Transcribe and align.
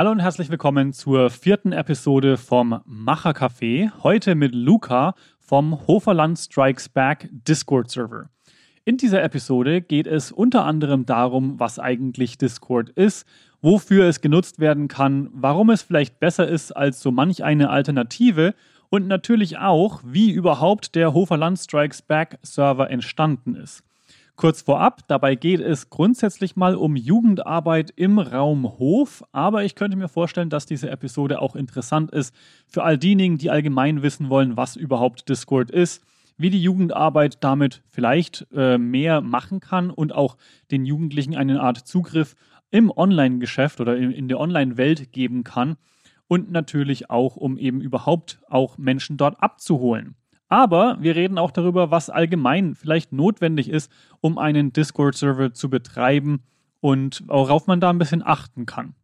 Hallo 0.00 0.12
und 0.12 0.20
herzlich 0.20 0.48
willkommen 0.48 0.94
zur 0.94 1.28
vierten 1.28 1.72
Episode 1.72 2.38
vom 2.38 2.80
Macher 2.86 3.32
Café. 3.32 3.90
Heute 4.02 4.34
mit 4.34 4.54
Luca 4.54 5.14
vom 5.38 5.86
Hoferland 5.86 6.38
Strikes 6.38 6.88
Back 6.88 7.28
Discord 7.30 7.90
Server. 7.90 8.30
In 8.86 8.96
dieser 8.96 9.22
Episode 9.22 9.82
geht 9.82 10.06
es 10.06 10.32
unter 10.32 10.64
anderem 10.64 11.04
darum, 11.04 11.60
was 11.60 11.78
eigentlich 11.78 12.38
Discord 12.38 12.88
ist, 12.88 13.26
wofür 13.60 14.06
es 14.06 14.22
genutzt 14.22 14.58
werden 14.58 14.88
kann, 14.88 15.28
warum 15.34 15.68
es 15.68 15.82
vielleicht 15.82 16.18
besser 16.18 16.48
ist 16.48 16.74
als 16.74 17.02
so 17.02 17.10
manch 17.10 17.44
eine 17.44 17.68
Alternative 17.68 18.54
und 18.88 19.06
natürlich 19.06 19.58
auch, 19.58 20.00
wie 20.02 20.30
überhaupt 20.30 20.94
der 20.94 21.12
Hoferland 21.12 21.58
Strikes 21.58 22.00
Back 22.00 22.38
Server 22.40 22.88
entstanden 22.88 23.54
ist. 23.54 23.84
Kurz 24.40 24.62
vorab, 24.62 25.06
dabei 25.06 25.34
geht 25.34 25.60
es 25.60 25.90
grundsätzlich 25.90 26.56
mal 26.56 26.74
um 26.74 26.96
Jugendarbeit 26.96 27.92
im 27.94 28.18
Raum 28.18 28.78
Hof, 28.78 29.22
aber 29.32 29.64
ich 29.64 29.74
könnte 29.74 29.98
mir 29.98 30.08
vorstellen, 30.08 30.48
dass 30.48 30.64
diese 30.64 30.88
Episode 30.88 31.42
auch 31.42 31.54
interessant 31.54 32.10
ist 32.10 32.34
für 32.66 32.82
all 32.82 32.96
diejenigen, 32.96 33.36
die 33.36 33.50
allgemein 33.50 34.00
wissen 34.02 34.30
wollen, 34.30 34.56
was 34.56 34.76
überhaupt 34.76 35.28
Discord 35.28 35.70
ist, 35.70 36.02
wie 36.38 36.48
die 36.48 36.62
Jugendarbeit 36.62 37.44
damit 37.44 37.82
vielleicht 37.90 38.46
äh, 38.54 38.78
mehr 38.78 39.20
machen 39.20 39.60
kann 39.60 39.90
und 39.90 40.14
auch 40.14 40.38
den 40.70 40.86
Jugendlichen 40.86 41.36
eine 41.36 41.60
Art 41.60 41.76
Zugriff 41.86 42.34
im 42.70 42.90
Online-Geschäft 42.90 43.78
oder 43.78 43.94
in, 43.98 44.10
in 44.10 44.28
der 44.28 44.40
Online-Welt 44.40 45.12
geben 45.12 45.44
kann 45.44 45.76
und 46.28 46.50
natürlich 46.50 47.10
auch, 47.10 47.36
um 47.36 47.58
eben 47.58 47.82
überhaupt 47.82 48.40
auch 48.48 48.78
Menschen 48.78 49.18
dort 49.18 49.42
abzuholen. 49.42 50.16
Aber 50.50 50.98
wir 51.00 51.14
reden 51.14 51.38
auch 51.38 51.52
darüber, 51.52 51.90
was 51.92 52.10
allgemein 52.10 52.74
vielleicht 52.74 53.12
notwendig 53.12 53.70
ist, 53.70 53.90
um 54.20 54.36
einen 54.36 54.72
Discord-Server 54.72 55.54
zu 55.54 55.70
betreiben 55.70 56.42
und 56.80 57.22
worauf 57.28 57.68
man 57.68 57.80
da 57.80 57.88
ein 57.88 57.98
bisschen 57.98 58.26
achten 58.26 58.66
kann. 58.66 58.94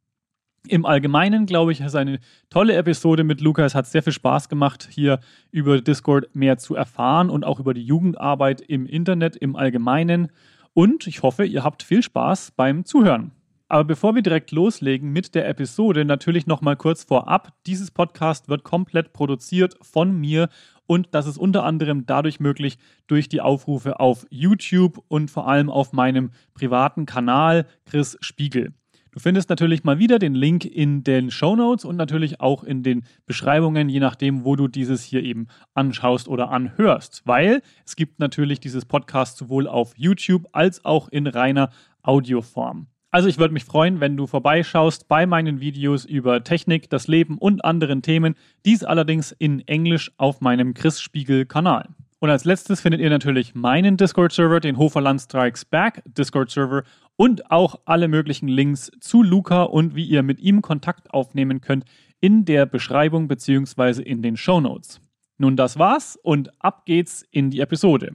Im 0.66 0.84
Allgemeinen, 0.84 1.46
glaube 1.46 1.70
ich, 1.70 1.80
ist 1.80 1.94
eine 1.94 2.18
tolle 2.50 2.74
Episode 2.74 3.22
mit 3.22 3.40
Lukas. 3.40 3.76
Hat 3.76 3.86
sehr 3.86 4.02
viel 4.02 4.12
Spaß 4.12 4.48
gemacht, 4.48 4.88
hier 4.90 5.20
über 5.52 5.80
Discord 5.80 6.34
mehr 6.34 6.58
zu 6.58 6.74
erfahren 6.74 7.30
und 7.30 7.44
auch 7.44 7.60
über 7.60 7.72
die 7.72 7.84
Jugendarbeit 7.84 8.60
im 8.60 8.84
Internet 8.84 9.36
im 9.36 9.54
Allgemeinen. 9.54 10.32
Und 10.74 11.06
ich 11.06 11.22
hoffe, 11.22 11.44
ihr 11.44 11.62
habt 11.62 11.84
viel 11.84 12.02
Spaß 12.02 12.54
beim 12.56 12.84
Zuhören. 12.84 13.30
Aber 13.68 13.84
bevor 13.84 14.14
wir 14.14 14.22
direkt 14.22 14.52
loslegen 14.52 15.12
mit 15.12 15.34
der 15.34 15.48
Episode, 15.48 16.04
natürlich 16.04 16.46
noch 16.46 16.60
mal 16.60 16.76
kurz 16.76 17.02
vorab. 17.04 17.52
Dieses 17.66 17.90
Podcast 17.90 18.48
wird 18.48 18.62
komplett 18.62 19.12
produziert 19.12 19.76
von 19.82 20.16
mir 20.16 20.48
und 20.86 21.08
das 21.12 21.26
ist 21.26 21.38
unter 21.38 21.64
anderem 21.64 22.06
dadurch 22.06 22.40
möglich 22.40 22.78
durch 23.06 23.28
die 23.28 23.40
Aufrufe 23.40 24.00
auf 24.00 24.26
YouTube 24.30 25.02
und 25.08 25.30
vor 25.30 25.48
allem 25.48 25.70
auf 25.70 25.92
meinem 25.92 26.30
privaten 26.54 27.06
Kanal 27.06 27.66
Chris 27.84 28.16
Spiegel. 28.20 28.72
Du 29.16 29.20
findest 29.20 29.48
natürlich 29.48 29.82
mal 29.82 29.98
wieder 29.98 30.18
den 30.18 30.34
Link 30.34 30.66
in 30.66 31.02
den 31.02 31.30
Show 31.30 31.56
Notes 31.56 31.86
und 31.86 31.96
natürlich 31.96 32.42
auch 32.42 32.62
in 32.62 32.82
den 32.82 33.04
Beschreibungen, 33.24 33.88
je 33.88 33.98
nachdem, 33.98 34.44
wo 34.44 34.56
du 34.56 34.68
dieses 34.68 35.02
hier 35.02 35.22
eben 35.22 35.46
anschaust 35.72 36.28
oder 36.28 36.50
anhörst. 36.50 37.22
Weil 37.24 37.62
es 37.86 37.96
gibt 37.96 38.18
natürlich 38.18 38.60
dieses 38.60 38.84
Podcast 38.84 39.38
sowohl 39.38 39.68
auf 39.68 39.94
YouTube 39.96 40.46
als 40.52 40.84
auch 40.84 41.08
in 41.08 41.26
reiner 41.26 41.70
Audioform. 42.02 42.88
Also 43.16 43.30
ich 43.30 43.38
würde 43.38 43.54
mich 43.54 43.64
freuen, 43.64 44.00
wenn 44.00 44.18
du 44.18 44.26
vorbeischaust 44.26 45.08
bei 45.08 45.24
meinen 45.24 45.58
Videos 45.58 46.04
über 46.04 46.44
Technik, 46.44 46.90
das 46.90 47.08
Leben 47.08 47.38
und 47.38 47.64
anderen 47.64 48.02
Themen. 48.02 48.34
Dies 48.66 48.84
allerdings 48.84 49.32
in 49.32 49.66
Englisch 49.66 50.12
auf 50.18 50.42
meinem 50.42 50.74
Chris 50.74 51.00
Spiegel 51.00 51.46
Kanal. 51.46 51.88
Und 52.18 52.28
als 52.28 52.44
letztes 52.44 52.82
findet 52.82 53.00
ihr 53.00 53.08
natürlich 53.08 53.54
meinen 53.54 53.96
Discord-Server, 53.96 54.60
den 54.60 54.76
Hoferland 54.76 55.22
Strikes 55.22 55.64
Back 55.64 56.02
Discord-Server 56.04 56.82
und 57.16 57.50
auch 57.50 57.76
alle 57.86 58.08
möglichen 58.08 58.48
Links 58.48 58.90
zu 59.00 59.22
Luca 59.22 59.62
und 59.62 59.94
wie 59.94 60.04
ihr 60.04 60.22
mit 60.22 60.38
ihm 60.38 60.60
Kontakt 60.60 61.10
aufnehmen 61.14 61.62
könnt 61.62 61.86
in 62.20 62.44
der 62.44 62.66
Beschreibung 62.66 63.28
bzw. 63.28 64.02
in 64.02 64.20
den 64.20 64.36
Show 64.36 64.60
Notes. 64.60 65.00
Nun, 65.38 65.56
das 65.56 65.78
war's 65.78 66.18
und 66.22 66.50
ab 66.62 66.84
geht's 66.84 67.24
in 67.30 67.48
die 67.48 67.60
Episode. 67.60 68.14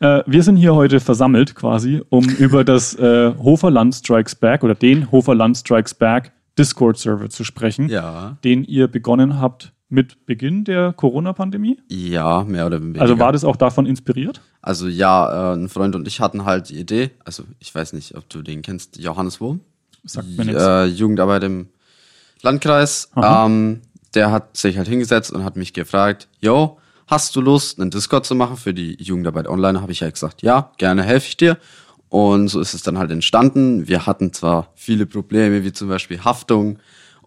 Äh, 0.00 0.22
wir 0.26 0.42
sind 0.42 0.56
hier 0.56 0.74
heute 0.74 1.00
versammelt 1.00 1.54
quasi, 1.54 2.02
um 2.08 2.24
über 2.38 2.64
das 2.64 2.94
äh, 2.96 3.32
Hoferland 3.38 3.94
Strikes 3.94 4.34
Back 4.34 4.62
oder 4.64 4.74
den 4.74 5.10
Hoferland 5.10 5.56
Strikes 5.56 5.94
Back 5.94 6.32
Discord-Server 6.58 7.28
zu 7.30 7.44
sprechen, 7.44 7.88
Ja. 7.88 8.36
den 8.44 8.64
ihr 8.64 8.88
begonnen 8.88 9.40
habt 9.40 9.72
mit 9.88 10.26
Beginn 10.26 10.64
der 10.64 10.92
Corona-Pandemie. 10.94 11.78
Ja, 11.88 12.42
mehr 12.44 12.66
oder 12.66 12.80
weniger. 12.82 13.00
Also 13.02 13.18
war 13.18 13.30
das 13.32 13.44
auch 13.44 13.56
davon 13.56 13.86
inspiriert? 13.86 14.40
Also 14.62 14.88
ja, 14.88 15.52
äh, 15.52 15.56
ein 15.56 15.68
Freund 15.68 15.94
und 15.94 16.08
ich 16.08 16.20
hatten 16.20 16.44
halt 16.44 16.70
die 16.70 16.78
Idee, 16.80 17.10
also 17.24 17.44
ich 17.60 17.72
weiß 17.74 17.92
nicht, 17.92 18.16
ob 18.16 18.28
du 18.28 18.42
den 18.42 18.62
kennst, 18.62 18.98
Johannes 18.98 19.40
Wurm, 19.40 19.60
Sagt 20.04 20.28
mir 20.36 20.44
nichts. 20.44 20.62
äh, 20.62 20.84
Jugendarbeit 20.86 21.44
im 21.44 21.68
Landkreis. 22.42 23.10
Ähm, 23.16 23.80
der 24.14 24.30
hat 24.30 24.56
sich 24.56 24.76
halt 24.78 24.88
hingesetzt 24.88 25.32
und 25.32 25.44
hat 25.44 25.56
mich 25.56 25.72
gefragt, 25.72 26.28
yo, 26.40 26.78
hast 27.06 27.36
du 27.36 27.40
Lust, 27.40 27.80
einen 27.80 27.90
Discord 27.90 28.26
zu 28.26 28.34
machen 28.34 28.56
für 28.56 28.74
die 28.74 28.96
Jugendarbeit 29.02 29.48
online? 29.48 29.80
Habe 29.80 29.92
ich 29.92 30.02
halt 30.02 30.14
gesagt, 30.14 30.42
ja, 30.42 30.72
gerne 30.78 31.02
helfe 31.02 31.28
ich 31.28 31.36
dir. 31.36 31.58
Und 32.08 32.48
so 32.48 32.60
ist 32.60 32.74
es 32.74 32.82
dann 32.82 32.98
halt 32.98 33.10
entstanden. 33.10 33.88
Wir 33.88 34.06
hatten 34.06 34.32
zwar 34.32 34.70
viele 34.74 35.06
Probleme, 35.06 35.64
wie 35.64 35.72
zum 35.72 35.88
Beispiel 35.88 36.24
Haftung 36.24 36.78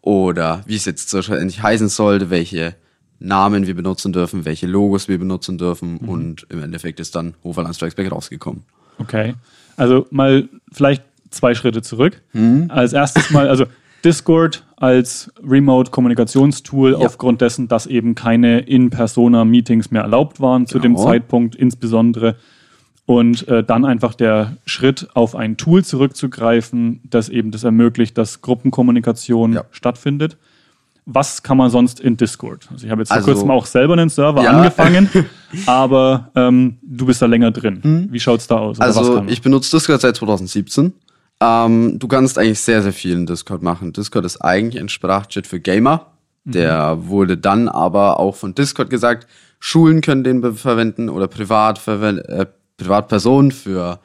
oder 0.02 0.64
wie 0.66 0.76
es 0.76 0.86
jetzt 0.86 1.14
endlich 1.14 1.62
heißen 1.62 1.90
sollte, 1.90 2.30
welche 2.30 2.76
Namen 3.20 3.68
wir 3.68 3.76
benutzen 3.76 4.14
dürfen, 4.14 4.46
welche 4.46 4.68
Logos 4.68 5.10
wir 5.10 5.18
benutzen 5.18 5.58
dürfen. 5.58 5.98
Und 5.98 6.48
im 6.50 6.64
Endeffekt 6.64 7.00
ist 7.00 7.16
dann 7.16 7.34
Hoferland 7.44 7.76
Strikes 7.76 7.96
Back 7.96 8.12
rausgekommen. 8.12 8.64
Okay. 8.98 9.36
Also 9.76 10.08
mal 10.12 10.48
vielleicht 10.72 11.04
zwei 11.30 11.54
Schritte 11.54 11.82
zurück. 11.82 12.22
Mhm. 12.34 12.66
Als 12.70 12.94
erstes 12.94 13.30
mal, 13.30 13.50
also 13.50 13.66
Discord 14.04 14.64
als 14.80 15.32
Remote-Kommunikationstool 15.46 16.96
aufgrund 16.96 17.42
dessen, 17.42 17.68
dass 17.68 17.86
eben 17.86 18.16
keine 18.16 18.60
In-Persona-Meetings 18.62 19.92
mehr 19.92 20.04
erlaubt 20.04 20.40
waren 20.40 20.68
zu 20.68 20.80
dem 20.80 20.96
Genau. 20.96 21.06
Zeitpunkt 21.06 21.56
insbesondere. 21.56 22.36
Und 23.06 23.48
äh, 23.48 23.64
dann 23.64 23.86
einfach 23.86 24.14
der 24.14 24.58
Schritt 24.66 25.08
auf 25.16 25.36
ein 25.36 25.58
Tool 25.58 25.84
zurückzugreifen, 25.84 27.02
das 27.10 27.28
eben 27.30 27.50
das 27.52 27.64
ermöglicht, 27.64 28.18
dass 28.18 28.42
Gruppenkommunikation 28.42 29.54
Ja. 29.54 29.64
stattfindet. 29.72 30.38
Was 31.12 31.42
kann 31.42 31.58
man 31.58 31.72
sonst 31.72 32.00
in 32.00 32.18
Discord? 32.18 32.68
Also 32.72 32.86
ich 32.86 32.92
habe 32.92 33.02
jetzt 33.02 33.10
vor 33.10 33.18
Also- 33.18 33.32
kurzem 33.32 33.50
auch 33.50 33.66
selber 33.66 33.94
einen 33.94 34.10
Server 34.10 34.44
Ja. 34.44 34.52
angefangen, 34.52 35.10
aber 35.66 36.30
ähm, 36.36 36.78
du 36.84 37.08
bist 37.08 37.20
da 37.22 37.26
länger 37.26 37.50
drin. 37.50 38.08
Wie 38.12 38.20
schaut's 38.20 38.46
da 38.46 38.58
aus? 38.58 38.80
Also 38.80 39.24
ich 39.28 39.42
benutze 39.42 39.76
Discord 39.76 40.02
seit 40.02 40.16
2017. 40.16 40.94
Ähm, 41.42 42.00
du 42.00 42.08
kannst 42.08 42.38
eigentlich 42.38 42.60
sehr, 42.60 42.82
sehr 42.82 42.94
viel 42.94 43.14
in 43.14 43.26
Discord 43.26 43.62
machen. 43.62 43.94
Discord 43.94 44.26
ist 44.26 44.38
eigentlich 44.38 44.82
ein 44.82 44.90
Sprachchat 44.90 45.48
für 45.48 45.60
Gamer. 45.60 46.08
Der 46.46 47.08
wurde 47.08 47.38
dann 47.38 47.68
aber 47.68 48.20
auch 48.20 48.36
von 48.36 48.56
Discord 48.56 48.90
gesagt, 48.90 49.28
Schulen 49.60 50.02
können 50.02 50.24
den 50.24 50.56
verwenden 50.56 51.10
oder 51.10 51.28
Privat 51.28 51.86
äh, 51.88 52.46
Privatpersonen 52.78 53.52
für 53.52 54.00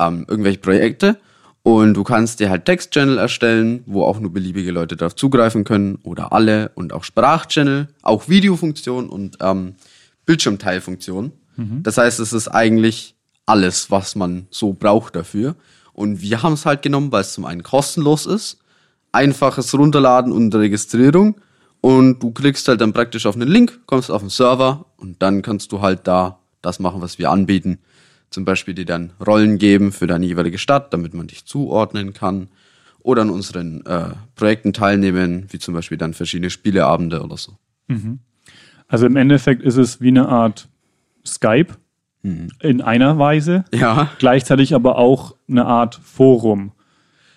ähm, 0.00 0.24
irgendwelche 0.28 0.58
Projekte. 0.58 1.18
Und 1.62 1.94
du 1.94 2.04
kannst 2.04 2.40
dir 2.40 2.50
halt 2.50 2.66
Text-Channel 2.66 3.16
erstellen, 3.16 3.82
wo 3.86 4.04
auch 4.04 4.20
nur 4.20 4.32
beliebige 4.32 4.70
Leute 4.70 4.96
darauf 4.96 5.14
zugreifen 5.14 5.64
können 5.64 5.98
oder 6.02 6.32
alle 6.32 6.70
und 6.74 6.92
auch 6.92 7.04
Sprachchannel, 7.04 7.88
auch 8.02 8.28
Videofunktion 8.28 9.08
und 9.08 9.38
ähm, 9.40 9.74
Bildschirmteilfunktion. 10.26 11.32
Das 11.82 11.96
heißt, 11.96 12.20
es 12.20 12.32
ist 12.32 12.48
eigentlich 12.48 13.14
alles, 13.46 13.90
was 13.90 14.16
man 14.16 14.46
so 14.50 14.72
braucht 14.72 15.16
dafür. 15.16 15.54
Und 15.94 16.20
wir 16.20 16.42
haben 16.42 16.52
es 16.52 16.66
halt 16.66 16.82
genommen, 16.82 17.10
weil 17.12 17.22
es 17.22 17.32
zum 17.32 17.46
einen 17.46 17.62
kostenlos 17.62 18.26
ist, 18.26 18.58
einfaches 19.12 19.72
Runterladen 19.74 20.32
und 20.32 20.54
Registrierung. 20.54 21.40
Und 21.80 22.22
du 22.22 22.30
klickst 22.32 22.68
halt 22.68 22.80
dann 22.80 22.92
praktisch 22.92 23.26
auf 23.26 23.36
einen 23.36 23.48
Link, 23.48 23.80
kommst 23.86 24.10
auf 24.10 24.20
den 24.22 24.30
Server 24.30 24.86
und 24.96 25.22
dann 25.22 25.42
kannst 25.42 25.70
du 25.72 25.80
halt 25.80 26.06
da 26.06 26.40
das 26.62 26.80
machen, 26.80 27.00
was 27.00 27.18
wir 27.18 27.30
anbieten. 27.30 27.78
Zum 28.30 28.44
Beispiel 28.44 28.74
dir 28.74 28.86
dann 28.86 29.12
Rollen 29.24 29.58
geben 29.58 29.92
für 29.92 30.06
deine 30.06 30.26
jeweilige 30.26 30.58
Stadt, 30.58 30.92
damit 30.92 31.14
man 31.14 31.28
dich 31.28 31.44
zuordnen 31.44 32.12
kann. 32.12 32.48
Oder 33.00 33.22
an 33.22 33.30
unseren 33.30 33.84
äh, 33.84 34.14
Projekten 34.34 34.72
teilnehmen, 34.72 35.46
wie 35.50 35.58
zum 35.58 35.74
Beispiel 35.74 35.98
dann 35.98 36.14
verschiedene 36.14 36.50
Spieleabende 36.50 37.22
oder 37.22 37.36
so. 37.36 37.52
Also 38.88 39.06
im 39.06 39.16
Endeffekt 39.16 39.62
ist 39.62 39.76
es 39.76 40.00
wie 40.00 40.08
eine 40.08 40.28
Art 40.28 40.68
Skype 41.24 41.74
in 42.60 42.80
einer 42.80 43.18
Weise, 43.18 43.64
Ja. 43.74 44.08
gleichzeitig 44.18 44.74
aber 44.74 44.96
auch 44.98 45.34
eine 45.48 45.66
Art 45.66 46.00
Forum. 46.02 46.72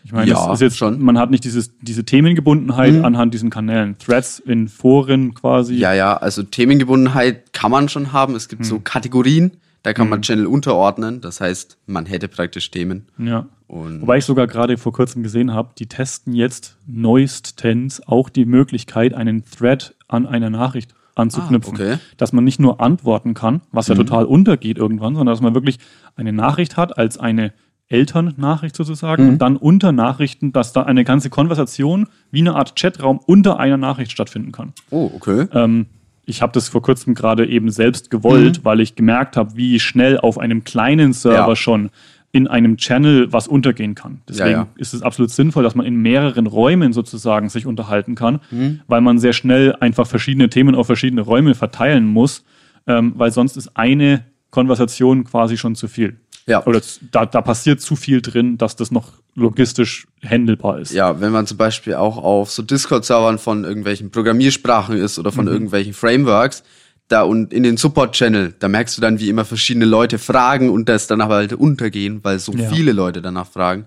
Ich 0.05 0.13
meine, 0.13 0.31
Ja, 0.31 0.53
ist 0.53 0.61
jetzt 0.61 0.77
schon. 0.77 1.01
man 1.03 1.17
hat 1.19 1.29
nicht 1.29 1.43
dieses, 1.43 1.77
diese 1.81 2.05
Themengebundenheit 2.05 3.03
anhand 3.03 3.33
diesen 3.33 3.49
Kanälen. 3.49 3.97
Threads 3.97 4.39
in 4.39 4.69
Foren 4.69 5.33
quasi. 5.33 5.75
Ja, 5.75 5.93
ja, 5.93 6.15
also 6.15 6.43
Themengebundenheit 6.43 7.51
kann 7.51 7.71
man 7.71 7.89
schon 7.89 8.13
haben. 8.13 8.33
Es 8.35 8.47
gibt 8.47 8.63
so 8.63 8.79
Kategorien, 8.79 9.57
da 9.83 9.91
kann 9.91 10.07
man 10.07 10.21
Channel 10.21 10.45
unterordnen. 10.47 11.19
Das 11.19 11.41
heißt, 11.41 11.77
man 11.87 12.05
hätte 12.05 12.29
praktisch 12.29 12.71
Themen. 12.71 13.07
Ja. 13.17 13.47
Und 13.67 14.01
Wobei 14.01 14.19
ich 14.19 14.23
sogar 14.25 14.47
gerade 14.47 14.77
vor 14.77 14.93
kurzem 14.93 15.23
gesehen 15.23 15.53
habe, 15.53 15.71
die 15.77 15.87
testen 15.87 16.31
jetzt 16.33 16.77
neuestens 16.87 18.01
auch 18.07 18.29
die 18.29 18.45
Möglichkeit, 18.45 19.13
einen 19.13 19.43
Thread 19.43 19.93
an 20.07 20.25
einer 20.25 20.49
Nachricht 20.49 20.93
anzuknüpfen. 21.17 21.73
Ah, 21.73 21.81
okay. 21.81 21.95
Mhm. 21.95 21.99
Dass 22.17 22.33
man 22.33 22.43
nicht 22.43 22.59
nur 22.59 22.81
antworten 22.81 23.33
kann, 23.33 23.61
was 23.71 23.87
ja 23.87 23.95
total 23.95 24.25
untergeht 24.25 24.77
irgendwann, 24.77 25.15
sondern 25.15 25.33
dass 25.33 25.41
man 25.41 25.53
wirklich 25.53 25.79
eine 26.15 26.33
Nachricht 26.33 26.77
hat 26.77 26.97
als 26.97 27.17
eine 27.17 27.53
Elternnachricht 27.89 28.75
sozusagen 28.75 29.29
und 29.29 29.37
dann 29.39 29.55
unter 29.55 29.91
Nachrichten, 29.93 30.51
dass 30.51 30.73
da 30.73 30.83
eine 30.83 31.03
ganze 31.05 31.29
Konversation 31.29 32.07
wie 32.31 32.39
eine 32.41 32.55
Art 32.55 32.75
Chatraum 32.79 33.19
unter 33.25 33.59
einer 33.59 33.77
Nachricht 33.77 34.11
stattfinden 34.11 34.51
kann. 34.51 34.73
Oh, 34.89 35.09
okay. 35.15 35.47
Ähm, 35.53 35.85
ich 36.25 36.41
habe 36.41 36.51
das 36.51 36.67
vor 36.67 36.81
kurzem 36.81 37.13
gerade 37.15 37.47
eben 37.47 37.71
selbst 37.71 38.09
gewollt, 38.11 38.65
weil 38.65 38.81
ich 38.81 38.95
gemerkt 38.95 39.37
habe, 39.37 39.55
wie 39.55 39.79
schnell 39.79 40.19
auf 40.19 40.37
einem 40.37 40.65
kleinen 40.65 41.13
Server 41.13 41.47
Ja. 41.49 41.55
schon 41.55 41.89
in 42.37 42.47
einem 42.47 42.77
Channel 42.77 43.33
was 43.33 43.47
untergehen 43.47 43.95
kann. 43.95 44.21
Deswegen 44.29 44.49
Ja, 44.51 44.57
ja. 44.59 44.67
ist 44.77 44.93
es 44.93 45.01
absolut 45.01 45.31
sinnvoll, 45.31 45.63
dass 45.63 45.75
man 45.75 45.85
in 45.85 45.97
mehreren 45.97 46.47
Räumen 46.47 46.93
sozusagen 46.93 47.49
sich 47.49 47.65
unterhalten 47.65 48.15
kann, 48.15 48.39
Mhm. 48.51 48.79
weil 48.87 49.01
man 49.01 49.17
sehr 49.19 49.33
schnell 49.33 49.75
einfach 49.79 50.07
verschiedene 50.07 50.49
Themen 50.49 50.75
auf 50.75 50.87
verschiedene 50.87 51.21
Räume 51.21 51.55
verteilen 51.55 52.05
muss, 52.07 52.43
ähm, 52.87 53.13
weil 53.17 53.31
sonst 53.31 53.57
ist 53.57 53.75
eine 53.75 54.23
Konversation 54.51 55.23
quasi 55.25 55.57
schon 55.57 55.75
zu 55.75 55.87
viel. 55.87 56.17
Ja. 56.47 56.65
Oder 56.65 56.79
da, 57.11 57.25
da 57.25 57.41
passiert 57.41 57.81
zu 57.81 57.97
viel 57.97 58.21
drin, 58.21 58.57
dass 58.57 58.77
das 58.77 58.89
noch 58.89 59.11
logistisch 59.35 60.07
handelbar 60.25 60.79
ist. 60.79 60.93
Ja, 60.93 61.19
wenn 61.19 61.31
man 61.33 61.45
zum 61.45 61.57
Beispiel 61.57 61.95
auch 61.95 62.17
auf 62.17 62.49
so 62.49 62.63
Discord-Servern 62.63 63.37
von 63.37 63.65
irgendwelchen 63.65 64.09
Programmiersprachen 64.11 64.95
ist 64.97 65.19
oder 65.19 65.31
von 65.33 65.45
Mhm. 65.45 65.51
irgendwelchen 65.51 65.93
Frameworks, 65.93 66.63
da 67.07 67.21
und 67.23 67.53
in 67.53 67.63
den 67.63 67.77
Support-Channel, 67.77 68.55
da 68.59 68.67
merkst 68.67 68.97
du 68.97 69.01
dann, 69.01 69.19
wie 69.19 69.29
immer 69.29 69.45
verschiedene 69.45 69.85
Leute 69.85 70.17
fragen 70.17 70.69
und 70.69 70.89
das 70.89 71.07
dann 71.07 71.21
aber 71.21 71.35
halt 71.35 71.53
untergehen, 71.53 72.19
weil 72.23 72.39
so 72.39 72.51
Ja. 72.53 72.69
viele 72.69 72.91
Leute 72.91 73.21
danach 73.21 73.47
fragen. 73.47 73.85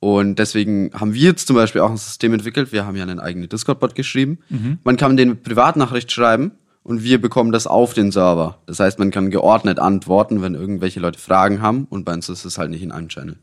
Und 0.00 0.38
deswegen 0.38 0.90
haben 0.94 1.14
wir 1.14 1.22
jetzt 1.22 1.46
zum 1.46 1.56
Beispiel 1.56 1.80
auch 1.80 1.90
ein 1.90 1.96
System 1.96 2.32
entwickelt. 2.34 2.72
Wir 2.72 2.84
haben 2.86 2.96
ja 2.96 3.02
einen 3.04 3.20
eigenen 3.20 3.48
Discord-Bot 3.48 3.94
geschrieben. 3.94 4.38
Mhm. 4.50 4.78
Man 4.84 4.96
kann 4.96 5.16
den 5.16 5.42
Privatnachricht 5.42 6.12
schreiben 6.12 6.52
und 6.82 7.02
wir 7.02 7.20
bekommen 7.20 7.52
das 7.52 7.66
auf 7.66 7.94
den 7.94 8.10
Server. 8.12 8.58
Das 8.66 8.80
heißt, 8.80 8.98
man 8.98 9.10
kann 9.10 9.30
geordnet 9.30 9.78
antworten, 9.78 10.42
wenn 10.42 10.54
irgendwelche 10.54 11.00
Leute 11.00 11.18
Fragen 11.18 11.62
haben 11.62 11.86
und 11.88 12.04
bei 12.04 12.12
uns 12.12 12.28
ist 12.28 12.44
es 12.44 12.58
halt 12.58 12.70
nicht 12.70 12.82
in 12.82 12.92
einem 12.92 13.08
Channel. 13.08 13.36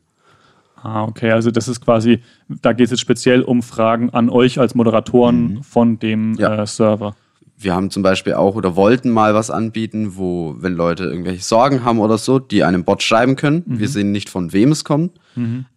Ah, 0.83 1.03
okay. 1.03 1.31
Also 1.31 1.51
das 1.51 1.68
ist 1.68 1.81
quasi, 1.81 2.21
da 2.47 2.73
geht 2.73 2.85
es 2.85 2.91
jetzt 2.91 3.00
speziell 3.01 3.44
um 3.44 3.62
Fragen 3.62 4.09
an 4.12 4.29
euch 4.29 4.59
als 4.59 4.73
Moderatoren 4.73 5.62
von 5.63 6.00
dem 6.00 6.31
Mhm. 6.31 6.35
Ja. 6.39 6.62
äh, 6.63 6.68
Server. 6.68 7.15
Wir 7.62 7.75
haben 7.75 7.92
zum 7.92 8.02
Beispiel 8.04 8.34
auch 8.34 8.56
oder 8.56 8.75
wollten 8.75 9.10
mal 9.12 9.34
was 9.36 9.52
anbieten, 9.52 10.18
wo, 10.18 10.56
wenn 10.60 10.74
Leute 10.74 11.04
irgendwelche 11.06 11.44
Sorgen 11.44 11.84
haben 11.86 12.00
oder 12.00 12.18
so, 12.18 12.40
die 12.40 12.63
einem 12.63 12.84
Bot 12.84 13.04
schreiben 13.04 13.36
können. 13.36 13.63
Wir 13.68 13.88
sehen 13.88 14.12
nicht, 14.12 14.30
von 14.30 14.52
wem 14.54 14.72
es 14.72 14.84
kommt. 14.84 15.12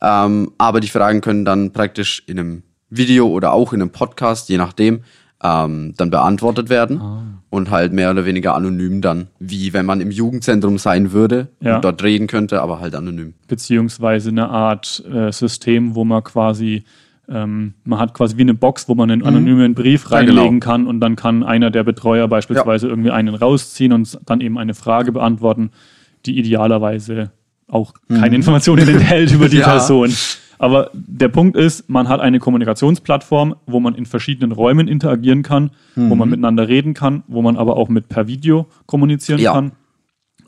Ähm, 0.00 0.50
aber 0.58 0.80
die 0.80 0.88
Fragen 0.88 1.20
können 1.20 1.44
dann 1.44 1.72
praktisch 1.72 2.22
in 2.26 2.38
einem 2.38 2.62
Video 2.90 3.28
oder 3.28 3.52
auch 3.52 3.72
in 3.72 3.80
einem 3.82 3.90
Podcast, 3.90 4.48
je 4.48 4.56
nachdem, 4.56 5.00
ähm, 5.42 5.92
dann 5.96 6.10
beantwortet 6.10 6.68
werden. 6.70 7.40
Und 7.50 7.70
halt 7.70 7.92
mehr 7.92 8.10
oder 8.10 8.24
weniger 8.24 8.54
anonym 8.56 9.00
dann, 9.00 9.28
wie 9.38 9.72
wenn 9.72 9.86
man 9.86 10.00
im 10.00 10.10
Jugendzentrum 10.10 10.78
sein 10.78 11.12
würde 11.12 11.48
Ja. 11.60 11.76
und 11.76 11.84
dort 11.84 12.02
reden 12.02 12.26
könnte, 12.26 12.60
aber 12.62 12.80
halt 12.80 12.94
anonym. 12.96 13.34
Beziehungsweise 13.46 14.30
eine 14.30 14.48
Art 14.48 15.04
äh, 15.12 15.30
System, 15.30 15.94
wo 15.94 16.04
man 16.04 16.24
quasi, 16.24 16.82
ähm, 17.28 17.74
man 17.84 17.98
hat 17.98 18.14
quasi 18.14 18.36
wie 18.36 18.42
eine 18.42 18.54
Box, 18.54 18.88
wo 18.88 18.94
man 18.94 19.10
einen 19.10 19.22
anonymen 19.24 19.74
Brief 19.74 20.04
Mhm. 20.06 20.10
Ja, 20.10 20.16
reinlegen 20.18 20.60
genau. 20.60 20.64
kann 20.72 20.86
und 20.86 21.00
dann 21.00 21.16
kann 21.16 21.42
einer 21.42 21.70
der 21.70 21.82
Betreuer 21.84 22.28
beispielsweise 22.28 22.88
irgendwie 22.88 23.10
einen 23.10 23.34
rausziehen 23.34 23.92
und 23.92 24.18
dann 24.26 24.40
eben 24.40 24.58
eine 24.58 24.74
Frage 24.74 25.12
beantworten, 25.12 25.70
die 26.26 26.38
idealerweise 26.38 27.30
auch 27.68 27.94
keine 28.08 28.36
Informationen 28.36 28.86
enthält 28.88 29.32
über 29.32 29.48
die 29.48 29.56
Mhm. 29.56 29.62
Ja. 29.66 29.68
Person. 29.70 30.12
Aber 30.58 30.90
der 30.94 31.28
Punkt 31.28 31.56
ist, 31.56 31.88
man 31.90 32.08
hat 32.08 32.20
eine 32.20 32.38
Kommunikationsplattform, 32.38 33.56
wo 33.66 33.80
man 33.80 33.94
in 33.94 34.06
verschiedenen 34.06 34.52
Räumen 34.52 34.86
interagieren 34.88 35.42
kann, 35.42 35.70
wo 35.96 36.12
Mhm. 36.14 36.18
man 36.18 36.28
miteinander 36.30 36.68
reden 36.68 36.94
kann, 36.94 37.22
wo 37.26 37.42
man 37.42 37.56
aber 37.56 37.76
auch 37.76 37.88
mit 37.88 38.08
per 38.08 38.26
Video 38.28 38.66
kommunizieren 38.86 39.40
Ja. 39.40 39.52
kann 39.52 39.72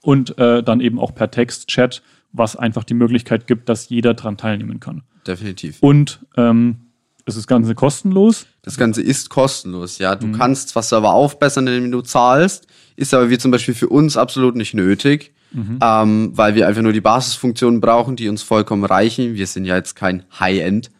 und 0.02 0.38
äh, 0.38 0.62
dann 0.62 0.80
eben 0.80 0.98
auch 1.00 1.14
per 1.14 1.30
Text-Chat, 1.30 2.02
was 2.36 2.56
einfach 2.56 2.84
die 2.84 2.94
Möglichkeit 2.94 3.46
gibt, 3.46 3.68
dass 3.68 3.88
jeder 3.88 4.14
dran 4.14 4.36
teilnehmen 4.36 4.80
kann. 4.80 5.02
Definitiv. 5.26 5.78
Und 5.80 6.20
ähm, 6.36 6.76
es 7.24 7.34
ist 7.34 7.42
das 7.42 7.46
Ganze 7.48 7.74
kostenlos. 7.74 8.46
Das 8.62 8.76
Ganze 8.76 9.02
ist 9.02 9.30
kostenlos, 9.30 9.98
ja. 9.98 10.14
Mhm. 10.14 10.20
Du 10.20 10.38
kannst 10.38 10.68
zwar 10.70 10.82
Server 10.82 11.12
aufbessern, 11.12 11.66
indem 11.66 11.90
du 11.90 12.02
zahlst, 12.02 12.66
ist 12.94 13.12
aber 13.14 13.30
wie 13.30 13.38
zum 13.38 13.50
Beispiel 13.50 13.74
für 13.74 13.88
uns 13.88 14.16
absolut 14.16 14.56
nicht 14.56 14.74
nötig, 14.74 15.32
Mhm. 15.52 15.78
ähm, 15.80 16.30
weil 16.34 16.54
wir 16.54 16.66
einfach 16.66 16.82
nur 16.82 16.92
die 16.92 17.00
Basisfunktionen 17.00 17.80
brauchen, 17.80 18.16
die 18.16 18.28
uns 18.28 18.42
vollkommen 18.42 18.84
reichen. 18.84 19.34
Wir 19.34 19.46
sind 19.46 19.64
ja 19.64 19.76
jetzt 19.76 19.94
kein 19.94 20.24
High-End, 20.38 20.90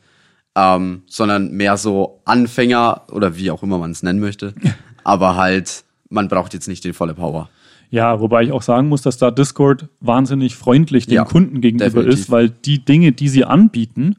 ähm, 0.55 1.03
sondern 1.07 1.53
mehr 1.53 1.77
so 1.77 2.23
Anfänger 2.25 3.03
oder 3.11 3.37
wie 3.37 3.51
auch 3.51 3.63
immer 3.63 3.79
man 3.79 3.91
es 3.91 4.03
nennen 4.03 4.21
möchte. 4.21 4.55
aber 5.05 5.37
halt, 5.37 5.85
man 6.09 6.29
braucht 6.29 6.55
jetzt 6.55 6.69
nicht 6.69 6.85
die 6.85 6.93
volle 6.93 7.15
Power. 7.15 7.51
Ja, 7.91 8.21
wobei 8.21 8.43
ich 8.43 8.53
auch 8.53 8.63
sagen 8.63 8.89
muss, 8.89 9.03
dass 9.03 9.17
da 9.17 9.31
Discord 9.31 9.87
wahnsinnig 10.01 10.57
freundlich 10.57 11.07
dem 11.07 11.15
Ja, 11.15 11.25
Kunden 11.25 11.61
gegenüber 11.61 11.87
definitiv. 11.87 12.21
ist, 12.21 12.31
weil 12.31 12.51
die 12.51 12.85
Dinge, 12.85 13.13
die 13.13 13.29
sie 13.29 13.45
anbieten, 13.45 14.17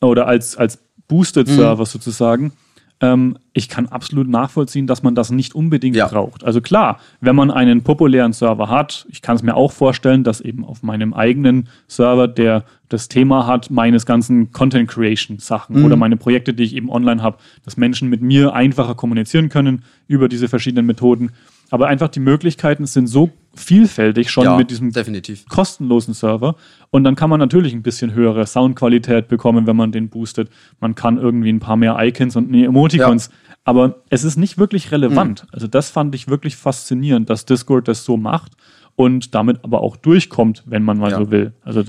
oder 0.00 0.26
als, 0.26 0.56
als 0.56 0.78
Boosted 1.08 1.48
Mhm. 1.48 1.52
Server 1.52 1.86
sozusagen, 1.86 2.52
ähm, 3.00 3.36
ich 3.52 3.68
kann 3.68 3.86
absolut 3.86 4.28
nachvollziehen, 4.28 4.86
dass 4.88 5.02
man 5.04 5.14
das 5.14 5.30
nicht 5.30 5.54
unbedingt 5.54 5.94
Ja. 5.96 6.08
braucht. 6.08 6.42
Also 6.44 6.60
klar, 6.60 6.98
wenn 7.20 7.36
man 7.36 7.50
einen 7.50 7.82
populären 7.82 8.32
Server 8.32 8.68
hat, 8.68 9.06
ich 9.08 9.22
kann 9.22 9.36
es 9.36 9.42
mir 9.42 9.54
auch 9.56 9.70
vorstellen, 9.72 10.24
dass 10.24 10.40
eben 10.40 10.64
auf 10.64 10.82
meinem 10.82 11.14
eigenen 11.14 11.68
Server, 11.86 12.26
der 12.26 12.64
das 12.88 13.06
Thema 13.08 13.46
hat, 13.46 13.70
meines 13.70 14.04
ganzen 14.06 14.50
Content 14.52 14.88
Creation 14.88 15.38
Sachen 15.38 15.78
Mhm. 15.78 15.84
oder 15.84 15.96
meine 15.96 16.16
Projekte, 16.16 16.54
die 16.54 16.64
ich 16.64 16.74
eben 16.74 16.90
online 16.90 17.22
habe, 17.22 17.38
dass 17.64 17.76
Menschen 17.76 18.08
mit 18.08 18.20
mir 18.22 18.52
einfacher 18.54 18.94
kommunizieren 18.96 19.48
können 19.48 19.84
über 20.08 20.28
diese 20.28 20.48
verschiedenen 20.48 20.86
Methoden. 20.86 21.30
Aber 21.70 21.88
einfach 21.88 22.08
die 22.08 22.20
Möglichkeiten 22.20 22.86
sind 22.86 23.06
so 23.08 23.30
vielfältig 23.54 24.30
schon 24.30 24.44
ja, 24.44 24.56
mit 24.56 24.70
diesem 24.70 24.92
definitiv. 24.92 25.46
kostenlosen 25.48 26.14
Server. 26.14 26.54
Und 26.90 27.04
dann 27.04 27.14
kann 27.16 27.28
man 27.28 27.40
natürlich 27.40 27.74
ein 27.74 27.82
bisschen 27.82 28.14
höhere 28.14 28.46
Soundqualität 28.46 29.28
bekommen, 29.28 29.66
wenn 29.66 29.76
man 29.76 29.92
den 29.92 30.08
boostet. 30.08 30.48
Man 30.80 30.94
kann 30.94 31.18
irgendwie 31.18 31.52
ein 31.52 31.60
paar 31.60 31.76
mehr 31.76 31.96
Icons 32.00 32.36
und 32.36 32.54
Emoticons. 32.54 33.30
Aber 33.64 33.96
es 34.08 34.24
ist 34.24 34.36
nicht 34.36 34.56
wirklich 34.56 34.92
relevant. 34.92 35.42
Mhm. 35.44 35.48
Also 35.52 35.66
das 35.66 35.90
fand 35.90 36.14
ich 36.14 36.28
wirklich 36.28 36.56
faszinierend, 36.56 37.28
dass 37.28 37.44
Discord 37.44 37.86
das 37.88 38.04
so 38.04 38.16
macht 38.16 38.52
und 38.96 39.34
damit 39.34 39.62
aber 39.64 39.80
auch 39.82 39.96
durchkommt, 39.96 40.62
wenn 40.66 40.82
man 40.82 40.96
mal 40.98 41.10
Ja. 41.10 41.18
so 41.18 41.30
will. 41.30 41.52
Also 41.62 41.84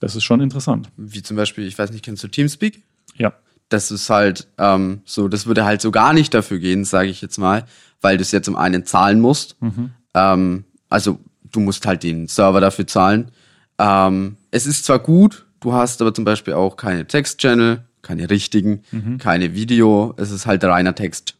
das 0.00 0.14
ist 0.14 0.22
schon 0.24 0.40
interessant. 0.40 0.90
Wie 0.96 1.22
zum 1.22 1.36
Beispiel, 1.36 1.66
ich 1.66 1.76
weiß 1.78 1.90
nicht, 1.90 2.04
kennst 2.04 2.22
du 2.22 2.28
Teamspeak? 2.28 2.82
Ja. 3.16 3.32
Das 3.68 3.90
ist 3.90 4.08
halt 4.10 4.46
ähm, 4.58 5.00
so, 5.04 5.28
das 5.28 5.46
würde 5.46 5.64
halt 5.64 5.80
so 5.80 5.90
gar 5.90 6.12
nicht 6.12 6.32
dafür 6.34 6.58
gehen, 6.58 6.84
sage 6.84 7.08
ich 7.08 7.20
jetzt 7.22 7.38
mal, 7.38 7.64
weil 8.00 8.16
du 8.16 8.22
es 8.22 8.30
ja 8.32 8.42
zum 8.42 8.56
einen 8.56 8.84
zahlen 8.84 9.20
musst. 9.20 9.56
Ähm, 10.14 10.64
also 10.88 11.18
du 11.50 11.60
musst 11.60 11.86
halt 11.86 12.02
den 12.02 12.28
Server 12.28 12.60
dafür 12.60 12.86
zahlen. 12.86 13.30
Ähm, 13.78 14.36
es 14.50 14.66
ist 14.66 14.84
zwar 14.84 14.98
gut, 15.00 15.46
du 15.60 15.72
hast 15.72 16.00
aber 16.02 16.14
zum 16.14 16.24
Beispiel 16.24 16.54
auch 16.54 16.76
keine 16.76 17.06
Text-Channel, 17.06 17.82
keine 18.02 18.28
richtigen, 18.30 18.82
keine 19.18 19.54
Video. 19.54 20.14
Es 20.18 20.30
ist 20.30 20.46
halt 20.46 20.62
reiner 20.62 20.94
Text, 20.94 21.36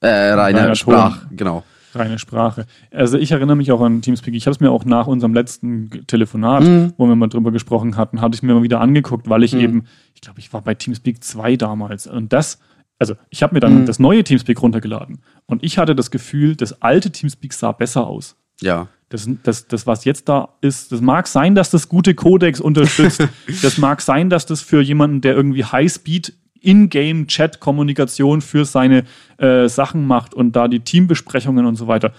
äh, 0.00 0.08
reiner, 0.08 0.62
Reiner 0.62 0.74
Sprach, 0.74 1.20
Ton. 1.20 1.36
genau. 1.36 1.64
Reine 1.94 2.18
Sprache. 2.18 2.66
Also 2.90 3.18
ich 3.18 3.30
erinnere 3.32 3.56
mich 3.56 3.72
auch 3.72 3.80
an 3.80 4.02
Teamspeak. 4.02 4.34
Ich 4.34 4.46
habe 4.46 4.52
es 4.52 4.60
mir 4.60 4.70
auch 4.70 4.84
nach 4.84 5.06
unserem 5.06 5.34
letzten 5.34 5.90
Telefonat, 6.06 6.62
Mhm. 6.64 6.92
wo 6.96 7.06
wir 7.06 7.16
mal 7.16 7.28
drüber 7.28 7.50
gesprochen 7.52 7.96
hatten, 7.96 8.20
hatte 8.20 8.34
ich 8.34 8.42
mir 8.42 8.54
mal 8.54 8.62
wieder 8.62 8.80
angeguckt, 8.80 9.28
weil 9.28 9.42
ich 9.44 9.54
eben, 9.54 9.84
ich 10.14 10.20
glaube, 10.20 10.38
ich 10.40 10.52
war 10.52 10.62
bei 10.62 10.74
Teamspeak 10.74 11.22
2 11.24 11.56
damals. 11.56 12.06
Und 12.06 12.32
das, 12.32 12.58
also 12.98 13.14
ich 13.30 13.42
habe 13.42 13.54
mir 13.54 13.58
Mhm. 13.60 13.76
dann 13.76 13.86
das 13.86 13.98
neue 13.98 14.24
Teamspeak 14.24 14.60
runtergeladen. 14.62 15.20
Und 15.46 15.64
ich 15.64 15.78
hatte 15.78 15.94
das 15.94 16.10
Gefühl, 16.10 16.56
das 16.56 16.82
alte 16.82 17.10
Teamspeak 17.10 17.52
sah 17.52 17.72
besser 17.72 18.06
aus. 18.06 18.36
Ja, 18.60 18.88
Das, 19.10 19.26
das, 19.42 19.66
das, 19.68 19.86
was 19.86 20.04
jetzt 20.04 20.28
da 20.28 20.50
ist, 20.60 20.92
das 20.92 21.00
mag 21.00 21.26
sein, 21.28 21.54
dass 21.54 21.70
das 21.70 21.88
gute 21.88 22.14
Codecs 22.14 22.60
unterstützt. 22.60 23.26
das 23.62 23.78
mag 23.78 24.02
sein, 24.02 24.28
dass 24.28 24.44
das 24.44 24.60
für 24.60 24.82
jemanden, 24.82 25.22
der 25.22 25.34
irgendwie 25.34 25.64
Highspeed 25.64 26.34
In-Game-Chat-Kommunikation 26.60 28.40
für 28.40 28.64
seine 28.64 29.04
äh, 29.38 29.68
Sachen 29.68 30.06
macht 30.06 30.34
und 30.34 30.56
da 30.56 30.68
die 30.68 30.80
Teambesprechungen 30.80 31.66
und 31.66 31.76
so 31.76 31.86
weiter. 31.86 32.12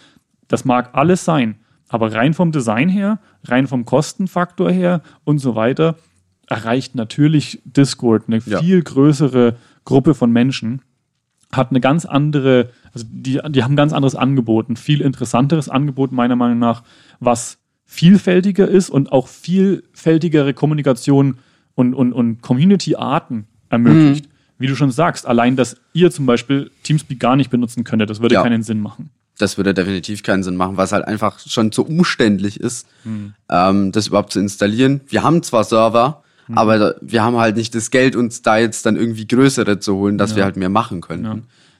Das 0.47 0.65
mag 0.65 0.89
alles 0.93 1.25
sein. 1.25 1.55
Aber 1.87 2.13
rein 2.13 2.33
vom 2.33 2.51
Design 2.51 2.87
her, 2.89 3.19
rein 3.45 3.67
vom 3.67 3.85
Kostenfaktor 3.85 4.71
her 4.71 5.01
und 5.23 5.39
so 5.39 5.55
weiter, 5.55 5.95
erreicht 6.47 6.95
natürlich 6.95 7.61
Discord 7.65 8.23
eine 8.27 8.39
Ja. 8.45 8.59
viel 8.59 8.81
größere 8.81 9.55
Gruppe 9.85 10.13
von 10.13 10.31
Menschen 10.31 10.81
hat 11.51 11.71
eine 11.71 11.79
ganz 11.79 12.05
andere, 12.05 12.69
also 12.93 13.07
die, 13.09 13.39
die 13.49 13.63
haben 13.63 13.73
ein 13.73 13.75
ganz 13.75 13.93
anderes 13.93 14.15
Angebot, 14.15 14.69
ein 14.69 14.75
viel 14.75 15.01
interessanteres 15.01 15.67
Angebot, 15.67 16.11
meiner 16.11 16.35
Meinung 16.35 16.59
nach, 16.59 16.83
was 17.19 17.57
vielfältiger 17.85 18.67
ist 18.67 18.91
und 18.91 19.11
auch 19.11 19.27
vielfältigere 19.27 20.53
Kommunikation 20.53 21.39
und, 21.73 21.95
und, 21.95 22.13
und 22.13 22.41
Community-Arten 22.41 23.47
ermöglicht. 23.69 24.25
Mhm. 24.25 24.29
Wie 24.57 24.67
du 24.67 24.75
schon 24.75 24.91
sagst, 24.91 25.25
allein, 25.25 25.55
dass 25.55 25.77
ihr 25.93 26.11
zum 26.11 26.25
Beispiel 26.25 26.69
Teamspeak 26.83 27.19
gar 27.19 27.35
nicht 27.37 27.49
benutzen 27.49 27.83
könntet, 27.85 28.09
das 28.09 28.19
würde 28.21 28.35
Ja. 28.35 28.43
keinen 28.43 28.63
Sinn 28.63 28.81
machen. 28.81 29.09
das 29.37 29.55
würde 29.55 29.73
definitiv 29.73 30.21
keinen 30.21 30.43
Sinn 30.43 30.57
machen, 30.57 30.75
weil 30.75 30.83
es 30.83 30.91
halt 30.91 31.07
einfach 31.07 31.39
schon 31.39 31.71
zu 31.71 31.85
umständlich 31.85 32.59
ist, 32.59 32.87
ähm, 33.49 33.91
das 33.93 34.07
überhaupt 34.07 34.33
zu 34.33 34.39
installieren. 34.41 34.99
Wir 35.07 35.23
haben 35.23 35.43
zwar 35.43 35.63
Server, 35.63 36.23
aber 36.53 36.77
da, 36.77 36.93
wir 36.99 37.23
haben 37.23 37.37
halt 37.37 37.55
nicht 37.55 37.73
das 37.73 37.89
Geld, 37.89 38.17
uns 38.17 38.41
da 38.41 38.57
jetzt 38.57 38.85
dann 38.85 38.97
irgendwie 38.97 39.25
größere 39.27 39.79
zu 39.79 39.95
holen, 39.95 40.17
dass 40.17 40.35
wir 40.35 40.43
halt 40.43 40.57
mehr 40.57 40.67
machen 40.69 40.99
könnten. 40.99 41.25
Ja. 41.25 41.37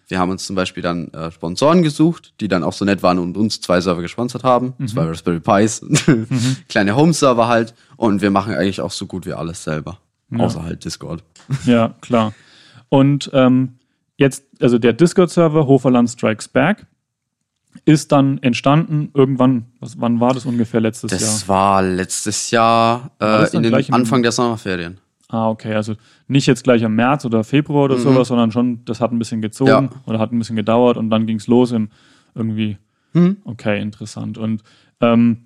Wir 0.07 0.19
haben 0.19 0.31
uns 0.31 0.45
zum 0.45 0.55
Beispiel 0.55 0.81
dann 0.81 1.09
äh, 1.09 1.31
Sponsoren 1.31 1.83
gesucht, 1.83 2.33
die 2.39 2.47
dann 2.47 2.63
auch 2.63 2.71
so 2.73 2.85
nett 2.85 3.03
waren 3.03 3.19
und 3.19 3.35
uns 3.35 3.59
zwei 3.61 3.81
Server 3.81 4.01
gesponsert 4.01 4.43
haben. 4.45 4.73
Mhm. 4.77 4.87
Zwei 4.87 5.03
Raspberry 5.03 5.39
Pis, 5.41 5.81
kleine 6.69 6.95
Home-Server 6.95 7.47
halt. 7.47 7.73
Und 7.97 8.21
wir 8.21 8.31
machen 8.31 8.53
eigentlich 8.55 8.79
auch 8.81 8.91
so 8.91 9.05
gut 9.05 9.25
wie 9.25 9.33
alles 9.33 9.63
selber. 9.63 9.99
Ja. 10.31 10.39
Außer 10.39 10.63
halt 10.63 10.85
Discord. 10.85 11.23
Ja, 11.65 11.95
klar. 12.01 12.33
Und 12.89 13.29
ähm, 13.33 13.73
jetzt, 14.17 14.45
also 14.61 14.77
der 14.77 14.93
Discord-Server 14.93 15.65
Hoferland 15.67 16.09
Strikes 16.09 16.47
Back 16.47 16.85
ist 17.85 18.11
dann 18.11 18.37
entstanden 18.39 19.11
irgendwann, 19.13 19.65
was, 19.79 19.99
wann 19.99 20.19
war 20.19 20.33
das 20.33 20.45
ungefähr 20.45 20.81
letztes 20.81 21.11
Das 21.11 21.21
Jahr? 21.21 21.47
war 21.47 21.81
letztes 21.83 22.51
Jahr 22.51 23.11
das 23.19 23.53
äh, 23.53 23.57
in 23.57 23.63
den 23.63 23.73
Anfang 23.93 24.23
der 24.23 24.31
Sommerferien. 24.31 24.99
Ah, 25.31 25.47
okay, 25.49 25.75
also 25.75 25.93
nicht 26.27 26.47
jetzt 26.47 26.63
gleich 26.63 26.81
im 26.81 26.95
März 26.95 27.23
oder 27.25 27.43
Februar 27.43 27.85
oder 27.85 27.97
sowas, 27.97 28.29
sondern 28.29 28.51
schon, 28.51 28.83
das 28.85 28.99
hat 28.99 29.11
ein 29.11 29.19
bisschen 29.19 29.41
gezogen 29.43 29.69
Ja. 29.69 29.89
oder 30.07 30.17
hat 30.17 30.31
ein 30.31 30.39
bisschen 30.39 30.55
gedauert 30.55 30.97
und 30.97 31.11
dann 31.11 31.27
ging 31.27 31.37
es 31.37 31.45
los 31.45 31.71
im 31.71 31.89
irgendwie, 32.33 32.77
okay, 33.43 33.79
interessant. 33.79 34.37
Und 34.39 34.63
ähm, 35.01 35.45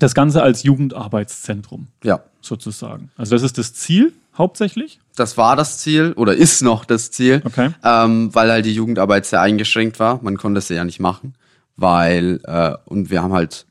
das 0.00 0.14
Ganze 0.14 0.42
als 0.42 0.62
Jugendarbeitszentrum 0.64 1.86
Ja. 2.02 2.20
sozusagen. 2.40 3.10
Also 3.16 3.34
das 3.34 3.42
ist 3.42 3.58
das 3.58 3.74
Ziel 3.74 4.12
hauptsächlich. 4.36 5.00
Das 5.16 5.36
war 5.36 5.54
das 5.56 5.78
Ziel 5.78 6.12
oder 6.16 6.34
ist 6.34 6.62
noch 6.62 6.84
das 6.84 7.10
Ziel, 7.10 7.42
Okay. 7.44 7.70
ähm, 7.84 8.34
weil 8.34 8.50
halt 8.50 8.64
die 8.66 8.74
Jugendarbeit 8.74 9.26
sehr 9.26 9.40
eingeschränkt 9.40 9.98
war. 10.00 10.20
Man 10.22 10.36
konnte 10.36 10.60
sie 10.60 10.74
ja 10.74 10.84
nicht 10.84 11.00
machen, 11.00 11.34
weil 11.76 12.40
äh, 12.44 12.74
und 12.86 13.10
wir 13.10 13.22
haben 13.22 13.32
halt 13.32 13.66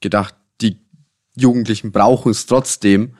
gedacht, 0.00 0.34
die 0.60 0.78
Jugendlichen 1.36 1.92
brauchen 1.92 2.30
es 2.30 2.46
trotzdem. 2.46 3.14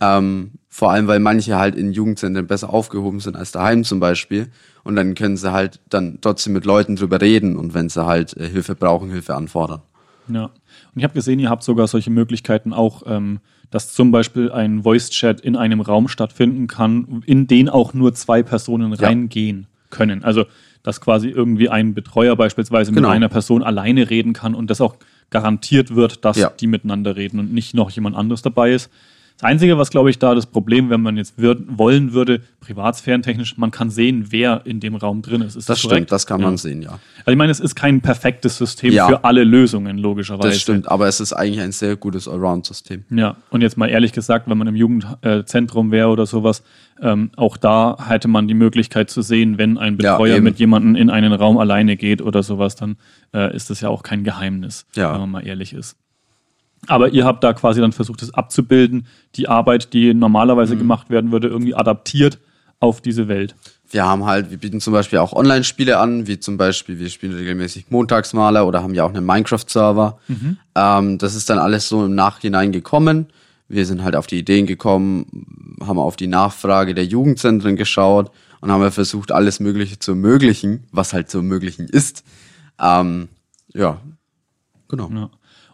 Ähm, 0.00 0.52
vor 0.68 0.90
allem, 0.90 1.06
weil 1.06 1.20
manche 1.20 1.56
halt 1.58 1.74
in 1.76 1.92
Jugendzentren 1.92 2.46
besser 2.46 2.70
aufgehoben 2.70 3.20
sind 3.20 3.36
als 3.36 3.52
daheim 3.52 3.84
zum 3.84 4.00
Beispiel. 4.00 4.50
Und 4.84 4.96
dann 4.96 5.14
können 5.14 5.36
sie 5.36 5.52
halt 5.52 5.80
dann 5.90 6.18
trotzdem 6.20 6.54
mit 6.54 6.64
Leuten 6.64 6.96
drüber 6.96 7.20
reden 7.20 7.56
und 7.56 7.72
wenn 7.74 7.88
sie 7.88 8.04
halt 8.04 8.36
äh, 8.36 8.48
Hilfe 8.48 8.74
brauchen, 8.74 9.10
Hilfe 9.10 9.34
anfordern. 9.36 9.82
Ja. 10.28 10.50
Und 10.94 10.98
ich 10.98 11.04
habe 11.04 11.14
gesehen, 11.14 11.38
ihr 11.38 11.48
habt 11.50 11.62
sogar 11.62 11.86
solche 11.88 12.10
Möglichkeiten 12.10 12.72
auch, 12.72 13.02
ähm, 13.06 13.40
dass 13.70 13.92
zum 13.94 14.10
Beispiel 14.12 14.52
ein 14.52 14.82
Voice-Chat 14.82 15.40
in 15.40 15.56
einem 15.56 15.80
Raum 15.80 16.08
stattfinden 16.08 16.66
kann, 16.66 17.22
in 17.24 17.46
den 17.46 17.68
auch 17.70 17.94
nur 17.94 18.12
zwei 18.14 18.42
Personen 18.42 18.92
Ja. 18.92 19.06
reingehen 19.08 19.66
können. 19.90 20.22
Also, 20.24 20.44
dass 20.82 21.00
quasi 21.00 21.28
irgendwie 21.28 21.68
ein 21.70 21.94
Betreuer 21.94 22.36
beispielsweise 22.36 22.92
Genau. 22.92 23.08
mit 23.08 23.16
einer 23.16 23.28
Person 23.28 23.62
alleine 23.62 24.10
reden 24.10 24.32
kann 24.34 24.54
und 24.54 24.68
das 24.68 24.80
auch 24.80 24.96
garantiert 25.30 25.94
wird, 25.94 26.24
dass 26.26 26.36
Ja. 26.36 26.50
die 26.50 26.66
miteinander 26.66 27.16
reden 27.16 27.38
und 27.40 27.52
nicht 27.54 27.72
noch 27.74 27.90
jemand 27.90 28.16
anderes 28.16 28.42
dabei 28.42 28.72
ist. 28.72 28.90
Das 29.38 29.44
Einzige, 29.50 29.76
was 29.76 29.90
glaube 29.90 30.08
ich 30.10 30.18
da 30.18 30.34
das 30.34 30.46
Problem, 30.46 30.88
wenn 30.90 31.00
man 31.00 31.16
jetzt 31.16 31.34
wollen 31.36 32.12
würde, 32.12 32.42
privatsphärentechnisch, 32.60 33.56
man 33.58 33.70
kann 33.72 33.90
sehen, 33.90 34.26
wer 34.30 34.62
in 34.64 34.78
dem 34.80 34.94
Raum 34.94 35.20
drin 35.22 35.40
ist. 35.42 35.56
ist 35.56 35.68
Das 35.68 35.82
korrekt? 35.82 35.96
stimmt, 35.96 36.12
das 36.12 36.26
kann 36.26 36.40
Ja. 36.40 36.46
man 36.46 36.56
sehen, 36.56 36.82
ja. 36.82 36.98
Also 37.20 37.30
ich 37.32 37.36
meine, 37.36 37.50
es 37.50 37.58
ist 37.60 37.74
kein 37.74 38.00
perfektes 38.00 38.56
System 38.56 38.92
Ja. 38.92 39.08
für 39.08 39.24
alle 39.24 39.42
Lösungen, 39.44 39.98
logischerweise. 39.98 40.48
Das 40.50 40.60
stimmt, 40.60 40.88
aber 40.88 41.08
es 41.08 41.20
ist 41.20 41.32
eigentlich 41.32 41.60
ein 41.60 41.72
sehr 41.72 41.96
gutes 41.96 42.28
Allround-System. 42.28 43.04
Ja, 43.10 43.36
und 43.50 43.62
jetzt 43.62 43.76
mal 43.76 43.88
ehrlich 43.88 44.12
gesagt, 44.12 44.48
wenn 44.48 44.58
man 44.58 44.68
im 44.68 44.76
Jugendzentrum 44.76 45.90
wäre 45.90 46.08
oder 46.08 46.26
sowas, 46.26 46.62
ähm, 47.00 47.30
auch 47.36 47.56
da 47.56 47.96
hätte 48.08 48.28
man 48.28 48.46
die 48.46 48.54
Möglichkeit 48.54 49.10
zu 49.10 49.22
sehen, 49.22 49.58
wenn 49.58 49.76
ein 49.78 49.98
Ja, 50.00 50.12
Betreuer 50.16 50.36
eben. 50.36 50.44
mit 50.44 50.58
jemandem 50.60 50.94
in 50.94 51.10
einen 51.10 51.32
Raum 51.32 51.58
alleine 51.58 51.96
geht 51.96 52.22
oder 52.22 52.42
sowas, 52.42 52.76
dann 52.76 52.96
äh, 53.34 53.54
ist 53.56 53.70
das 53.70 53.80
ja 53.80 53.88
auch 53.88 54.02
kein 54.02 54.22
Geheimnis, 54.24 54.86
Ja. 54.94 55.12
wenn 55.14 55.20
man 55.20 55.30
mal 55.30 55.46
ehrlich 55.46 55.72
ist. 55.72 55.96
Aber 56.88 57.10
ihr 57.10 57.24
habt 57.24 57.44
da 57.44 57.52
quasi 57.52 57.80
dann 57.80 57.92
versucht, 57.92 58.22
es 58.22 58.34
abzubilden, 58.34 59.06
die 59.36 59.48
Arbeit, 59.48 59.92
die 59.92 60.12
Mhm. 60.12 60.18
normalerweise 60.20 60.76
gemacht 60.76 61.10
werden 61.10 61.30
würde, 61.32 61.48
irgendwie 61.48 61.74
adaptiert 61.74 62.38
auf 62.80 63.00
diese 63.00 63.28
Welt. 63.28 63.54
Wir 63.88 64.04
haben 64.04 64.24
halt, 64.24 64.50
wir 64.50 64.58
bieten 64.58 64.80
zum 64.80 64.92
Beispiel 64.92 65.18
auch 65.20 65.32
Online-Spiele 65.34 65.98
an, 65.98 66.26
wie 66.26 66.40
zum 66.40 66.56
Beispiel, 66.56 66.98
wir 66.98 67.08
spielen 67.10 67.34
regelmäßig 67.34 67.86
Montagsmaler 67.90 68.66
oder 68.66 68.82
haben 68.82 68.94
ja 68.94 69.04
auch 69.04 69.10
einen 69.14 69.24
Minecraft-Server. 69.24 70.18
Ähm, 70.74 71.18
das 71.18 71.34
ist 71.34 71.48
dann 71.50 71.58
alles 71.58 71.88
so 71.88 72.04
im 72.04 72.14
Nachhinein 72.14 72.72
gekommen. 72.72 73.26
Wir 73.68 73.86
sind 73.86 74.02
halt 74.02 74.16
auf 74.16 74.26
die 74.26 74.38
Ideen 74.38 74.66
gekommen, 74.66 75.78
haben 75.86 75.98
auf 75.98 76.16
die 76.16 76.26
Nachfrage 76.26 76.94
der 76.94 77.04
Jugendzentren 77.04 77.76
geschaut 77.76 78.30
und 78.60 78.72
haben 78.72 78.82
ja 78.82 78.90
versucht, 78.90 79.30
alles 79.30 79.60
Mögliche 79.60 79.98
zu 79.98 80.12
ermöglichen, 80.12 80.84
was 80.90 81.12
halt 81.12 81.30
zu 81.30 81.38
ermöglichen 81.38 81.86
ist. 81.88 82.24
Ähm, 82.80 83.28
ja, 83.72 84.00
genau. 84.88 85.10
Ja. 85.12 85.30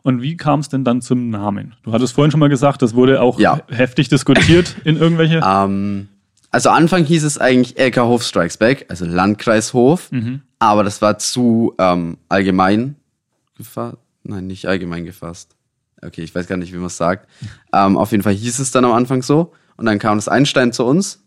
Und 0.09 0.23
wie 0.23 0.39
kam 0.39 0.61
es 0.61 0.71
denn 0.71 0.85
dann 0.85 1.03
zum 1.03 1.29
Namen? 1.29 1.75
Du 1.83 1.93
hattest 1.93 2.15
vorhin 2.15 2.31
schon 2.31 2.41
mal 2.41 2.49
gesagt, 2.49 2.81
das 2.81 2.95
wurde 2.95 3.21
auch 3.21 3.39
Ja. 3.39 3.61
heftig 3.69 4.09
diskutiert 4.09 4.75
in 4.85 4.97
irgendwelche. 4.97 5.43
Ähm, 5.45 6.09
also 6.51 6.71
Anfang 6.71 7.05
hieß 7.05 7.25
es 7.25 7.37
eigentlich 7.37 7.79
LK 7.79 7.99
Hof 7.99 8.23
Strikes 8.23 8.57
Back, 8.57 8.87
also 8.89 9.05
Landkreishof, 9.05 10.09
aber 10.61 10.83
das 10.83 11.03
war 11.03 11.19
zu 11.19 11.75
ähm, 11.79 12.17
allgemein 12.31 12.97
gefasst. 13.59 13.99
Nein, 14.23 14.47
nicht 14.47 14.65
allgemein 14.67 15.05
gefasst. 15.05 15.55
Okay, 16.01 16.23
ich 16.23 16.35
weiß 16.35 16.47
gar 16.47 16.57
nicht, 16.57 16.73
wie 16.73 16.79
man 16.79 16.87
es 16.87 16.97
sagt. 16.97 17.29
Ähm, 17.75 17.99
auf 17.99 18.13
jeden 18.13 18.23
Fall 18.23 18.33
hieß 18.33 18.61
es 18.61 18.71
dann 18.71 18.87
am 18.87 18.93
Anfang 18.93 19.21
so. 19.23 19.53
Und 19.77 19.85
dann 19.85 19.99
kam 19.99 20.17
das 20.17 20.27
Einstein 20.27 20.73
zu 20.73 20.87
uns 20.87 21.23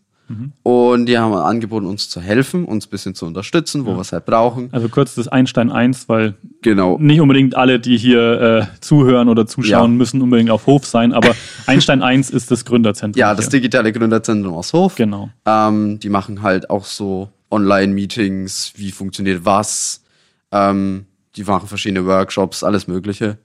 und 0.62 1.06
die 1.06 1.18
haben 1.18 1.34
angeboten, 1.34 1.84
uns 1.86 2.08
zu 2.08 2.20
helfen, 2.20 2.64
uns 2.64 2.86
ein 2.86 2.90
bisschen 2.90 3.14
zu 3.14 3.26
unterstützen, 3.26 3.84
wo 3.84 3.92
wir 3.94 4.00
es 4.00 4.12
halt 4.12 4.24
brauchen. 4.24 4.70
Also 4.72 4.88
kurz 4.88 5.14
das 5.14 5.28
Einstein 5.28 5.70
1, 5.70 6.08
weil 6.08 6.34
Genau. 6.62 6.96
nicht 6.98 7.20
unbedingt 7.20 7.54
alle, 7.54 7.78
die 7.78 7.98
hier 7.98 8.40
äh, 8.40 8.66
zuhören 8.80 9.28
oder 9.28 9.46
zuschauen, 9.46 9.92
Ja. 9.92 9.96
müssen 9.98 10.22
unbedingt 10.22 10.50
auf 10.50 10.66
Hof 10.66 10.86
sein, 10.86 11.12
aber 11.12 11.34
Einstein 11.66 12.02
1 12.02 12.30
ist 12.30 12.50
das 12.50 12.64
Gründerzentrum. 12.64 13.18
Ja, 13.20 13.34
das 13.34 13.46
hier. 13.46 13.60
digitale 13.60 13.92
Gründerzentrum 13.92 14.54
aus 14.54 14.72
Hof. 14.72 14.94
Genau. 14.94 15.28
Ähm, 15.44 15.98
die 15.98 16.08
machen 16.08 16.40
halt 16.42 16.70
auch 16.70 16.84
so 16.86 17.28
Online-Meetings, 17.50 18.72
wie 18.76 18.90
funktioniert 18.92 19.44
was. 19.44 20.02
Ähm, 20.50 21.06
die 21.36 21.44
machen 21.44 21.68
verschiedene 21.68 22.06
Workshops, 22.06 22.62
alles 22.64 22.86
Mögliche. 22.86 23.38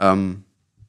Ähm, 0.00 0.42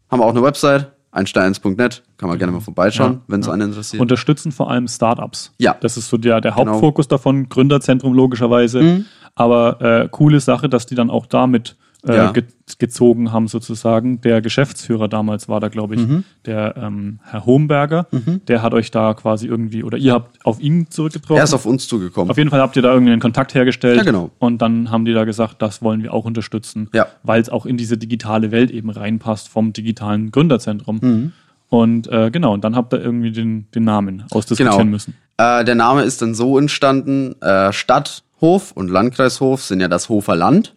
haben 0.10 0.22
auch 0.22 0.30
eine 0.30 0.42
Website, 0.44 0.93
einsteins.net, 1.14 2.04
kann 2.18 2.30
man 2.30 2.38
gerne 2.38 2.52
mal 2.52 2.60
vorbeischauen, 2.60 3.14
Ja, 3.14 3.20
wenn 3.28 3.40
es 3.42 3.48
ja. 3.48 3.54
einen 3.54 3.70
interessiert. 3.70 4.02
Unterstützen 4.02 4.52
vor 4.52 4.70
allem 4.70 4.88
Startups. 4.88 5.54
Ja. 5.60 5.76
Das 5.80 5.96
ist 5.98 6.10
so 6.10 6.18
der, 6.18 6.42
der 6.42 6.52
Genau. 6.54 6.72
Hauptfokus 6.74 7.08
davon, 7.08 7.48
Gründerzentrum 7.50 8.14
logischerweise. 8.14 8.82
Mhm. 8.82 9.06
Aber 9.36 9.82
äh, 9.82 10.10
coole 10.12 10.40
Sache, 10.40 10.70
dass 10.70 10.86
die 10.86 10.96
dann 10.96 11.10
auch 11.10 11.26
damit 11.26 11.76
äh, 12.08 12.16
Ja. 12.16 12.32
ge 12.32 12.44
gezogen 12.80 13.32
haben, 13.32 13.48
sozusagen. 13.50 14.22
Der 14.22 14.42
Geschäftsführer 14.42 15.08
damals 15.10 15.50
war 15.50 15.60
da, 15.60 15.68
glaube 15.68 15.96
ich, 15.96 16.02
Mhm. 16.08 16.24
der 16.46 16.76
ähm, 16.78 17.20
Herr 17.24 17.46
Homberger. 17.46 18.08
Der 18.48 18.62
hat 18.62 18.74
euch 18.74 18.90
da 18.90 19.14
quasi 19.14 19.48
irgendwie, 19.48 19.84
oder 19.84 19.98
ihr 19.98 20.14
habt 20.14 20.44
auf 20.46 20.60
ihn 20.62 20.90
zurückgetroffen. 20.90 21.38
er 21.38 21.44
ist 21.44 21.54
auf 21.54 21.66
uns 21.66 21.88
zugekommen. 21.88 22.32
Auf 22.32 22.38
jeden 22.38 22.50
Fall 22.50 22.62
habt 22.62 22.76
ihr 22.78 22.82
da 22.82 22.92
irgendeinen 22.94 23.20
Kontakt 23.22 23.54
hergestellt. 23.54 23.98
Ja, 23.98 24.04
genau. 24.04 24.32
Und 24.40 24.62
dann 24.62 24.92
haben 24.92 25.04
die 25.06 25.14
da 25.14 25.26
gesagt, 25.26 25.62
das 25.62 25.82
wollen 25.82 26.04
wir 26.04 26.14
auch 26.14 26.26
unterstützen, 26.26 26.90
Ja. 26.94 27.08
weil 27.24 27.42
es 27.42 27.50
auch 27.50 27.66
in 27.66 27.76
diese 27.78 27.98
digitale 27.98 28.52
Welt 28.52 28.72
eben 28.72 28.90
reinpasst 28.90 29.50
vom 29.50 29.74
digitalen 29.74 30.32
Gründerzentrum. 30.32 31.00
Mhm. 31.02 31.32
Und 31.70 32.08
äh, 32.12 32.32
genau, 32.32 32.54
und 32.54 32.64
dann 32.64 32.76
habt 32.76 32.94
ihr 32.94 33.02
irgendwie 33.02 33.32
den, 33.32 33.68
den 33.76 33.84
Namen 33.84 34.24
ausdiskutieren 34.32 34.78
Genau. 34.80 34.90
müssen. 34.92 35.16
Äh, 35.38 35.66
der 35.66 35.76
Name 35.76 36.04
ist 36.04 36.22
dann 36.22 36.34
so 36.36 36.58
entstanden, 36.58 37.36
äh, 37.42 37.74
Stadthof 37.74 38.72
und 38.72 38.90
Landkreishof 38.90 39.64
sind 39.64 39.80
ja 39.80 39.88
das 39.88 40.08
Hofer 40.10 40.36
Land 40.36 40.76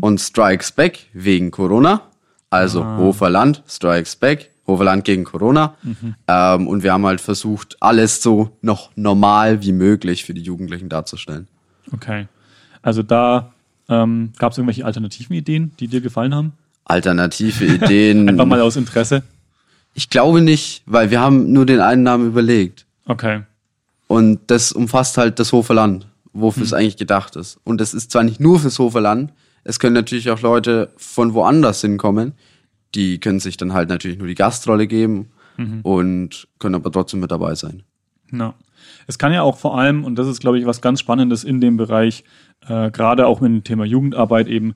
und 0.00 0.20
Strikes 0.20 0.72
Back 0.72 1.06
wegen 1.12 1.50
Corona. 1.50 2.02
Also 2.50 2.84
Hofer 2.84 3.30
Land, 3.30 3.62
Strikes 3.66 4.16
Back, 4.16 4.50
Hofer 4.66 4.84
Land 4.84 5.04
gegen 5.04 5.24
Corona. 5.24 5.74
Ähm, 6.28 6.68
und 6.68 6.82
wir 6.82 6.92
haben 6.92 7.06
halt 7.06 7.20
versucht, 7.20 7.76
alles 7.80 8.22
so 8.22 8.56
noch 8.60 8.90
normal 8.94 9.62
wie 9.62 9.72
möglich 9.72 10.24
für 10.24 10.34
die 10.34 10.42
Jugendlichen 10.42 10.88
darzustellen. 10.88 11.48
Okay. 11.92 12.28
Also 12.82 13.02
da 13.02 13.52
ähm, 13.88 14.32
gab 14.38 14.52
es 14.52 14.58
irgendwelche 14.58 14.84
alternativen 14.84 15.34
Ideen, 15.34 15.72
die 15.80 15.88
dir 15.88 16.00
gefallen 16.00 16.34
haben? 16.34 16.52
Alternative 16.84 17.64
Ideen. 17.74 18.28
Einfach 18.28 18.46
mal 18.46 18.60
aus 18.60 18.76
Interesse. 18.76 19.22
ich 19.94 20.10
glaube 20.10 20.42
nicht, 20.42 20.82
weil 20.86 21.10
wir 21.10 21.20
haben 21.20 21.52
nur 21.52 21.64
den 21.66 21.80
einen 21.80 22.02
Namen 22.02 22.26
überlegt. 22.26 22.86
Okay. 23.06 23.42
Und 24.08 24.40
das 24.48 24.72
umfasst 24.72 25.16
halt 25.16 25.38
das 25.38 25.52
Hofer 25.52 25.74
Land, 25.74 26.06
wofür 26.34 26.64
es 26.64 26.74
eigentlich 26.74 26.98
gedacht 26.98 27.36
ist. 27.36 27.58
Und 27.64 27.80
das 27.80 27.94
ist 27.94 28.10
zwar 28.10 28.24
nicht 28.24 28.40
nur 28.40 28.60
fürs 28.60 28.78
Hofer 28.78 29.00
Land, 29.00 29.32
es 29.64 29.78
können 29.78 29.94
natürlich 29.94 30.30
auch 30.30 30.40
Leute 30.40 30.92
von 30.96 31.34
woanders 31.34 31.80
hinkommen. 31.80 32.34
Die 32.94 33.18
können 33.20 33.40
sich 33.40 33.56
dann 33.56 33.72
halt 33.72 33.88
natürlich 33.88 34.18
nur 34.18 34.26
die 34.26 34.34
Gastrolle 34.34 34.86
geben 34.86 35.30
und 35.82 36.48
können 36.58 36.74
aber 36.74 36.90
trotzdem 36.90 37.20
mit 37.20 37.30
dabei 37.30 37.54
sein. 37.54 37.82
Ja. 38.32 38.54
Es 39.06 39.18
kann 39.18 39.32
ja 39.32 39.42
auch 39.42 39.58
vor 39.58 39.78
allem, 39.78 40.04
und 40.04 40.16
das 40.16 40.26
ist, 40.26 40.40
glaube 40.40 40.58
ich, 40.58 40.66
was 40.66 40.80
ganz 40.80 41.00
Spannendes 41.00 41.44
in 41.44 41.60
dem 41.60 41.76
Bereich, 41.76 42.24
äh, 42.66 42.90
gerade 42.90 43.26
auch 43.26 43.40
mit 43.40 43.50
dem 43.50 43.64
Thema 43.64 43.84
Jugendarbeit 43.84 44.48
eben, 44.48 44.74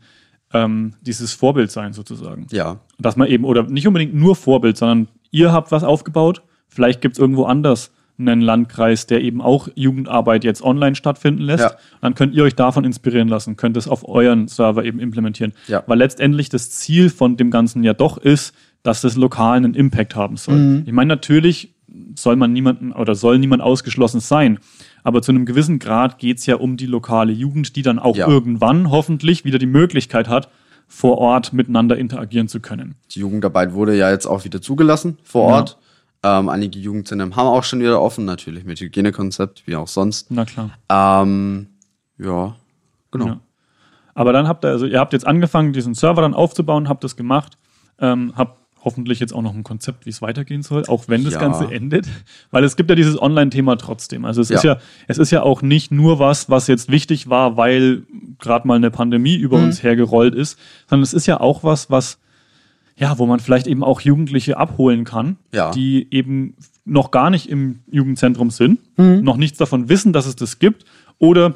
ähm, 0.52 0.95
dieses 1.00 1.33
Vorbild 1.33 1.71
sein 1.71 1.93
sozusagen. 1.93 2.47
Ja, 2.50 2.81
Dass 2.99 3.16
man 3.16 3.28
eben, 3.28 3.45
oder 3.45 3.64
nicht 3.64 3.87
unbedingt 3.87 4.14
nur 4.14 4.37
Vorbild, 4.37 4.76
sondern 4.76 5.09
ihr 5.31 5.52
habt 5.52 5.73
was 5.73 5.83
aufgebaut, 5.83 6.43
vielleicht 6.69 7.00
gibt 7.00 7.16
es 7.16 7.19
irgendwo 7.19 7.45
anders 7.45 7.90
einen 8.18 8.40
Landkreis, 8.40 9.06
der 9.06 9.23
eben 9.23 9.40
auch 9.42 9.68
Jugendarbeit 9.75 10.44
jetzt 10.44 10.62
online 10.62 10.94
stattfinden 10.94 11.42
lässt. 11.42 11.64
Ja. 11.64 11.76
Dann 12.00 12.14
könnt 12.14 12.35
ihr 12.35 12.44
euch 12.44 12.54
davon 12.54 12.85
inspirieren 12.85 13.28
lassen, 13.28 13.56
könnt 13.56 13.76
es 13.76 13.88
auf 13.88 14.08
euren 14.08 14.49
Server 14.49 14.85
eben 14.85 14.99
implementieren. 15.00 15.52
Ja. 15.68 15.82
Weil 15.87 15.99
letztendlich 15.99 16.49
das 16.49 16.70
Ziel 16.70 17.11
von 17.11 17.37
dem 17.37 17.50
Ganzen 17.50 17.82
ja 17.85 17.92
doch 17.92 18.16
ist, 18.18 18.54
dass 18.82 19.00
das 19.00 19.16
lokal 19.16 19.56
einen 19.56 19.75
Impact 19.75 20.14
haben 20.16 20.37
soll. 20.37 20.56
Mhm. 20.56 20.82
Ich 20.87 20.92
meine, 20.92 21.08
natürlich 21.08 21.75
soll 22.14 22.37
man 22.37 22.52
niemanden 22.52 22.92
oder 22.92 23.14
soll 23.14 23.38
niemand 23.38 23.62
ausgeschlossen 23.62 24.20
sein. 24.20 24.58
aber 25.04 25.23
zu 25.23 25.30
einem 25.30 25.46
gewissen 25.46 25.78
Grad 25.78 26.18
geht 26.18 26.38
es 26.38 26.46
ja 26.46 26.56
um 26.56 26.76
die 26.76 26.87
lokale 26.87 27.32
Jugend, 27.32 27.76
die 27.76 27.82
dann 27.82 28.00
auch 28.00 28.16
Ja. 28.16 28.26
irgendwann 28.26 28.90
hoffentlich 28.90 29.44
wieder 29.44 29.58
die 29.58 29.66
Möglichkeit 29.66 30.28
hat, 30.28 30.49
vor 30.88 31.18
Ort 31.18 31.52
miteinander 31.52 31.96
interagieren 31.96 32.49
zu 32.49 32.58
können. 32.58 32.96
Die 33.12 33.20
Jugendarbeit 33.20 33.73
wurde 33.73 33.96
ja 33.96 34.11
jetzt 34.11 34.26
auch 34.26 34.44
wieder 34.44 34.61
zugelassen 34.61 35.18
vor 35.23 35.49
Ja. 35.50 35.56
Ort. 35.58 35.78
Ähm, 36.28 36.49
einige 36.49 36.78
Jugendzentren 36.80 37.37
haben 37.37 37.47
auch 37.47 37.62
schon 37.62 37.78
wieder 37.80 38.02
offen, 38.02 38.25
natürlich 38.25 38.64
mit 38.64 38.80
Hygienekonzept, 38.80 39.64
wie 39.66 39.76
auch 39.76 39.87
sonst. 39.87 40.30
Na 40.30 40.45
klar. 40.45 40.71
Ähm, 40.90 41.68
ja, 42.18 42.56
genau. 43.12 43.26
Ja. 43.26 43.40
Aber 44.14 44.33
dann 44.33 44.49
habt 44.49 44.64
ihr, 44.64 44.71
also 44.71 44.87
ihr 44.87 44.99
habt 44.99 45.12
jetzt 45.12 45.26
angefangen, 45.26 45.73
diesen 45.73 45.95
Server 45.95 46.23
dann 46.23 46.35
aufzubauen, 46.35 46.88
habt 46.88 47.04
das 47.04 47.14
gemacht, 47.16 47.59
ähm, 48.00 48.33
habt 48.35 48.59
hoffentlich 48.83 49.21
jetzt 49.21 49.33
auch 49.35 49.42
noch 49.42 49.54
ein 49.54 49.62
Konzept, 49.64 50.06
wie 50.06 50.11
es 50.11 50.23
weitergehen 50.23 50.62
soll, 50.62 50.85
auch 50.87 51.04
wenn 51.09 51.23
das 51.25 51.35
Ja. 51.35 51.40
Ganze 51.40 51.71
endet. 51.73 52.06
Weil 52.50 52.64
es 52.64 52.76
gibt 52.76 52.88
ja 52.88 52.97
dieses 52.97 53.21
Online-Thema 53.21 53.76
trotzdem. 53.76 54.25
Also 54.25 54.40
es 54.40 54.50
ist 54.50 54.64
Ja. 54.64 54.75
ja, 54.75 54.80
es 55.09 55.18
ist 55.18 55.30
ja 55.33 55.42
auch 55.42 55.61
nicht 55.62 55.90
nur 55.92 56.18
was, 56.18 56.49
was 56.50 56.66
jetzt 56.66 56.90
wichtig 56.90 57.28
war, 57.28 57.56
weil 57.56 58.02
gerade 58.38 58.66
mal 58.66 58.75
eine 58.76 58.90
Pandemie 58.90 59.35
über 59.37 59.59
Mhm. 59.59 59.64
uns 59.64 59.83
hergerollt 59.83 60.35
ist, 60.35 60.59
sondern 60.88 61.02
es 61.02 61.14
ist 61.14 61.26
ja 61.26 61.40
auch 61.40 61.62
was, 61.64 61.90
was 61.90 62.18
ja, 62.97 63.19
wo 63.19 63.26
man 63.26 63.41
vielleicht 63.41 63.67
eben 63.67 63.85
auch 63.85 64.00
Jugendliche 64.00 64.57
abholen 64.57 65.05
kann, 65.05 65.37
Ja. 65.53 65.71
die 65.71 66.07
eben 66.11 66.55
noch 66.85 67.11
gar 67.11 67.31
nicht 67.31 67.49
im 67.49 67.81
Jugendzentrum 67.91 68.50
sind, 68.50 68.79
Mhm. 68.99 69.23
noch 69.23 69.37
nichts 69.37 69.59
davon 69.59 69.88
wissen, 69.88 70.12
dass 70.12 70.26
es 70.26 70.37
das 70.37 70.59
gibt 70.59 70.85
oder 71.19 71.55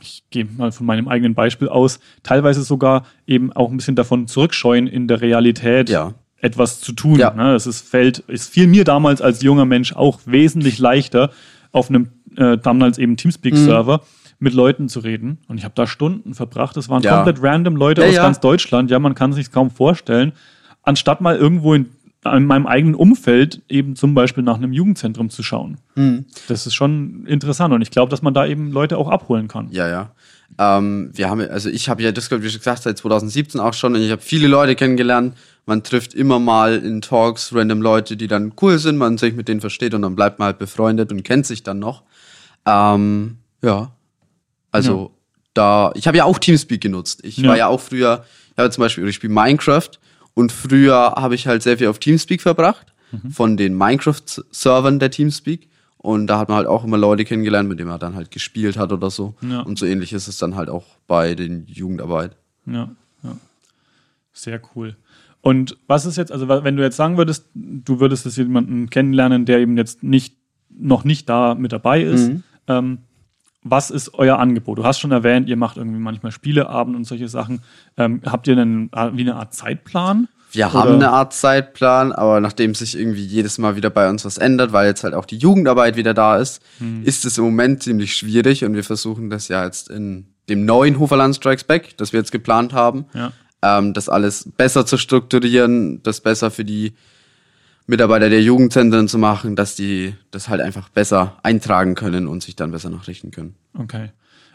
ich 0.00 0.22
gehe 0.30 0.46
mal 0.56 0.70
von 0.72 0.86
meinem 0.86 1.08
eigenen 1.08 1.34
Beispiel 1.34 1.68
aus, 1.68 1.98
teilweise 2.22 2.62
sogar 2.62 3.04
eben 3.26 3.52
auch 3.52 3.70
ein 3.70 3.76
bisschen 3.76 3.96
davon 3.96 4.26
zurückscheuen, 4.28 4.86
in 4.86 5.08
der 5.08 5.20
Realität 5.20 5.90
Ja. 5.90 6.14
etwas 6.40 6.80
zu 6.80 6.92
tun. 6.92 7.18
Ja. 7.18 7.34
Ne? 7.34 7.54
Es 7.54 7.66
ist, 7.66 7.86
fällt, 7.86 8.22
es 8.28 8.46
fiel 8.46 8.66
mir 8.66 8.84
damals 8.84 9.20
als 9.20 9.42
junger 9.42 9.64
Mensch 9.66 9.92
auch 9.94 10.20
wesentlich 10.26 10.78
leichter, 10.78 11.30
auf 11.72 11.88
einem 11.90 12.08
äh, 12.36 12.56
damals 12.58 12.96
eben 12.98 13.16
Teamspeak-Server 13.16 13.96
Mhm. 13.98 14.02
mit 14.38 14.54
Leuten 14.54 14.88
zu 14.88 15.00
reden. 15.00 15.38
Und 15.48 15.58
ich 15.58 15.64
habe 15.64 15.74
da 15.74 15.88
Stunden 15.88 16.32
verbracht. 16.34 16.76
Das 16.76 16.88
waren 16.88 17.02
Ja. 17.02 17.16
komplett 17.16 17.42
random 17.42 17.74
Leute 17.74 18.02
Ja, 18.02 18.08
aus 18.08 18.14
ja. 18.14 18.22
ganz 18.22 18.38
Deutschland. 18.38 18.88
Ja, 18.90 19.00
man 19.00 19.16
kann 19.16 19.32
sich 19.32 19.50
kaum 19.50 19.68
vorstellen. 19.70 20.32
Anstatt 20.90 21.20
mal 21.20 21.36
irgendwo 21.36 21.72
in, 21.74 21.86
in 22.24 22.46
meinem 22.46 22.66
eigenen 22.66 22.96
Umfeld 22.96 23.62
eben 23.68 23.94
zum 23.94 24.12
Beispiel 24.14 24.42
nach 24.42 24.56
einem 24.56 24.72
Jugendzentrum 24.72 25.30
zu 25.30 25.44
schauen. 25.44 25.78
Mhm. 25.94 26.24
Das 26.48 26.66
ist 26.66 26.74
schon 26.74 27.26
interessant 27.26 27.72
und 27.72 27.80
ich 27.80 27.92
glaube, 27.92 28.10
dass 28.10 28.22
man 28.22 28.34
da 28.34 28.44
eben 28.44 28.72
Leute 28.72 28.98
auch 28.98 29.08
abholen 29.08 29.46
kann. 29.46 29.68
Ja, 29.70 29.88
ja. 29.88 30.10
Ähm, 30.58 31.10
wir 31.14 31.30
haben, 31.30 31.48
also 31.48 31.68
ich 31.70 31.88
habe 31.88 32.02
ja 32.02 32.10
Discord, 32.10 32.42
wie 32.42 32.50
schon 32.50 32.58
gesagt, 32.58 32.82
seit 32.82 32.98
2017 32.98 33.60
auch 33.60 33.72
schon 33.72 33.94
und 33.94 34.02
ich 34.02 34.10
habe 34.10 34.20
viele 34.20 34.48
Leute 34.48 34.74
kennengelernt. 34.74 35.36
Man 35.64 35.84
trifft 35.84 36.12
immer 36.12 36.40
mal 36.40 36.74
in 36.78 37.00
Talks 37.02 37.54
random 37.54 37.82
Leute, 37.82 38.16
die 38.16 38.26
dann 38.26 38.52
cool 38.60 38.78
sind, 38.80 38.96
man 38.96 39.16
sich 39.16 39.34
mit 39.34 39.46
denen 39.46 39.60
versteht 39.60 39.94
und 39.94 40.02
dann 40.02 40.16
bleibt 40.16 40.40
man 40.40 40.46
halt 40.46 40.58
befreundet 40.58 41.12
und 41.12 41.22
kennt 41.22 41.46
sich 41.46 41.62
dann 41.62 41.78
noch. 41.78 42.02
Ähm, 42.66 43.36
ja. 43.62 43.92
Also 44.72 45.12
da, 45.54 45.92
ich 45.94 46.08
habe 46.08 46.16
ja 46.16 46.24
auch 46.24 46.38
Teamspeak 46.40 46.80
genutzt. 46.80 47.20
Ich 47.22 47.36
Ja. 47.36 47.48
war 47.50 47.56
ja 47.56 47.66
auch 47.68 47.80
früher, 47.80 48.24
ich 48.52 48.58
habe 48.58 48.70
zum 48.70 48.82
Beispiel, 48.82 49.06
ich 49.06 49.14
spiele 49.14 49.32
Minecraft 49.32 49.90
und 50.40 50.50
früher 50.52 51.14
habe 51.16 51.34
ich 51.34 51.46
halt 51.46 51.62
sehr 51.62 51.78
viel 51.78 51.86
auf 51.88 51.98
Teamspeak 51.98 52.40
verbracht, 52.42 52.92
Mhm. 53.12 53.30
von 53.30 53.56
den 53.56 53.74
Minecraft-Servern 53.76 54.98
der 54.98 55.10
Teamspeak. 55.10 55.68
Und 55.98 56.28
da 56.28 56.38
hat 56.38 56.48
man 56.48 56.56
halt 56.58 56.66
auch 56.68 56.84
immer 56.84 56.96
Leute 56.96 57.24
kennengelernt, 57.24 57.68
mit 57.68 57.78
denen 57.78 57.90
man 57.90 58.00
dann 58.00 58.14
halt 58.14 58.30
gespielt 58.30 58.76
hat 58.78 58.90
oder 58.92 59.10
so. 59.10 59.34
Ja. 59.42 59.60
Und 59.60 59.78
so 59.78 59.84
ähnlich 59.84 60.12
ist 60.12 60.28
es 60.28 60.38
dann 60.38 60.54
halt 60.56 60.68
auch 60.70 60.86
bei 61.06 61.34
den 61.34 61.66
Jugendarbeit. 61.66 62.36
Ja, 62.66 62.88
ja. 63.22 63.36
Sehr 64.32 64.60
cool. 64.74 64.96
Und 65.42 65.76
was 65.86 66.06
ist 66.06 66.16
jetzt, 66.16 66.32
also 66.32 66.48
wenn 66.48 66.76
du 66.76 66.82
jetzt 66.82 66.96
sagen 66.96 67.16
würdest, 67.16 67.46
du 67.54 68.00
würdest 68.00 68.24
jetzt 68.26 68.36
jemanden 68.38 68.88
kennenlernen, 68.90 69.44
der 69.44 69.58
eben 69.58 69.76
jetzt 69.76 70.02
nicht, 70.02 70.36
noch 70.70 71.04
nicht 71.04 71.28
da 71.28 71.54
mit 71.54 71.72
dabei 71.72 72.02
ist, 72.02 72.28
Mhm. 72.28 72.42
ähm, 72.68 72.98
was 73.62 73.90
ist 73.90 74.14
euer 74.14 74.38
Angebot? 74.38 74.78
Du 74.78 74.84
hast 74.84 74.98
schon 75.00 75.12
erwähnt, 75.12 75.48
ihr 75.48 75.56
macht 75.56 75.76
irgendwie 75.76 75.98
manchmal 76.00 76.32
Spieleabend 76.32 76.96
und 76.96 77.04
solche 77.04 77.28
Sachen. 77.28 77.60
Ähm, 77.96 78.22
habt 78.24 78.48
ihr 78.48 78.56
denn 78.56 78.90
äh, 78.94 79.10
wie 79.14 79.20
eine 79.22 79.36
Art 79.36 79.52
Zeitplan? 79.54 80.28
Wir 80.52 80.66
Oder- 80.66 80.74
haben 80.74 80.94
eine 80.94 81.10
Art 81.10 81.32
Zeitplan, 81.32 82.10
aber 82.12 82.40
nachdem 82.40 82.74
sich 82.74 82.98
irgendwie 82.98 83.24
jedes 83.24 83.58
Mal 83.58 83.76
wieder 83.76 83.90
bei 83.90 84.08
uns 84.08 84.24
was 84.24 84.36
ändert, 84.38 84.72
weil 84.72 84.86
jetzt 84.88 85.04
halt 85.04 85.14
auch 85.14 85.24
die 85.26 85.36
Jugendarbeit 85.36 85.96
wieder 85.96 86.14
da 86.14 86.38
ist, 86.38 86.60
Hm. 86.78 87.02
ist 87.04 87.24
es 87.24 87.38
im 87.38 87.44
Moment 87.44 87.82
ziemlich 87.82 88.16
schwierig 88.16 88.64
und 88.64 88.74
wir 88.74 88.82
versuchen 88.82 89.30
das 89.30 89.46
ja 89.48 89.64
jetzt 89.64 89.90
in 89.90 90.26
dem 90.48 90.64
neuen 90.64 90.98
Hoferland 90.98 91.36
Strikes 91.36 91.62
Back, 91.64 91.96
das 91.98 92.12
wir 92.12 92.18
jetzt 92.18 92.32
geplant 92.32 92.72
haben, 92.72 93.04
Ja. 93.14 93.30
ähm, 93.62 93.94
das 93.94 94.08
alles 94.08 94.50
besser 94.56 94.84
zu 94.86 94.96
strukturieren, 94.96 96.02
das 96.02 96.20
besser 96.20 96.50
für 96.50 96.64
die 96.64 96.94
Mitarbeiter 97.90 98.30
der 98.30 98.42
Jugendzentren 98.42 99.06
zu 99.08 99.18
machen, 99.18 99.56
dass 99.56 99.74
die 99.74 100.14
das 100.30 100.48
halt 100.48 100.60
einfach 100.60 100.88
besser 100.88 101.36
eintragen 101.42 101.94
können 101.94 102.26
und 102.26 102.42
sich 102.42 102.56
dann 102.56 102.70
besser 102.70 102.88
nachrichten 102.90 103.30
können. 103.30 103.54
Okay. 103.78 104.10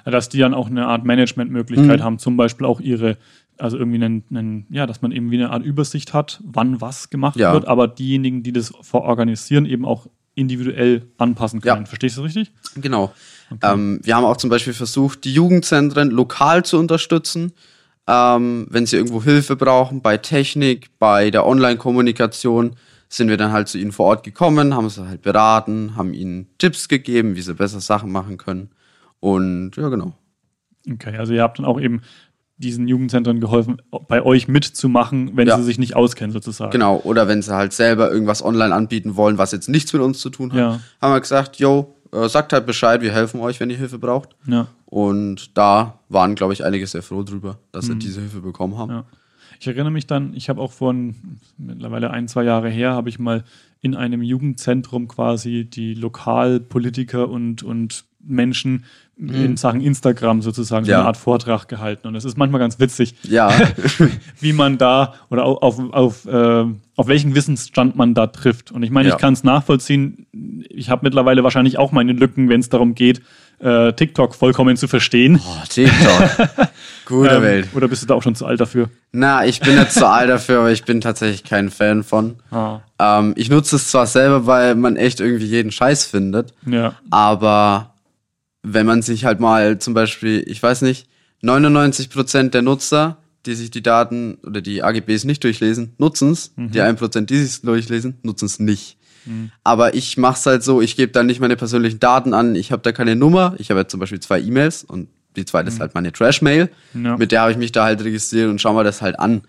Dass 0.05 0.29
die 0.29 0.39
dann 0.39 0.53
auch 0.53 0.67
eine 0.69 0.87
Art 0.87 1.03
Managementmöglichkeit 1.05 1.99
Mhm. 1.99 2.03
haben, 2.03 2.19
zum 2.19 2.37
Beispiel 2.37 2.65
auch 2.65 2.79
ihre, 2.79 3.17
also 3.57 3.77
irgendwie 3.77 4.03
einen, 4.03 4.23
einen, 4.29 4.65
ja, 4.69 4.85
dass 4.85 5.01
man 5.01 5.11
eben 5.11 5.31
wie 5.31 5.35
eine 5.35 5.49
Art 5.51 5.63
Übersicht 5.63 6.13
hat, 6.13 6.41
wann 6.45 6.81
was 6.81 7.09
gemacht 7.09 7.35
Ja. 7.37 7.53
wird, 7.53 7.67
aber 7.67 7.87
diejenigen, 7.87 8.41
die 8.43 8.51
das 8.53 8.71
vororganisieren, 8.81 9.65
eben 9.65 9.85
auch 9.85 10.07
individuell 10.35 11.03
anpassen 11.17 11.61
können. 11.61 11.83
Ja. 11.83 11.85
Verstehst 11.85 12.17
du 12.17 12.21
das 12.21 12.35
richtig? 12.35 12.53
Genau. 12.75 13.13
Ähm, 13.63 13.99
wir 14.03 14.15
haben 14.15 14.25
auch 14.25 14.37
zum 14.37 14.49
Beispiel 14.49 14.73
versucht, 14.73 15.23
die 15.23 15.33
Jugendzentren 15.33 16.11
lokal 16.11 16.63
zu 16.65 16.77
unterstützen, 16.77 17.53
ähm, 18.07 18.67
wenn 18.69 18.85
sie 18.85 18.97
irgendwo 18.97 19.23
Hilfe 19.23 19.55
brauchen 19.55 20.01
bei 20.01 20.17
Technik, 20.17 20.89
bei 20.99 21.31
der 21.31 21.45
Online-Kommunikation, 21.47 22.75
sind 23.09 23.29
wir 23.29 23.37
dann 23.37 23.51
halt 23.51 23.67
zu 23.67 23.77
ihnen 23.77 23.91
vor 23.91 24.05
Ort 24.07 24.23
gekommen, 24.23 24.73
haben 24.75 24.89
sie 24.89 25.07
halt 25.07 25.21
beraten, 25.21 25.95
haben 25.95 26.13
ihnen 26.13 26.47
Tipps 26.57 26.87
gegeben, 26.87 27.35
wie 27.35 27.41
sie 27.41 27.53
besser 27.53 27.79
Sachen 27.79 28.11
machen 28.11 28.37
können. 28.37 28.69
Und 29.19 29.71
ja, 29.77 29.89
genau. 29.89 30.13
Okay, 30.91 31.17
also 31.17 31.33
ihr 31.33 31.41
habt 31.41 31.57
dann 31.59 31.65
auch 31.65 31.79
eben 31.79 32.01
diesen 32.57 32.87
Jugendzentren 32.87 33.41
geholfen, 33.41 33.81
bei 34.07 34.21
euch 34.23 34.47
mitzumachen, 34.47 35.35
wenn 35.35 35.47
Ja. 35.47 35.57
sie 35.57 35.63
sich 35.63 35.77
nicht 35.77 35.95
auskennen, 35.95 36.31
sozusagen. 36.31 36.71
Genau. 36.71 36.97
Oder 37.03 37.27
wenn 37.27 37.41
sie 37.41 37.53
halt 37.53 37.73
selber 37.73 38.11
irgendwas 38.11 38.43
online 38.43 38.73
anbieten 38.73 39.15
wollen, 39.17 39.37
was 39.37 39.51
jetzt 39.51 39.67
nichts 39.67 39.91
mit 39.91 40.01
uns 40.01 40.19
zu 40.19 40.29
tun 40.29 40.51
hat, 40.53 40.57
Ja. 40.59 40.79
haben 41.01 41.13
wir 41.13 41.19
gesagt, 41.19 41.57
yo, 41.57 41.95
äh, 42.13 42.29
sagt 42.29 42.53
halt 42.53 42.65
Bescheid, 42.65 43.01
wir 43.01 43.11
helfen 43.11 43.41
euch, 43.41 43.59
wenn 43.59 43.69
ihr 43.69 43.77
Hilfe 43.77 43.99
braucht. 43.99 44.35
Ja. 44.47 44.67
Und 44.85 45.57
da 45.57 45.99
waren, 46.07 46.35
glaube 46.35 46.53
ich, 46.53 46.63
einige 46.63 46.87
sehr 46.87 47.01
froh 47.01 47.23
drüber, 47.23 47.57
dass 47.73 47.87
sie 47.87 47.95
diese 47.95 48.21
Hilfe 48.21 48.39
bekommen 48.39 48.77
haben. 48.77 49.03
Ich 49.59 49.67
erinnere 49.67 49.91
mich 49.91 50.07
dann, 50.07 50.33
ich 50.35 50.49
habe 50.49 50.61
auch 50.61 50.71
vor 50.71 50.93
ein- 50.93 51.39
mittlerweile 51.57 52.11
ein, 52.11 52.27
zwei 52.27 52.43
Jahre 52.43 52.69
her, 52.69 52.91
habe 52.93 53.09
ich 53.09 53.19
mal 53.19 53.43
in 53.81 53.95
einem 53.95 54.21
Jugendzentrum 54.21 55.07
quasi 55.07 55.65
die 55.65 55.93
Lokalpolitiker 55.93 57.29
und, 57.29 57.63
und 57.63 58.05
Menschen 58.27 58.85
in 59.17 59.55
Sachen 59.55 59.79
Instagram 59.79 60.41
sozusagen 60.41 60.83
so 60.85 60.91
Ja. 60.91 60.97
eine 60.99 61.07
Art 61.07 61.15
Vortrag 61.15 61.69
gehalten. 61.69 62.07
Und 62.07 62.15
es 62.15 62.25
ist 62.25 62.37
manchmal 62.37 62.59
ganz 62.59 62.79
witzig, 62.79 63.15
Ja. 63.23 63.49
wie 64.41 64.51
man 64.51 64.77
da 64.77 65.13
oder 65.29 65.45
auf, 65.45 65.61
auf, 65.61 65.93
auf, 65.93 66.25
äh, 66.25 66.65
auf 66.97 67.07
welchen 67.07 67.33
Wissensstand 67.33 67.95
man 67.95 68.13
da 68.13 68.27
trifft. 68.27 68.71
Und 68.73 68.83
ich 68.83 68.89
meine, 68.89 69.07
Ja. 69.09 69.15
ich 69.15 69.21
kann 69.21 69.33
es 69.33 69.43
nachvollziehen. 69.45 70.25
Ich 70.69 70.89
habe 70.89 71.05
mittlerweile 71.05 71.43
wahrscheinlich 71.45 71.77
auch 71.77 71.93
meine 71.93 72.11
Lücken, 72.11 72.49
wenn 72.49 72.59
es 72.59 72.67
darum 72.67 72.93
geht, 72.93 73.21
äh, 73.59 73.93
TikTok 73.93 74.35
vollkommen 74.35 74.75
zu 74.75 74.87
verstehen. 74.89 75.39
Oh, 75.41 75.63
TikTok. 75.69 76.49
Gute 77.05 77.29
Ähm, 77.35 77.41
Welt. 77.43 77.67
Oder 77.75 77.87
bist 77.87 78.01
du 78.03 78.07
da 78.07 78.13
auch 78.15 78.23
schon 78.23 78.35
zu 78.35 78.45
alt 78.45 78.59
dafür? 78.59 78.89
Na, 79.11 79.45
ich 79.45 79.59
bin 79.59 79.75
nicht 79.75 79.91
zu 79.91 80.07
alt 80.07 80.29
dafür, 80.29 80.59
aber 80.59 80.71
ich 80.71 80.83
bin 80.85 81.01
tatsächlich 81.01 81.43
kein 81.43 81.69
Fan 81.71 82.03
von. 82.03 82.35
Ah. 82.51 82.79
Ähm, 82.99 83.33
ich 83.37 83.49
nutze 83.49 83.75
es 83.75 83.89
zwar 83.89 84.07
selber, 84.07 84.45
weil 84.47 84.75
man 84.75 84.95
echt 84.95 85.19
irgendwie 85.19 85.45
jeden 85.45 85.71
Scheiß 85.71 86.05
findet, 86.05 86.53
Ja. 86.65 86.95
aber 87.11 87.93
wenn 88.63 88.85
man 88.85 89.01
sich 89.03 89.25
halt 89.25 89.39
mal 89.39 89.77
zum 89.79 89.93
Beispiel, 89.93 90.43
ich 90.47 90.61
weiß 90.61 90.81
nicht, 90.81 91.07
99% 91.43 92.49
der 92.49 92.61
Nutzer, 92.61 93.17
die 93.45 93.53
sich 93.53 93.69
die 93.69 93.83
Daten 93.83 94.39
oder 94.43 94.61
die 94.61 94.81
AGBs 94.83 95.23
nicht 95.25 95.43
durchlesen, 95.43 95.93
nutzen 95.99 96.31
es. 96.31 96.51
Die 96.57 96.81
1%, 96.81 97.25
die 97.27 97.37
sich 97.37 97.61
durchlesen, 97.61 98.17
nutzen 98.23 98.45
es 98.45 98.59
nicht. 98.59 98.97
Aber 99.63 99.95
ich 99.95 100.17
mache 100.17 100.35
es 100.37 100.45
halt 100.45 100.63
so, 100.63 100.81
ich 100.81 100.95
gebe 100.95 101.11
da 101.11 101.23
nicht 101.23 101.39
meine 101.39 101.55
persönlichen 101.55 101.99
Daten 101.99 102.33
an, 102.35 102.53
ich 102.55 102.71
habe 102.71 102.83
da 102.83 102.91
keine 102.91 103.15
Nummer. 103.15 103.55
Ich 103.57 103.69
habe 103.71 103.79
jetzt 103.79 103.89
zum 103.91 103.99
Beispiel 103.99 104.19
zwei 104.19 104.39
E-Mails 104.39 104.83
und 104.83 105.07
die 105.35 105.45
zweite 105.45 105.69
ist 105.69 105.79
halt 105.79 105.93
meine 105.95 106.11
Trash-Mail. 106.11 106.69
Ja. 106.93 107.17
Mit 107.17 107.31
der 107.31 107.41
habe 107.41 107.51
ich 107.51 107.57
mich 107.57 107.71
da 107.71 107.85
halt 107.85 108.03
registriert 108.03 108.49
und 108.49 108.59
schau 108.61 108.73
mal 108.73 108.83
das 108.83 109.01
halt 109.01 109.19
an. 109.19 109.41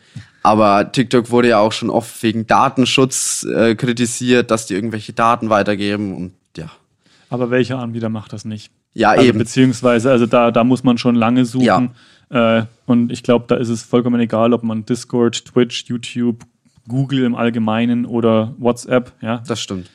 Aber 0.43 0.93
TikTok 0.93 1.31
wurde 1.31 1.49
ja 1.49 1.59
auch 1.59 1.73
schon 1.73 1.91
oft 1.91 2.23
wegen 2.23 2.47
Datenschutz 2.47 3.45
äh, 3.45 3.75
kritisiert, 3.75 4.51
dass 4.51 4.67
die 4.67 4.75
irgendwelche 4.75 5.13
Daten 5.13 5.51
weitergeben 5.51 6.15
und 6.15 6.33
ja. 6.57 6.71
Aber 7.31 7.51
welcher 7.51 7.79
Anbieter 7.79 8.09
macht 8.09 8.33
das 8.33 8.45
nicht? 8.45 8.71
Ja, 8.95 9.11
also, 9.11 9.25
eben. 9.25 9.39
Beziehungsweise, 9.39 10.11
also 10.11 10.27
da, 10.27 10.51
da 10.51 10.65
muss 10.65 10.85
man 10.85 10.99
schon 10.99 11.17
lange 11.17 11.45
suchen. 11.45 11.91
Äh, 12.31 12.63
und 12.87 13.13
ich 13.13 13.23
glaube, 13.23 13.45
da 13.49 13.57
ist 13.57 13.69
es 13.69 13.83
vollkommen 13.83 14.21
egal, 14.21 14.53
ob 14.53 14.63
man 14.63 14.85
Discord, 14.85 15.45
Twitch, 15.45 15.85
YouTube, 15.87 16.45
Google 16.89 17.25
im 17.25 17.35
Allgemeinen 17.35 18.07
oder 18.07 18.55
WhatsApp 18.59 19.13
ja, 19.21 19.43
Das 19.47 19.61
stimmt. 19.61 19.91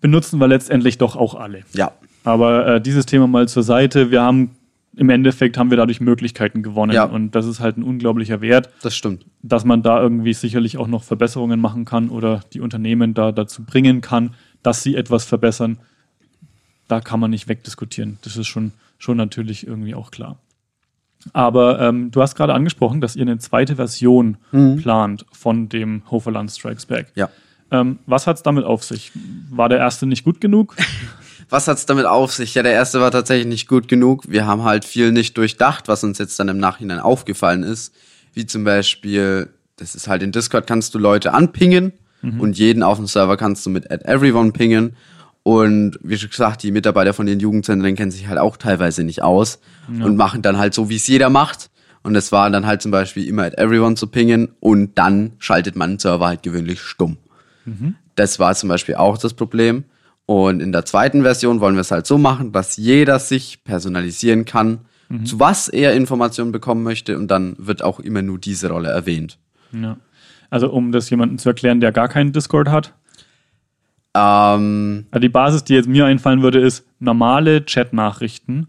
benutzen 0.00 0.40
wir 0.40 0.48
letztendlich 0.48 0.98
doch 0.98 1.16
auch 1.16 1.34
alle. 1.34 1.62
Ja. 1.74 1.92
Aber 2.24 2.66
äh, 2.66 2.80
dieses 2.80 3.04
Thema 3.04 3.26
mal 3.26 3.48
zur 3.48 3.62
Seite. 3.62 4.10
Wir 4.10 4.22
haben 4.22 4.53
im 4.96 5.10
Endeffekt 5.10 5.58
haben 5.58 5.70
wir 5.70 5.76
dadurch 5.76 6.00
Möglichkeiten 6.00 6.62
gewonnen. 6.62 6.92
Ja. 6.92 7.04
Und 7.04 7.34
das 7.34 7.46
ist 7.46 7.60
halt 7.60 7.76
ein 7.76 7.82
unglaublicher 7.82 8.40
Wert, 8.40 8.70
Das 8.82 8.94
stimmt. 8.96 9.26
dass 9.42 9.64
man 9.64 9.82
da 9.82 10.00
irgendwie 10.00 10.32
sicherlich 10.34 10.78
auch 10.78 10.86
noch 10.86 11.02
Verbesserungen 11.02 11.60
machen 11.60 11.84
kann 11.84 12.08
oder 12.10 12.40
die 12.52 12.60
Unternehmen 12.60 13.14
da 13.14 13.32
dazu 13.32 13.64
bringen 13.64 14.00
kann, 14.00 14.34
dass 14.62 14.82
sie 14.82 14.94
etwas 14.96 15.24
verbessern. 15.24 15.78
da 16.88 17.00
kann 17.00 17.18
man 17.20 17.30
nicht 17.30 17.48
wegdiskutieren. 17.48 18.18
Das 18.22 18.36
ist 18.36 18.46
schon, 18.46 18.72
schon 18.98 19.16
natürlich 19.16 19.66
irgendwie 19.66 19.94
auch 19.94 20.10
klar. 20.10 20.38
Aber 21.32 21.80
ähm, 21.80 22.10
du 22.10 22.20
hast 22.20 22.34
gerade 22.34 22.52
angesprochen, 22.52 23.00
dass 23.00 23.16
ihr 23.16 23.22
eine 23.22 23.38
zweite 23.38 23.76
Version 23.76 24.36
plant 24.50 25.24
von 25.32 25.70
dem 25.70 26.02
Hoferland 26.10 26.50
Strikes 26.50 26.84
Back. 26.84 27.10
Ja. 27.14 27.30
Ähm, 27.70 27.98
was 28.06 28.26
hat 28.26 28.36
es 28.36 28.42
damit 28.42 28.64
auf 28.64 28.84
sich? 28.84 29.10
War 29.50 29.70
der 29.70 29.78
erste 29.78 30.04
nicht 30.06 30.24
gut 30.24 30.40
genug? 30.40 30.76
Was 31.48 31.68
hat's 31.68 31.86
damit 31.86 32.06
auf 32.06 32.32
sich? 32.32 32.54
Ja, 32.54 32.62
der 32.62 32.72
erste 32.72 33.00
war 33.00 33.10
tatsächlich 33.10 33.46
nicht 33.46 33.68
gut 33.68 33.88
genug. 33.88 34.24
Wir 34.28 34.46
haben 34.46 34.64
halt 34.64 34.84
viel 34.84 35.12
nicht 35.12 35.36
durchdacht, 35.36 35.88
was 35.88 36.04
uns 36.04 36.18
jetzt 36.18 36.38
dann 36.38 36.48
im 36.48 36.58
Nachhinein 36.58 37.00
aufgefallen 37.00 37.62
ist. 37.62 37.94
Wie 38.32 38.46
zum 38.46 38.64
Beispiel, 38.64 39.48
das 39.76 39.94
ist 39.94 40.08
halt 40.08 40.22
in 40.22 40.32
Discord 40.32 40.66
kannst 40.66 40.94
du 40.94 40.98
Leute 40.98 41.34
anpingen 41.34 41.92
und 42.38 42.56
jeden 42.56 42.82
auf 42.82 42.96
dem 42.96 43.06
Server 43.06 43.36
kannst 43.36 43.66
du 43.66 43.70
mit 43.70 43.90
Add 43.90 44.04
Everyone 44.06 44.52
pingen. 44.52 44.96
Und 45.42 45.98
wie 46.02 46.16
schon 46.16 46.30
gesagt, 46.30 46.62
die 46.62 46.72
Mitarbeiter 46.72 47.12
von 47.12 47.26
den 47.26 47.38
Jugendzentren 47.38 47.96
kennen 47.96 48.10
sich 48.10 48.28
halt 48.28 48.38
auch 48.38 48.56
teilweise 48.56 49.04
nicht 49.04 49.22
aus 49.22 49.58
und 49.88 50.16
machen 50.16 50.40
dann 50.40 50.56
halt 50.56 50.72
so, 50.72 50.88
wie 50.88 50.96
es 50.96 51.06
jeder 51.06 51.28
macht. 51.28 51.70
Und 52.02 52.16
es 52.16 52.32
war 52.32 52.50
dann 52.50 52.66
halt 52.66 52.80
zum 52.82 52.90
Beispiel 52.90 53.28
immer 53.28 53.44
Add 53.44 53.56
Everyone 53.58 53.94
zu 53.94 54.06
pingen 54.06 54.48
und 54.60 54.96
dann 54.96 55.32
schaltet 55.38 55.76
man 55.76 55.92
den 55.92 55.98
Server 55.98 56.26
halt 56.26 56.42
gewöhnlich 56.42 56.80
stumm. 56.80 57.18
Das 58.14 58.38
war 58.38 58.54
zum 58.54 58.70
Beispiel 58.70 58.94
auch 58.94 59.18
das 59.18 59.34
Problem. 59.34 59.84
Und 60.26 60.60
in 60.60 60.72
der 60.72 60.84
zweiten 60.84 61.22
Version 61.22 61.60
wollen 61.60 61.74
wir 61.74 61.82
es 61.82 61.90
halt 61.90 62.06
so 62.06 62.16
machen, 62.18 62.52
dass 62.52 62.76
jeder 62.76 63.18
sich 63.18 63.62
personalisieren 63.64 64.44
kann, 64.44 64.80
zu 65.24 65.38
was 65.38 65.68
er 65.68 65.92
Informationen 65.94 66.50
bekommen 66.50 66.82
möchte 66.82 67.18
und 67.18 67.28
dann 67.30 67.54
wird 67.58 67.84
auch 67.84 68.00
immer 68.00 68.22
nur 68.22 68.38
diese 68.38 68.68
Rolle 68.70 68.88
erwähnt. 68.88 69.38
Ja. 69.72 69.98
Also 70.50 70.70
um 70.70 70.92
das 70.92 71.10
jemandem 71.10 71.36
zu 71.38 71.48
erklären, 71.50 71.80
der 71.80 71.92
gar 71.92 72.08
keinen 72.08 72.32
Discord 72.32 72.68
hat. 72.70 72.94
Ähm, 74.14 75.06
Also 75.10 75.20
die 75.20 75.28
Basis, 75.28 75.64
die 75.64 75.74
jetzt 75.74 75.88
mir 75.88 76.06
einfallen 76.06 76.42
würde, 76.42 76.60
ist, 76.60 76.86
normale 77.00 77.64
Chat-Nachrichten 77.64 78.68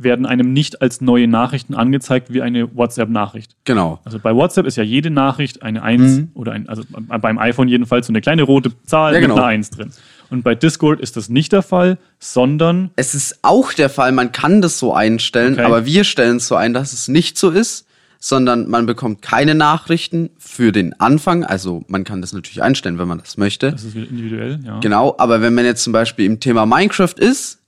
werden 0.00 0.26
einem 0.26 0.52
nicht 0.52 0.80
als 0.80 1.00
neue 1.00 1.26
Nachrichten 1.26 1.74
angezeigt 1.74 2.32
wie 2.32 2.40
eine 2.40 2.76
WhatsApp-Nachricht. 2.76 3.56
genau. 3.64 3.98
Also 4.04 4.20
bei 4.20 4.32
WhatsApp 4.34 4.64
ist 4.64 4.76
ja 4.76 4.84
jede 4.84 5.10
Nachricht 5.10 5.62
eine 5.62 5.82
1 5.82 6.28
oder 6.34 6.52
ein, 6.52 6.68
also 6.68 6.84
beim 6.88 7.36
iPhone 7.38 7.66
jedenfalls 7.66 8.06
so 8.06 8.12
eine 8.12 8.20
kleine 8.20 8.44
rote 8.44 8.70
Zahl 8.84 9.12
Ja, 9.14 9.18
genau. 9.20 9.34
mit 9.34 9.42
einer 9.42 9.48
1 9.52 9.70
drin. 9.70 9.90
Und 10.30 10.42
bei 10.42 10.54
Discord 10.54 11.00
ist 11.00 11.16
das 11.16 11.28
nicht 11.28 11.52
der 11.52 11.62
Fall, 11.62 11.98
sondern 12.18 12.90
Es 12.96 13.14
ist 13.14 13.38
auch 13.42 13.72
der 13.72 13.88
Fall, 13.88 14.12
man 14.12 14.32
kann 14.32 14.60
das 14.60 14.78
so 14.78 14.92
einstellen, 14.94 15.54
Okay. 15.54 15.62
aber 15.64 15.86
wir 15.86 16.04
stellen 16.04 16.36
es 16.36 16.46
so 16.48 16.54
ein, 16.56 16.74
dass 16.74 16.92
es 16.92 17.08
nicht 17.08 17.38
so 17.38 17.50
ist, 17.50 17.86
sondern 18.20 18.68
man 18.68 18.84
bekommt 18.86 19.22
keine 19.22 19.54
Nachrichten 19.54 20.30
für 20.38 20.72
den 20.72 20.98
Anfang. 21.00 21.44
Also 21.44 21.84
man 21.88 22.04
kann 22.04 22.20
das 22.20 22.32
natürlich 22.32 22.62
einstellen, 22.62 22.98
wenn 22.98 23.08
man 23.08 23.18
das 23.18 23.36
möchte. 23.36 23.70
das 23.70 23.84
ist 23.84 23.94
individuell, 23.96 24.58
ja. 24.64 24.80
Genau, 24.80 25.14
aber 25.18 25.40
wenn 25.40 25.54
man 25.54 25.64
jetzt 25.64 25.84
zum 25.84 25.92
Beispiel 25.92 26.24
im 26.26 26.40
Thema 26.40 26.66
Minecraft 26.66 27.14
ist 27.16 27.58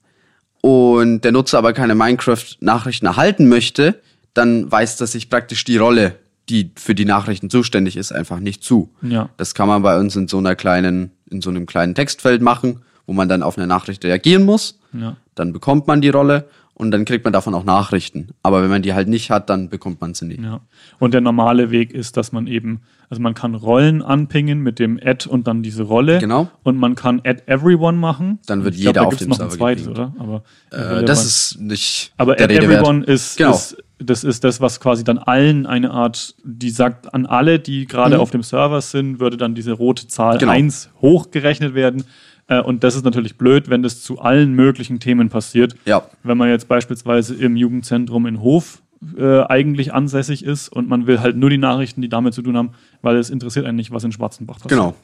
und 0.61 1.23
der 1.23 1.33
Nutzer 1.33 1.59
aber 1.59 1.73
keine 1.73 1.95
Minecraft-Nachrichten 1.95 3.07
erhalten 3.07 3.49
möchte, 3.49 4.01
dann 4.35 4.71
weist 4.71 5.01
er 5.01 5.07
sich 5.07 5.31
praktisch 5.31 5.65
die 5.65 5.77
Rolle, 5.77 6.17
die 6.51 6.73
für 6.77 6.95
die 6.95 7.05
Nachrichten 7.05 7.49
zuständig 7.49 7.97
ist, 7.97 8.13
einfach 8.13 8.41
nicht 8.41 8.63
zu. 8.63 8.91
Ja. 9.03 9.31
Das 9.37 9.55
kann 9.55 9.69
man 9.69 9.83
bei 9.83 9.99
uns 9.99 10.17
in 10.17 10.29
so 10.29 10.39
einer 10.39 10.55
kleinen, 10.57 11.11
in 11.31 11.41
so 11.41 11.51
einem 11.51 11.67
kleinen 11.67 11.95
Textfeld 11.95 12.43
machen, 12.43 12.83
wo 13.07 13.13
man 13.13 13.29
dann 13.29 13.43
auf 13.43 13.57
eine 13.57 13.67
Nachricht 13.67 14.05
reagieren 14.05 14.45
muss. 14.45 14.79
Ja. 14.93 15.17
Dann 15.35 15.53
bekommt 15.53 15.87
man 15.87 16.01
die 16.01 16.09
Rolle 16.11 16.49
und 16.75 16.91
dann 16.93 17.05
kriegt 17.05 17.25
man 17.25 17.33
davon 17.33 17.55
auch 17.55 17.65
Nachrichten. 17.65 18.29
Aber 18.43 18.63
wenn 18.63 18.71
man 18.71 18.83
die 18.83 18.95
halt 18.95 19.07
nicht 19.09 19.31
hat, 19.31 19.51
dann 19.51 19.69
bekommt 19.69 20.01
man 20.01 20.15
sie 20.15 20.27
nicht. 20.27 20.43
Ja. 20.43 20.61
Und 20.99 21.15
der 21.15 21.21
normale 21.21 21.71
Weg 21.71 21.93
ist, 21.93 22.17
dass 22.17 22.33
man 22.33 22.47
eben, 22.47 22.81
also 23.11 23.21
man 23.23 23.35
kann 23.35 23.55
Rollen 23.55 24.03
anpingen 24.03 24.61
mit 24.61 24.79
dem 24.79 24.99
Add 25.03 25.29
und 25.29 25.47
dann 25.47 25.63
diese 25.63 25.83
Rolle. 25.83 26.19
Genau. 26.19 26.49
Und 26.63 26.79
man 26.79 26.95
kann 26.95 27.21
Add 27.25 27.43
Everyone 27.47 27.99
machen. 27.99 28.39
Dann 28.47 28.65
wird 28.65 28.75
Ich 28.77 28.81
glaub, 28.83 28.95
jeder 28.95 29.03
da 29.03 29.07
auf 29.09 29.17
dem 29.17 29.29
noch 29.29 29.41
ein 29.41 29.51
zweites, 29.51 29.89
oder? 29.89 30.15
Aber 30.19 30.43
Äh, 30.71 31.05
das 31.05 31.25
ist 31.27 31.61
nicht 31.61 32.13
aber 32.17 32.35
der 32.37 32.47
Add 32.47 32.55
Rede 32.55 32.69
wert. 32.69 32.81
Everyone 32.81 33.05
ist, 33.05 33.37
Genau. 33.37 33.51
ist, 33.53 33.77
das 34.03 34.25
ist 34.25 34.45
das, 34.45 34.61
was 34.61 34.81
quasi 34.81 35.05
dann 35.05 35.19
allen 35.19 35.67
eine 35.67 35.91
Art, 35.91 36.35
die 36.43 36.71
sagt 36.71 37.13
an 37.13 37.27
alle, 37.27 37.59
die 37.59 37.87
gerade 37.87 38.19
auf 38.19 38.31
dem 38.31 38.43
Server 38.43 38.81
sind, 38.81 39.21
würde 39.21 39.37
dann 39.37 39.55
diese 39.55 39.73
rote 39.73 40.09
Zahl 40.09 40.37
Mhm. 40.37 40.39
Genau. 40.41 40.53
1 40.53 40.91
hochgerechnet 41.03 41.75
werden. 41.75 42.05
Äh, 42.49 42.61
Und 42.61 42.83
das 42.83 42.97
ist 42.97 43.05
natürlich 43.05 43.37
blöd, 43.37 43.69
wenn 43.69 43.83
das 43.83 44.03
zu 44.03 44.19
allen 44.21 44.55
möglichen 44.55 45.01
Themen 45.01 45.29
passiert. 45.29 45.75
Ja. 45.85 46.03
Wenn 46.23 46.39
man 46.39 46.49
jetzt 46.49 46.67
beispielsweise 46.67 47.35
im 47.35 47.57
Jugendzentrum 47.57 48.27
in 48.27 48.41
Hof 48.41 48.83
äh, 49.19 49.43
eigentlich 49.45 49.93
ansässig 49.95 50.45
ist 50.45 50.69
und 50.71 50.89
man 50.89 51.07
will 51.07 51.21
halt 51.21 51.37
nur 51.37 51.49
die 51.51 51.59
Nachrichten, 51.59 52.03
die 52.03 52.09
damit 52.09 52.35
zu 52.35 52.43
tun 52.43 52.57
haben, 52.57 52.71
weil 53.03 53.17
es 53.17 53.31
interessiert 53.31 53.67
einen 53.67 53.77
nicht, 53.77 53.93
was 53.93 54.05
in 54.05 54.13
Schwarzenbach 54.13 54.57
passiert. 54.57 54.71
Genau. 54.71 54.95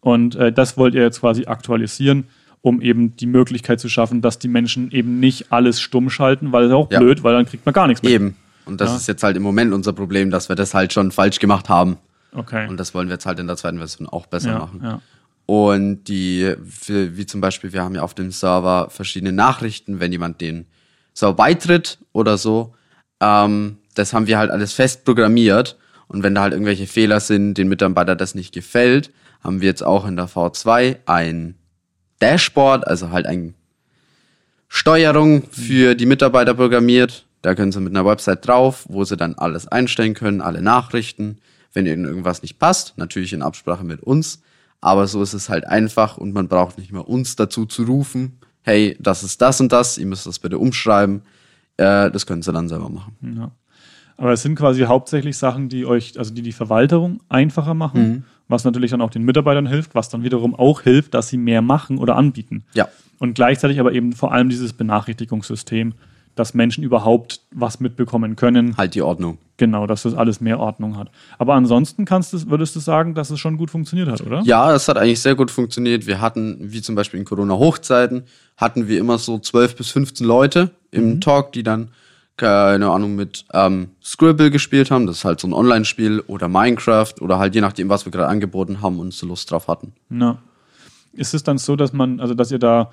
Und 0.00 0.34
äh, 0.34 0.52
das 0.52 0.76
wollt 0.76 0.94
ihr 0.94 1.02
jetzt 1.02 1.20
quasi 1.20 1.46
aktualisieren, 1.46 2.24
um 2.62 2.80
eben 2.80 3.16
die 3.16 3.26
Möglichkeit 3.26 3.80
zu 3.80 3.88
schaffen, 3.88 4.22
dass 4.22 4.38
die 4.38 4.48
Menschen 4.48 4.90
eben 4.92 5.20
nicht 5.20 5.52
alles 5.52 5.80
stumm 5.80 6.08
schalten, 6.10 6.52
weil 6.52 6.64
es 6.64 6.68
ist 6.70 6.74
auch 6.74 6.90
Ja. 6.90 7.00
blöd, 7.00 7.22
weil 7.24 7.34
dann 7.34 7.44
kriegt 7.46 7.66
man 7.66 7.72
gar 7.72 7.86
nichts 7.88 8.02
mehr. 8.02 8.12
Eben. 8.12 8.36
Und 8.64 8.80
das 8.80 8.90
Ja. 8.90 8.96
ist 8.96 9.08
jetzt 9.08 9.22
halt 9.24 9.36
im 9.36 9.42
Moment 9.42 9.72
unser 9.74 9.92
Problem, 9.92 10.30
dass 10.30 10.48
wir 10.48 10.56
das 10.56 10.72
halt 10.72 10.92
schon 10.92 11.10
falsch 11.10 11.40
gemacht 11.40 11.68
haben. 11.68 11.98
Okay. 12.34 12.68
Und 12.68 12.78
das 12.78 12.94
wollen 12.94 13.08
wir 13.08 13.14
jetzt 13.14 13.26
halt 13.26 13.38
in 13.40 13.46
der 13.48 13.56
zweiten 13.56 13.78
Version 13.78 14.08
auch 14.08 14.26
besser 14.26 14.52
ja, 14.52 14.58
machen. 14.60 14.80
ja. 14.82 15.00
Und 15.46 16.04
die, 16.04 16.54
wie, 16.86 17.16
wie 17.16 17.26
zum 17.26 17.40
Beispiel, 17.40 17.72
wir 17.72 17.82
haben 17.82 17.96
ja 17.96 18.02
auf 18.02 18.14
dem 18.14 18.30
Server 18.30 18.88
verschiedene 18.90 19.32
Nachrichten, 19.32 19.98
wenn 20.00 20.12
jemand 20.12 20.40
den 20.40 20.66
Server 21.12 21.34
beitritt 21.34 21.98
oder 22.12 22.38
so. 22.38 22.74
Ähm, 23.20 23.78
das 23.96 24.12
haben 24.14 24.28
wir 24.28 24.38
halt 24.38 24.50
alles 24.52 24.72
fest 24.72 25.04
programmiert. 25.04 25.76
Und 26.06 26.22
wenn 26.22 26.34
da 26.34 26.42
halt 26.42 26.52
irgendwelche 26.52 26.86
Fehler 26.86 27.18
sind, 27.20 27.54
den 27.58 27.68
Mitarbeiter 27.68 28.14
das 28.14 28.34
nicht 28.36 28.54
gefällt, 28.54 29.10
haben 29.42 29.60
wir 29.60 29.68
jetzt 29.68 29.82
auch 29.82 30.06
in 30.06 30.14
der 30.16 30.28
V2 30.28 30.98
ein 31.06 31.56
Dashboard, 32.22 32.86
also 32.86 33.10
halt 33.10 33.26
ein 33.26 33.54
Steuerung 34.68 35.42
für 35.50 35.94
die 35.94 36.06
Mitarbeiter 36.06 36.54
programmiert. 36.54 37.26
Da 37.42 37.54
können 37.54 37.72
sie 37.72 37.80
mit 37.80 37.92
einer 37.94 38.06
Website 38.06 38.46
drauf, 38.46 38.86
wo 38.88 39.04
sie 39.04 39.16
dann 39.16 39.34
alles 39.34 39.66
einstellen 39.68 40.14
können, 40.14 40.40
alle 40.40 40.62
Nachrichten. 40.62 41.38
Wenn 41.74 41.86
ihnen 41.86 42.04
irgendwas 42.04 42.42
nicht 42.42 42.58
passt, 42.58 42.96
natürlich 42.96 43.32
in 43.32 43.42
Absprache 43.42 43.84
mit 43.84 44.00
uns. 44.02 44.42
Aber 44.80 45.06
so 45.06 45.22
ist 45.22 45.32
es 45.32 45.48
halt 45.48 45.66
einfach 45.66 46.16
und 46.16 46.32
man 46.32 46.48
braucht 46.48 46.78
nicht 46.78 46.92
mehr 46.92 47.08
uns 47.08 47.36
dazu 47.36 47.66
zu 47.66 47.84
rufen, 47.84 48.38
hey, 48.62 48.96
das 49.00 49.22
ist 49.22 49.40
das 49.42 49.60
und 49.60 49.72
das, 49.72 49.98
ihr 49.98 50.06
müsst 50.06 50.26
das 50.26 50.38
bitte 50.38 50.58
umschreiben. 50.58 51.22
Äh, 51.76 52.10
das 52.10 52.26
können 52.26 52.42
sie 52.42 52.52
dann 52.52 52.68
selber 52.68 52.88
machen. 52.88 53.16
Ja. 53.36 53.50
Aber 54.16 54.32
es 54.32 54.42
sind 54.42 54.56
quasi 54.56 54.82
hauptsächlich 54.82 55.36
Sachen, 55.36 55.68
die 55.68 55.84
euch, 55.84 56.18
also 56.18 56.32
die 56.32 56.42
die 56.42 56.52
Verwaltung 56.52 57.20
einfacher 57.28 57.74
machen, 57.74 58.08
Mhm. 58.08 58.24
Was 58.52 58.64
natürlich 58.64 58.92
dann 58.92 59.00
auch 59.00 59.10
den 59.10 59.24
Mitarbeitern 59.24 59.66
hilft, 59.66 59.96
was 59.96 60.08
dann 60.08 60.22
wiederum 60.22 60.54
auch 60.54 60.82
hilft, 60.82 61.14
dass 61.14 61.28
sie 61.28 61.38
mehr 61.38 61.62
machen 61.62 61.98
oder 61.98 62.14
anbieten. 62.14 62.64
Ja. 62.74 62.86
Und 63.18 63.34
gleichzeitig 63.34 63.80
aber 63.80 63.92
eben 63.92 64.12
vor 64.12 64.32
allem 64.32 64.48
dieses 64.48 64.72
Benachrichtigungssystem, 64.72 65.94
dass 66.34 66.54
Menschen 66.54 66.82
überhaupt 66.82 67.40
was 67.50 67.80
mitbekommen 67.80 68.36
können. 68.36 68.76
Halt 68.76 68.94
die 68.94 69.02
Ordnung. 69.02 69.38
Genau, 69.58 69.86
dass 69.86 70.02
das 70.02 70.14
alles 70.14 70.40
mehr 70.40 70.58
Ordnung 70.58 70.96
hat. 70.96 71.10
Aber 71.38 71.54
ansonsten 71.54 72.04
kannst 72.04 72.32
du, 72.32 72.50
würdest 72.50 72.74
du 72.74 72.80
sagen, 72.80 73.14
dass 73.14 73.30
es 73.30 73.38
schon 73.38 73.58
gut 73.58 73.70
funktioniert 73.70 74.08
hat, 74.08 74.20
oder? 74.22 74.42
Ja, 74.44 74.74
es 74.74 74.88
hat 74.88 74.96
eigentlich 74.96 75.20
sehr 75.20 75.34
gut 75.34 75.50
funktioniert. 75.50 76.06
Wir 76.06 76.20
hatten, 76.20 76.56
wie 76.60 76.80
zum 76.80 76.94
Beispiel 76.94 77.20
in 77.20 77.26
Corona-Hochzeiten, 77.26 78.24
hatten 78.56 78.88
wir 78.88 78.98
immer 78.98 79.18
so 79.18 79.38
12 79.38 79.76
bis 79.76 79.90
15 79.90 80.26
Leute 80.26 80.70
im 80.90 81.20
Talk, 81.20 81.52
die 81.52 81.62
dann, 81.62 81.88
keine 82.36 82.90
Ahnung, 82.90 83.14
mit 83.14 83.44
ähm, 83.52 83.90
Scribble 84.02 84.50
gespielt 84.50 84.90
haben. 84.90 85.06
Das 85.06 85.18
ist 85.18 85.24
halt 85.24 85.38
so 85.40 85.46
ein 85.48 85.52
Online-Spiel 85.52 86.20
oder 86.26 86.48
Minecraft 86.48 87.12
oder 87.20 87.38
halt 87.38 87.54
je 87.54 87.60
nachdem, 87.60 87.88
was 87.88 88.04
wir 88.06 88.10
gerade 88.12 88.28
angeboten 88.28 88.80
haben 88.82 88.98
und 88.98 89.12
so 89.12 89.26
Lust 89.26 89.50
drauf 89.50 89.68
hatten. 89.68 89.92
Ja. 90.10 90.38
Ist 91.12 91.34
es 91.34 91.42
dann 91.42 91.58
so, 91.58 91.76
dass 91.76 91.92
man, 91.92 92.20
also 92.20 92.34
dass 92.34 92.50
ihr 92.50 92.58
da 92.58 92.92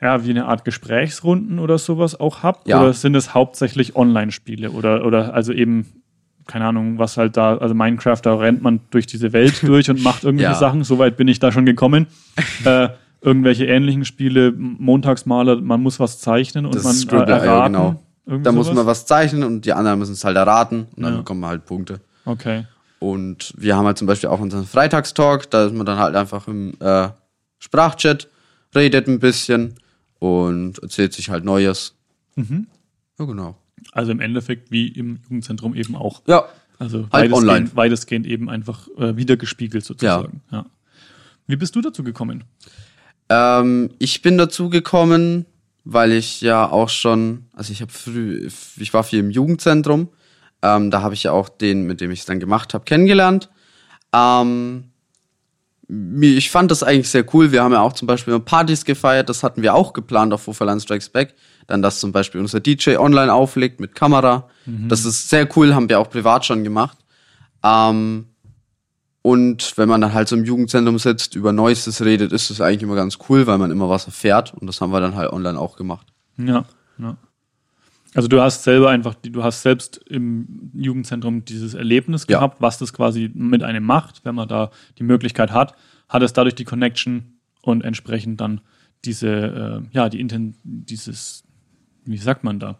ja 0.00 0.24
wie 0.24 0.30
eine 0.30 0.46
Art 0.46 0.64
Gesprächsrunden 0.64 1.58
oder 1.58 1.78
sowas 1.78 2.18
auch 2.20 2.42
habt? 2.42 2.68
Ja. 2.68 2.80
Oder 2.80 2.92
sind 2.92 3.14
es 3.16 3.34
hauptsächlich 3.34 3.96
Online-Spiele? 3.96 4.70
Oder, 4.70 5.04
oder 5.04 5.32
also 5.34 5.52
eben, 5.52 5.86
keine 6.46 6.66
Ahnung, 6.66 6.98
was 6.98 7.16
halt 7.16 7.36
da, 7.36 7.56
also 7.56 7.74
Minecraft, 7.74 8.20
da 8.22 8.34
rennt 8.36 8.62
man 8.62 8.80
durch 8.90 9.06
diese 9.06 9.32
Welt 9.32 9.62
durch 9.66 9.88
und 9.90 10.02
macht 10.02 10.24
irgendwelche 10.24 10.52
Ja. 10.52 10.58
Sachen. 10.58 10.84
Soweit 10.84 11.16
bin 11.16 11.26
ich 11.26 11.38
da 11.40 11.50
schon 11.52 11.64
gekommen. 11.64 12.06
äh, 12.64 12.90
irgendwelche 13.22 13.64
ähnlichen 13.66 14.04
Spiele, 14.04 14.52
Montagsmaler, 14.56 15.56
man 15.60 15.82
muss 15.82 15.98
was 15.98 16.20
zeichnen 16.20 16.66
und 16.66 16.74
Das 16.74 16.84
man 16.84 17.20
äh, 17.26 17.30
ja, 17.30 17.36
erraten. 17.38 17.72
genau. 17.72 18.02
Irgendwie 18.28 18.44
Da 18.44 18.52
muss 18.52 18.66
sowas? 18.66 18.76
man 18.76 18.86
was 18.86 19.06
zeichnen 19.06 19.42
und 19.42 19.64
die 19.64 19.72
anderen 19.72 19.98
müssen 19.98 20.12
es 20.12 20.22
halt 20.24 20.36
erraten 20.36 20.86
und 20.94 21.02
dann 21.02 21.12
Ja. 21.14 21.18
bekommen 21.20 21.40
wir 21.40 21.48
halt 21.48 21.64
Punkte. 21.64 22.00
Okay. 22.24 22.66
Und 23.00 23.54
wir 23.56 23.76
haben 23.76 23.86
halt 23.86 23.96
zum 23.98 24.06
Beispiel 24.06 24.28
auch 24.28 24.38
unseren 24.40 24.66
Freitagstalk, 24.66 25.50
da 25.50 25.64
ist 25.66 25.74
man 25.74 25.86
dann 25.86 25.98
halt 25.98 26.14
einfach 26.14 26.46
im 26.46 26.74
äh, 26.80 27.08
Sprachchat, 27.58 28.28
redet 28.74 29.08
ein 29.08 29.18
bisschen 29.18 29.74
und 30.18 30.78
erzählt 30.82 31.12
sich 31.14 31.30
halt 31.30 31.44
Neues. 31.44 31.94
Mhm. 32.36 32.66
Ja, 33.18 33.24
genau. 33.24 33.56
Also 33.92 34.10
im 34.12 34.20
Endeffekt 34.20 34.70
wie 34.70 34.88
im 34.88 35.20
Jugendzentrum 35.22 35.74
eben 35.74 35.96
auch. 35.96 36.22
Ja, 36.26 36.44
Also 36.78 36.98
Halt 37.10 37.30
weitestgehend, 37.30 37.34
online. 37.48 37.70
weitestgehend 37.74 38.26
eben 38.26 38.50
einfach 38.50 38.88
äh, 38.98 39.16
wiedergespiegelt 39.16 39.84
sozusagen. 39.84 40.42
Ja. 40.52 40.66
Wie 41.46 41.56
bist 41.56 41.74
du 41.76 41.80
dazu 41.80 42.02
gekommen? 42.04 42.44
Ähm, 43.28 43.90
ich 43.98 44.22
bin 44.22 44.38
dazu 44.38 44.68
gekommen, 44.70 45.46
weil 45.84 46.12
ich 46.12 46.40
ja 46.40 46.70
auch 46.70 46.88
schon, 46.88 47.46
also 47.52 47.72
ich 47.72 47.80
habe 47.80 47.92
früh, 47.92 48.48
ich 48.76 48.94
war 48.94 49.04
viel 49.04 49.20
im 49.20 49.30
Jugendzentrum. 49.30 50.08
Ähm, 50.60 50.90
da 50.90 51.02
habe 51.02 51.14
ich 51.14 51.22
ja 51.22 51.32
auch 51.32 51.48
den, 51.48 51.84
mit 51.86 52.00
dem 52.00 52.10
ich 52.10 52.20
es 52.20 52.26
dann 52.26 52.40
gemacht 52.40 52.74
habe, 52.74 52.84
kennengelernt. 52.84 53.48
Ähm, 54.12 54.90
ich 56.20 56.50
fand 56.50 56.70
das 56.70 56.82
eigentlich 56.82 57.08
sehr 57.08 57.24
cool. 57.34 57.50
Wir 57.50 57.62
haben 57.62 57.72
ja 57.72 57.80
auch 57.80 57.94
zum 57.94 58.06
Beispiel 58.06 58.38
Partys 58.40 58.84
gefeiert, 58.84 59.28
das 59.28 59.42
hatten 59.42 59.62
wir 59.62 59.74
auch 59.74 59.94
geplant 59.94 60.34
auf 60.34 60.46
Wufferland 60.46 60.82
Strikes 60.82 61.08
Back. 61.08 61.34
Dann, 61.66 61.82
dass 61.82 62.00
zum 62.00 62.12
Beispiel 62.12 62.40
unser 62.40 62.60
DJ 62.60 62.96
online 62.96 63.32
auflegt 63.32 63.80
mit 63.80 63.94
Kamera. 63.94 64.48
Mhm. 64.66 64.88
Das 64.88 65.04
ist 65.04 65.28
sehr 65.28 65.48
cool, 65.56 65.74
haben 65.74 65.88
wir 65.88 66.00
auch 66.00 66.10
privat 66.10 66.44
schon 66.44 66.64
gemacht. 66.64 66.98
Ähm, 67.62 68.27
und 69.22 69.76
wenn 69.76 69.88
man 69.88 70.00
dann 70.00 70.14
halt 70.14 70.28
so 70.28 70.36
im 70.36 70.44
Jugendzentrum 70.44 70.98
sitzt, 70.98 71.34
über 71.34 71.52
Neuestes 71.52 72.04
redet, 72.04 72.32
ist 72.32 72.50
das 72.50 72.60
eigentlich 72.60 72.82
immer 72.82 72.94
ganz 72.94 73.18
cool, 73.28 73.46
weil 73.46 73.58
man 73.58 73.70
immer 73.70 73.88
was 73.88 74.06
erfährt. 74.06 74.54
Und 74.54 74.66
das 74.66 74.80
haben 74.80 74.90
wir 74.90 75.00
dann 75.00 75.16
halt 75.16 75.32
online 75.32 75.58
auch 75.58 75.76
gemacht. 75.76 76.06
Ja, 76.36 76.64
ja. 76.98 77.16
Also 78.14 78.26
du 78.26 78.40
hast 78.40 78.64
selber 78.64 78.88
einfach, 78.90 79.14
du 79.14 79.44
hast 79.44 79.62
selbst 79.62 79.98
im 80.08 80.70
Jugendzentrum 80.74 81.44
dieses 81.44 81.74
Erlebnis 81.74 82.26
gehabt, 82.26 82.56
ja. 82.56 82.60
was 82.62 82.78
das 82.78 82.92
quasi 82.92 83.30
mit 83.34 83.62
einem 83.62 83.84
macht, 83.84 84.24
wenn 84.24 84.34
man 84.34 84.48
da 84.48 84.70
die 84.98 85.02
Möglichkeit 85.02 85.52
hat, 85.52 85.74
hat 86.08 86.22
es 86.22 86.32
dadurch 86.32 86.54
die 86.54 86.64
Connection 86.64 87.38
und 87.60 87.84
entsprechend 87.84 88.40
dann 88.40 88.62
diese, 89.04 89.28
äh, 89.28 89.82
ja, 89.92 90.08
die 90.08 90.20
Inten 90.20 90.56
dieses, 90.64 91.44
wie 92.04 92.16
sagt 92.16 92.44
man 92.44 92.58
da, 92.58 92.78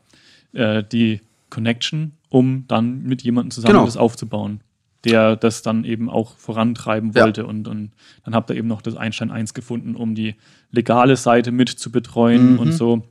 äh, 0.52 0.82
die 0.82 1.20
Connection, 1.50 2.12
um 2.30 2.64
dann 2.66 3.02
mit 3.02 3.22
jemandem 3.22 3.50
zusammen 3.50 3.74
genau. 3.74 3.84
das 3.84 3.96
aufzubauen, 3.96 4.62
der 5.04 5.36
das 5.36 5.62
dann 5.62 5.84
eben 5.84 6.10
auch 6.10 6.36
vorantreiben 6.36 7.14
wollte. 7.14 7.42
Ja. 7.42 7.46
Und, 7.46 7.68
und 7.68 7.92
dann 8.24 8.34
habt 8.34 8.50
ihr 8.50 8.56
eben 8.56 8.68
noch 8.68 8.82
das 8.82 8.96
Einstein 8.96 9.30
1 9.30 9.54
gefunden, 9.54 9.94
um 9.94 10.14
die 10.14 10.34
legale 10.70 11.16
Seite 11.16 11.52
mit 11.52 11.68
zu 11.68 11.92
betreuen 11.92 12.54
mhm. 12.54 12.58
und 12.58 12.72
so. 12.72 13.02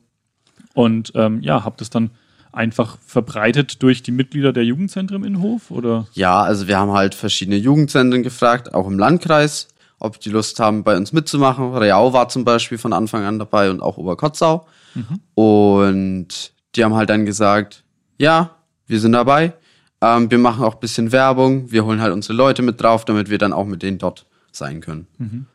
Und 0.73 1.13
ähm, 1.15 1.41
ja, 1.41 1.63
habt 1.63 1.82
es 1.82 1.89
dann 1.89 2.12
einfach 2.52 2.97
verbreitet 3.06 3.82
durch 3.84 4.04
die 4.04 4.12
Mitglieder 4.12 4.52
der 4.52 4.65
Jugendzentren 4.65 5.23
in 5.23 5.41
Hof? 5.41 5.71
Oder? 5.71 6.08
Ja, 6.13 6.41
also 6.41 6.67
wir 6.67 6.78
haben 6.78 6.91
halt 6.91 7.15
verschiedene 7.15 7.58
Jugendzentren 7.58 8.23
gefragt, 8.23 8.73
auch 8.73 8.88
im 8.88 9.00
Landkreis, 9.00 9.67
ob 10.00 10.19
die 10.19 10.30
Lust 10.30 10.60
haben, 10.60 10.84
bei 10.84 10.97
uns 10.97 11.13
mitzumachen. 11.13 11.73
Reau 11.73 12.13
war 12.13 12.30
zum 12.30 12.45
Beispiel 12.45 12.78
von 12.78 12.93
Anfang 12.93 13.23
an 13.23 13.39
dabei 13.39 13.69
und 13.69 13.82
auch 13.82 13.97
Oberkotzau. 13.97 14.67
Mhm. 14.93 15.19
Und 15.36 16.54
die 16.76 16.84
haben 16.84 16.95
halt 16.95 17.10
dann 17.10 17.26
gesagt, 17.26 17.84
ja, 18.17 18.52
wir 18.88 19.00
sind 19.00 19.13
dabei. 19.13 19.54
Ähm, 20.02 20.30
wir 20.30 20.38
machen 20.38 20.64
auch 20.64 20.76
ein 20.76 20.80
bisschen 20.80 21.12
Werbung. 21.12 21.72
Wir 21.72 21.86
holen 21.86 22.02
halt 22.02 22.14
unsere 22.14 22.34
Leute 22.34 22.62
mit 22.62 22.82
drauf, 22.82 23.06
damit 23.06 23.30
wir 23.30 23.38
dann 23.38 23.54
auch 23.54 23.66
mit 23.66 23.84
denen 23.84 23.98
dort 23.98 24.26
sein 24.52 24.82
können. 24.82 25.08
Mhm. 25.18 25.46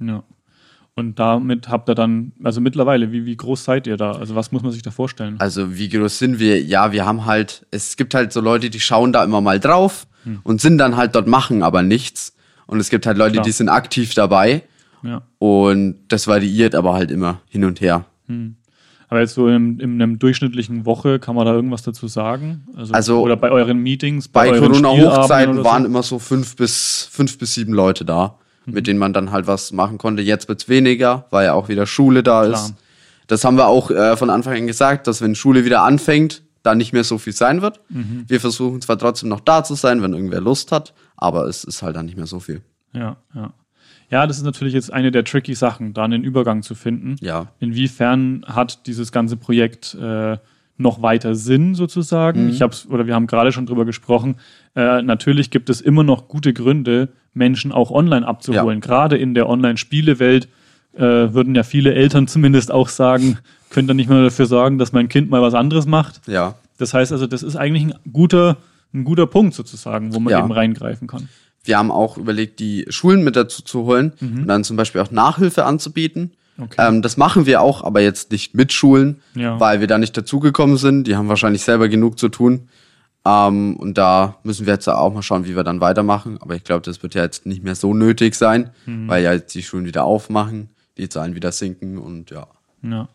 Ja. 0.00 0.22
Und 0.94 1.18
damit 1.18 1.68
habt 1.68 1.88
ihr 1.88 1.94
dann, 1.94 2.32
also 2.44 2.60
mittlerweile, 2.60 3.10
wie, 3.12 3.24
wie 3.24 3.36
groß 3.36 3.64
seid 3.64 3.86
ihr 3.86 3.96
da? 3.96 4.12
Also 4.12 4.34
was 4.34 4.52
muss 4.52 4.62
man 4.62 4.72
sich 4.72 4.82
da 4.82 4.90
vorstellen? 4.90 5.36
Also 5.38 5.76
wie 5.76 5.88
groß 5.88 6.18
sind 6.18 6.38
wir? 6.38 6.62
Ja, 6.62 6.92
wir 6.92 7.06
haben 7.06 7.24
halt, 7.24 7.66
es 7.70 7.96
gibt 7.96 8.14
halt 8.14 8.32
so 8.32 8.40
Leute, 8.40 8.68
die 8.68 8.80
schauen 8.80 9.12
da 9.12 9.24
immer 9.24 9.40
mal 9.40 9.60
drauf 9.60 10.06
hm. 10.24 10.40
und 10.42 10.60
sind 10.60 10.78
dann 10.78 10.96
halt 10.96 11.14
dort, 11.14 11.26
machen 11.26 11.62
aber 11.62 11.82
nichts. 11.82 12.36
Und 12.66 12.80
es 12.80 12.90
gibt 12.90 13.06
halt 13.06 13.16
Leute, 13.16 13.34
Klar. 13.34 13.44
die 13.44 13.52
sind 13.52 13.68
aktiv 13.68 14.14
dabei. 14.14 14.62
Ja. 15.02 15.22
Und 15.38 15.96
das 16.08 16.26
variiert 16.26 16.74
aber 16.74 16.92
halt 16.92 17.10
immer 17.10 17.40
hin 17.48 17.64
und 17.64 17.80
her. 17.80 18.04
Hm. 18.26 18.56
Aber 19.10 19.20
jetzt 19.20 19.34
so 19.34 19.48
in, 19.48 19.78
in 19.80 20.00
einer 20.00 20.16
durchschnittlichen 20.16 20.86
Woche 20.86 21.18
kann 21.18 21.34
man 21.34 21.44
da 21.44 21.52
irgendwas 21.52 21.82
dazu 21.82 22.08
sagen? 22.08 22.66
Also, 22.76 22.94
also 22.94 23.20
oder 23.20 23.36
bei 23.36 23.50
euren 23.50 23.78
Meetings? 23.78 24.28
Bei, 24.28 24.50
bei 24.50 24.58
Corona-Hochzeiten 24.58 25.64
waren 25.64 25.82
so? 25.82 25.88
immer 25.88 26.02
so 26.02 26.18
fünf 26.18 26.56
bis 26.56 27.08
fünf 27.10 27.36
bis 27.36 27.54
sieben 27.54 27.72
Leute 27.72 28.04
da 28.04 28.38
mit 28.66 28.86
denen 28.86 28.98
man 28.98 29.12
dann 29.12 29.30
halt 29.30 29.46
was 29.46 29.72
machen 29.72 29.98
konnte. 29.98 30.22
Jetzt 30.22 30.48
wird's 30.48 30.68
weniger, 30.68 31.26
weil 31.30 31.46
ja 31.46 31.54
auch 31.54 31.68
wieder 31.68 31.86
Schule 31.86 32.22
da 32.22 32.44
Klar. 32.44 32.52
ist. 32.52 32.74
Das 33.26 33.44
haben 33.44 33.56
wir 33.56 33.66
auch 33.66 33.90
äh, 33.90 34.16
von 34.16 34.30
Anfang 34.30 34.56
an 34.56 34.66
gesagt, 34.66 35.06
dass 35.06 35.22
wenn 35.22 35.34
Schule 35.34 35.64
wieder 35.64 35.82
anfängt, 35.82 36.42
da 36.62 36.74
nicht 36.74 36.92
mehr 36.92 37.04
so 37.04 37.16
viel 37.16 37.32
sein 37.32 37.62
wird. 37.62 37.80
Mhm. 37.88 38.24
Wir 38.26 38.40
versuchen 38.40 38.80
zwar 38.80 38.98
trotzdem 38.98 39.28
noch 39.28 39.40
da 39.40 39.64
zu 39.64 39.74
sein, 39.74 40.02
wenn 40.02 40.12
irgendwer 40.12 40.40
Lust 40.40 40.72
hat, 40.72 40.92
aber 41.16 41.46
es 41.46 41.64
ist 41.64 41.82
halt 41.82 41.96
dann 41.96 42.06
nicht 42.06 42.16
mehr 42.16 42.26
so 42.26 42.40
viel. 42.40 42.60
Ja, 42.92 43.16
ja. 43.34 43.52
Ja, 44.10 44.26
das 44.26 44.38
ist 44.38 44.44
natürlich 44.44 44.74
jetzt 44.74 44.92
eine 44.92 45.10
der 45.10 45.24
tricky 45.24 45.54
Sachen, 45.54 45.94
da 45.94 46.04
einen 46.04 46.24
Übergang 46.24 46.62
zu 46.62 46.74
finden. 46.74 47.16
Ja. 47.20 47.48
Inwiefern 47.60 48.44
hat 48.46 48.86
dieses 48.86 49.12
ganze 49.12 49.36
Projekt 49.36 49.94
äh, 49.94 50.36
noch 50.80 51.02
weiter 51.02 51.34
Sinn 51.34 51.74
sozusagen? 51.74 52.44
Mhm. 52.44 52.50
Ich 52.50 52.62
habe 52.62 52.74
oder 52.88 53.06
wir 53.06 53.14
haben 53.14 53.26
gerade 53.26 53.52
schon 53.52 53.66
drüber 53.66 53.84
gesprochen. 53.84 54.36
Äh, 54.74 55.02
natürlich 55.02 55.50
gibt 55.50 55.70
es 55.70 55.80
immer 55.80 56.02
noch 56.02 56.26
gute 56.26 56.52
Gründe, 56.52 57.10
Menschen 57.34 57.70
auch 57.70 57.90
online 57.90 58.26
abzuholen. 58.26 58.80
Ja. 58.80 58.86
Gerade 58.86 59.16
in 59.16 59.34
der 59.34 59.48
Online-Spielewelt 59.48 60.48
äh, 60.94 61.00
würden 61.00 61.54
ja 61.54 61.62
viele 61.62 61.94
Eltern 61.94 62.26
zumindest 62.26 62.72
auch 62.72 62.88
sagen, 62.88 63.38
könnt 63.68 63.88
ihr 63.88 63.94
nicht 63.94 64.10
mal 64.10 64.24
dafür 64.24 64.46
sorgen, 64.46 64.78
dass 64.78 64.92
mein 64.92 65.08
Kind 65.08 65.30
mal 65.30 65.42
was 65.42 65.54
anderes 65.54 65.86
macht. 65.86 66.26
Ja. 66.26 66.56
Das 66.78 66.94
heißt 66.94 67.12
also, 67.12 67.26
das 67.26 67.42
ist 67.42 67.56
eigentlich 67.56 67.84
ein 67.84 67.94
guter, 68.12 68.56
ein 68.92 69.04
guter 69.04 69.26
Punkt 69.26 69.54
sozusagen, 69.54 70.14
wo 70.14 70.18
man 70.18 70.32
ja. 70.32 70.40
eben 70.40 70.50
reingreifen 70.50 71.06
kann. 71.06 71.28
Wir 71.62 71.78
haben 71.78 71.90
auch 71.90 72.16
überlegt, 72.16 72.58
die 72.60 72.86
Schulen 72.88 73.22
mit 73.22 73.36
dazu 73.36 73.62
zu 73.62 73.84
holen 73.84 74.12
mhm. 74.20 74.42
und 74.42 74.48
dann 74.48 74.64
zum 74.64 74.76
Beispiel 74.76 75.00
auch 75.00 75.10
Nachhilfe 75.10 75.64
anzubieten. 75.64 76.32
Okay. 76.58 76.76
Ähm, 76.78 77.02
das 77.02 77.16
machen 77.16 77.46
wir 77.46 77.60
auch, 77.60 77.84
aber 77.84 78.00
jetzt 78.00 78.32
nicht 78.32 78.54
mit 78.54 78.72
Schulen, 78.72 79.20
ja. 79.34 79.58
weil 79.60 79.80
wir 79.80 79.86
da 79.86 79.98
nicht 79.98 80.16
dazugekommen 80.16 80.76
sind. 80.76 81.06
Die 81.06 81.16
haben 81.16 81.28
wahrscheinlich 81.28 81.62
selber 81.62 81.88
genug 81.88 82.18
zu 82.18 82.28
tun. 82.28 82.68
Ähm, 83.24 83.76
und 83.76 83.98
da 83.98 84.36
müssen 84.42 84.66
wir 84.66 84.74
jetzt 84.74 84.88
auch 84.88 85.12
mal 85.12 85.22
schauen, 85.22 85.44
wie 85.46 85.56
wir 85.56 85.64
dann 85.64 85.80
weitermachen. 85.80 86.38
Aber 86.40 86.54
ich 86.54 86.64
glaube, 86.64 86.82
das 86.82 87.02
wird 87.02 87.14
ja 87.14 87.22
jetzt 87.22 87.46
nicht 87.46 87.62
mehr 87.62 87.74
so 87.74 87.94
nötig 87.94 88.34
sein, 88.34 88.70
mhm. 88.86 89.08
weil 89.08 89.22
ja 89.22 89.32
jetzt 89.32 89.54
die 89.54 89.62
Schulen 89.62 89.86
wieder 89.86 90.04
aufmachen, 90.04 90.70
die 90.96 91.08
Zahlen 91.08 91.34
wieder 91.34 91.52
sinken 91.52 91.98
und 91.98 92.30
ja. 92.30 92.46
Ja, 92.82 93.08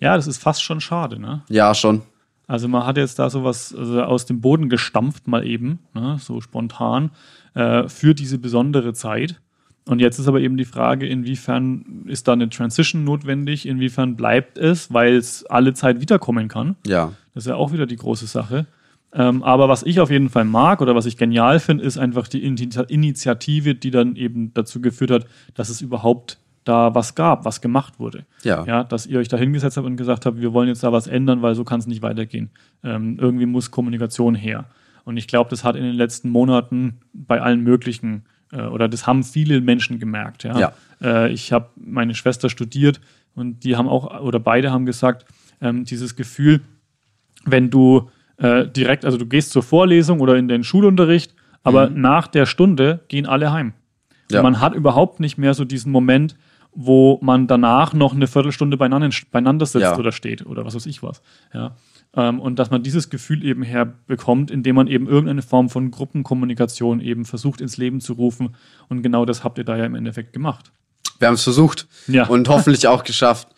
ja 0.00 0.16
das 0.16 0.26
ist 0.26 0.42
fast 0.42 0.62
schon 0.62 0.80
schade, 0.80 1.18
ne? 1.18 1.42
Ja, 1.48 1.74
schon. 1.74 2.02
Also 2.46 2.68
man 2.68 2.84
hat 2.84 2.96
jetzt 2.96 3.18
da 3.18 3.30
sowas 3.30 3.74
also 3.74 4.02
aus 4.02 4.26
dem 4.26 4.40
Boden 4.40 4.68
gestampft, 4.68 5.28
mal 5.28 5.46
eben, 5.46 5.78
ne, 5.94 6.18
so 6.20 6.40
spontan, 6.40 7.10
äh, 7.54 7.88
für 7.88 8.14
diese 8.14 8.38
besondere 8.38 8.92
Zeit. 8.94 9.40
Und 9.84 10.00
jetzt 10.00 10.18
ist 10.18 10.28
aber 10.28 10.40
eben 10.40 10.56
die 10.56 10.64
Frage, 10.64 11.06
inwiefern 11.06 12.04
ist 12.06 12.28
da 12.28 12.34
eine 12.34 12.48
Transition 12.48 13.02
notwendig, 13.04 13.66
inwiefern 13.66 14.16
bleibt 14.16 14.56
es, 14.56 14.92
weil 14.92 15.16
es 15.16 15.44
alle 15.46 15.74
Zeit 15.74 16.00
wiederkommen 16.00 16.48
kann. 16.48 16.76
Ja. 16.86 17.12
Das 17.34 17.44
ist 17.44 17.48
ja 17.48 17.56
auch 17.56 17.72
wieder 17.72 17.86
die 17.86 17.96
große 17.96 18.26
Sache. 18.26 18.66
Ähm, 19.14 19.42
aber 19.42 19.68
was 19.68 19.82
ich 19.82 20.00
auf 20.00 20.10
jeden 20.10 20.30
Fall 20.30 20.44
mag 20.44 20.80
oder 20.80 20.94
was 20.94 21.06
ich 21.06 21.16
genial 21.16 21.60
finde, 21.60 21.84
ist 21.84 21.98
einfach 21.98 22.28
die 22.28 22.44
Initiative, 22.44 23.74
die 23.74 23.90
dann 23.90 24.16
eben 24.16 24.54
dazu 24.54 24.80
geführt 24.80 25.10
hat, 25.10 25.26
dass 25.54 25.68
es 25.68 25.80
überhaupt 25.80 26.38
da 26.64 26.94
was 26.94 27.14
gab, 27.14 27.44
was 27.44 27.60
gemacht 27.60 27.98
wurde. 27.98 28.24
Ja. 28.44 28.64
ja 28.64 28.84
dass 28.84 29.06
ihr 29.06 29.18
euch 29.18 29.28
da 29.28 29.36
hingesetzt 29.36 29.76
habt 29.76 29.86
und 29.86 29.96
gesagt 29.96 30.26
habt, 30.26 30.40
wir 30.40 30.52
wollen 30.52 30.68
jetzt 30.68 30.84
da 30.84 30.92
was 30.92 31.08
ändern, 31.08 31.42
weil 31.42 31.54
so 31.54 31.64
kann 31.64 31.80
es 31.80 31.86
nicht 31.86 32.02
weitergehen. 32.02 32.50
Ähm, 32.84 33.18
irgendwie 33.20 33.46
muss 33.46 33.70
Kommunikation 33.70 34.34
her. 34.34 34.66
Und 35.04 35.16
ich 35.16 35.26
glaube, 35.26 35.50
das 35.50 35.64
hat 35.64 35.76
in 35.76 35.82
den 35.82 35.94
letzten 35.94 36.30
Monaten 36.30 37.00
bei 37.12 37.40
allen 37.40 37.62
möglichen 37.62 38.24
äh, 38.52 38.62
oder 38.62 38.88
das 38.88 39.06
haben 39.06 39.24
viele 39.24 39.60
Menschen 39.60 39.98
gemerkt. 39.98 40.44
Ja. 40.44 40.58
ja. 40.58 40.72
Äh, 41.00 41.32
ich 41.32 41.52
habe 41.52 41.70
meine 41.76 42.14
Schwester 42.14 42.48
studiert 42.48 43.00
und 43.34 43.64
die 43.64 43.76
haben 43.76 43.88
auch 43.88 44.20
oder 44.20 44.38
beide 44.38 44.70
haben 44.70 44.86
gesagt, 44.86 45.24
ähm, 45.60 45.84
dieses 45.84 46.16
Gefühl, 46.16 46.60
wenn 47.44 47.70
du 47.70 48.10
äh, 48.36 48.66
direkt, 48.66 49.04
also 49.04 49.18
du 49.18 49.26
gehst 49.26 49.50
zur 49.50 49.62
Vorlesung 49.62 50.20
oder 50.20 50.36
in 50.36 50.48
den 50.48 50.64
Schulunterricht, 50.64 51.34
aber 51.62 51.88
mhm. 51.88 52.00
nach 52.00 52.26
der 52.26 52.46
Stunde 52.46 53.00
gehen 53.08 53.26
alle 53.26 53.52
heim. 53.52 53.72
Ja. 54.30 54.42
Man 54.42 54.60
hat 54.60 54.74
überhaupt 54.74 55.20
nicht 55.20 55.38
mehr 55.38 55.54
so 55.54 55.64
diesen 55.64 55.92
Moment, 55.92 56.36
wo 56.74 57.18
man 57.22 57.46
danach 57.46 57.92
noch 57.92 58.14
eine 58.14 58.26
Viertelstunde 58.26 58.76
beieinander, 58.76 59.10
beieinander 59.30 59.66
sitzt 59.66 59.82
ja. 59.82 59.98
oder 59.98 60.10
steht 60.10 60.46
oder 60.46 60.64
was 60.64 60.74
weiß 60.74 60.86
ich 60.86 61.02
was. 61.02 61.22
Ja. 61.52 61.76
Ähm, 62.14 62.40
und 62.40 62.58
dass 62.58 62.70
man 62.70 62.82
dieses 62.82 63.10
Gefühl 63.10 63.44
eben 63.44 63.62
herbekommt, 63.62 64.50
indem 64.50 64.76
man 64.76 64.86
eben 64.86 65.08
irgendeine 65.08 65.42
Form 65.42 65.70
von 65.70 65.90
Gruppenkommunikation 65.90 67.00
eben 67.00 67.24
versucht 67.24 67.60
ins 67.60 67.76
Leben 67.76 68.00
zu 68.00 68.12
rufen. 68.14 68.54
Und 68.88 69.02
genau 69.02 69.24
das 69.24 69.44
habt 69.44 69.58
ihr 69.58 69.64
da 69.64 69.76
ja 69.76 69.86
im 69.86 69.94
Endeffekt 69.94 70.32
gemacht. 70.32 70.72
Wir 71.18 71.28
haben 71.28 71.34
es 71.34 71.44
versucht 71.44 71.86
ja. 72.08 72.26
und 72.26 72.48
hoffentlich 72.48 72.86
auch 72.88 73.04
geschafft. 73.04 73.48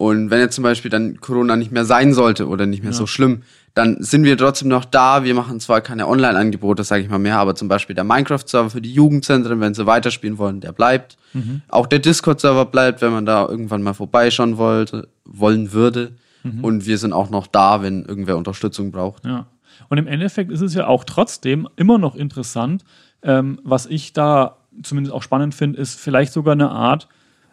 Und 0.00 0.30
wenn 0.30 0.40
jetzt 0.40 0.54
zum 0.54 0.64
Beispiel 0.64 0.90
dann 0.90 1.20
Corona 1.20 1.56
nicht 1.56 1.72
mehr 1.72 1.84
sein 1.84 2.14
sollte 2.14 2.48
oder 2.48 2.64
nicht 2.64 2.82
mehr 2.82 2.92
ja. 2.92 2.96
so 2.96 3.06
schlimm, 3.06 3.42
dann 3.74 4.02
sind 4.02 4.24
wir 4.24 4.38
trotzdem 4.38 4.68
noch 4.68 4.86
da. 4.86 5.24
Wir 5.24 5.34
machen 5.34 5.60
zwar 5.60 5.82
keine 5.82 6.08
Online-Angebote, 6.08 6.84
sage 6.84 7.02
ich 7.02 7.10
mal 7.10 7.18
mehr, 7.18 7.38
aber 7.38 7.54
zum 7.54 7.68
Beispiel 7.68 7.94
der 7.94 8.04
Minecraft-Server 8.04 8.70
für 8.70 8.80
die 8.80 8.94
Jugendzentren, 8.94 9.60
wenn 9.60 9.74
sie 9.74 9.84
weiterspielen 9.84 10.38
wollen, 10.38 10.60
der 10.60 10.72
bleibt. 10.72 11.18
Mhm. 11.34 11.60
Auch 11.68 11.86
der 11.86 11.98
Discord-Server 11.98 12.64
bleibt, 12.64 13.02
wenn 13.02 13.12
man 13.12 13.26
da 13.26 13.46
irgendwann 13.46 13.82
mal 13.82 13.92
vorbeischauen 13.92 14.56
wollte, 14.56 15.08
wollen 15.26 15.72
würde. 15.72 16.12
Mhm. 16.42 16.64
Und 16.64 16.86
wir 16.86 16.98
sind 16.98 17.12
auch 17.12 17.30
noch 17.30 17.46
da, 17.46 17.82
wenn 17.82 18.04
irgendwer 18.04 18.36
Unterstützung 18.36 18.92
braucht. 18.92 19.24
Ja. 19.24 19.46
Und 19.88 19.98
im 19.98 20.06
Endeffekt 20.06 20.50
ist 20.50 20.60
es 20.60 20.74
ja 20.74 20.86
auch 20.86 21.04
trotzdem 21.04 21.68
immer 21.76 21.98
noch 21.98 22.14
interessant, 22.14 22.84
ähm, 23.22 23.60
was 23.64 23.86
ich 23.86 24.12
da 24.12 24.56
zumindest 24.82 25.14
auch 25.14 25.22
spannend 25.22 25.54
finde, 25.54 25.78
ist 25.78 25.98
vielleicht 25.98 26.32
sogar 26.32 26.52
eine 26.52 26.70
Art, 26.70 27.08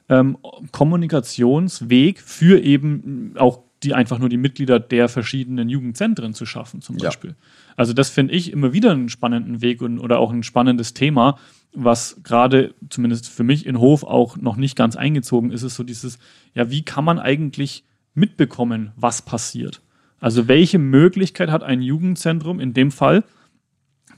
ähm, 0.09 0.37
Kommunikationsweg 0.71 2.21
für 2.21 2.61
eben 2.61 3.33
auch 3.37 3.59
die 3.83 3.93
einfach 3.93 4.17
nur 4.17 4.29
die 4.29 4.37
Mitglieder 4.37 4.79
der 4.79 5.07
verschiedenen 5.07 5.69
Jugendzentren 5.69 6.33
zu 6.33 6.45
schaffen, 6.45 6.81
zum 6.81 6.97
Beispiel. 6.97 7.31
Ja. 7.31 7.35
Also 7.75 7.93
das 7.93 8.09
finde 8.09 8.33
ich 8.33 8.51
immer 8.51 8.73
wieder 8.73 8.91
einen 8.91 9.09
spannenden 9.09 9.61
Weg 9.61 9.81
und, 9.81 9.99
oder 9.99 10.17
auch 10.19 10.31
ein 10.31 10.43
spannendes 10.43 10.95
Thema, 10.95 11.37
was 11.73 12.21
gerade 12.23 12.73
zumindest 12.89 13.29
für 13.29 13.43
mich 13.43 13.67
in 13.67 13.79
Hof 13.79 14.03
auch 14.03 14.37
noch 14.37 14.55
nicht 14.55 14.75
ganz 14.75 14.95
eingezogen 14.95 15.51
ist, 15.51 15.61
ist 15.61 15.75
so 15.75 15.83
dieses, 15.83 16.17
ja, 16.55 16.71
wie 16.71 16.83
kann 16.83 17.03
man 17.03 17.19
eigentlich 17.19 17.83
mitbekommen, 18.17 18.91
was 18.95 19.21
passiert? 19.21 19.81
Also 20.19 20.47
welche 20.47 20.79
Möglichkeit 20.79 21.51
hat 21.51 21.63
ein 21.63 21.81
Jugendzentrum 21.81 22.59
in 22.59 22.73
dem 22.73 22.91
Fall, 22.91 23.23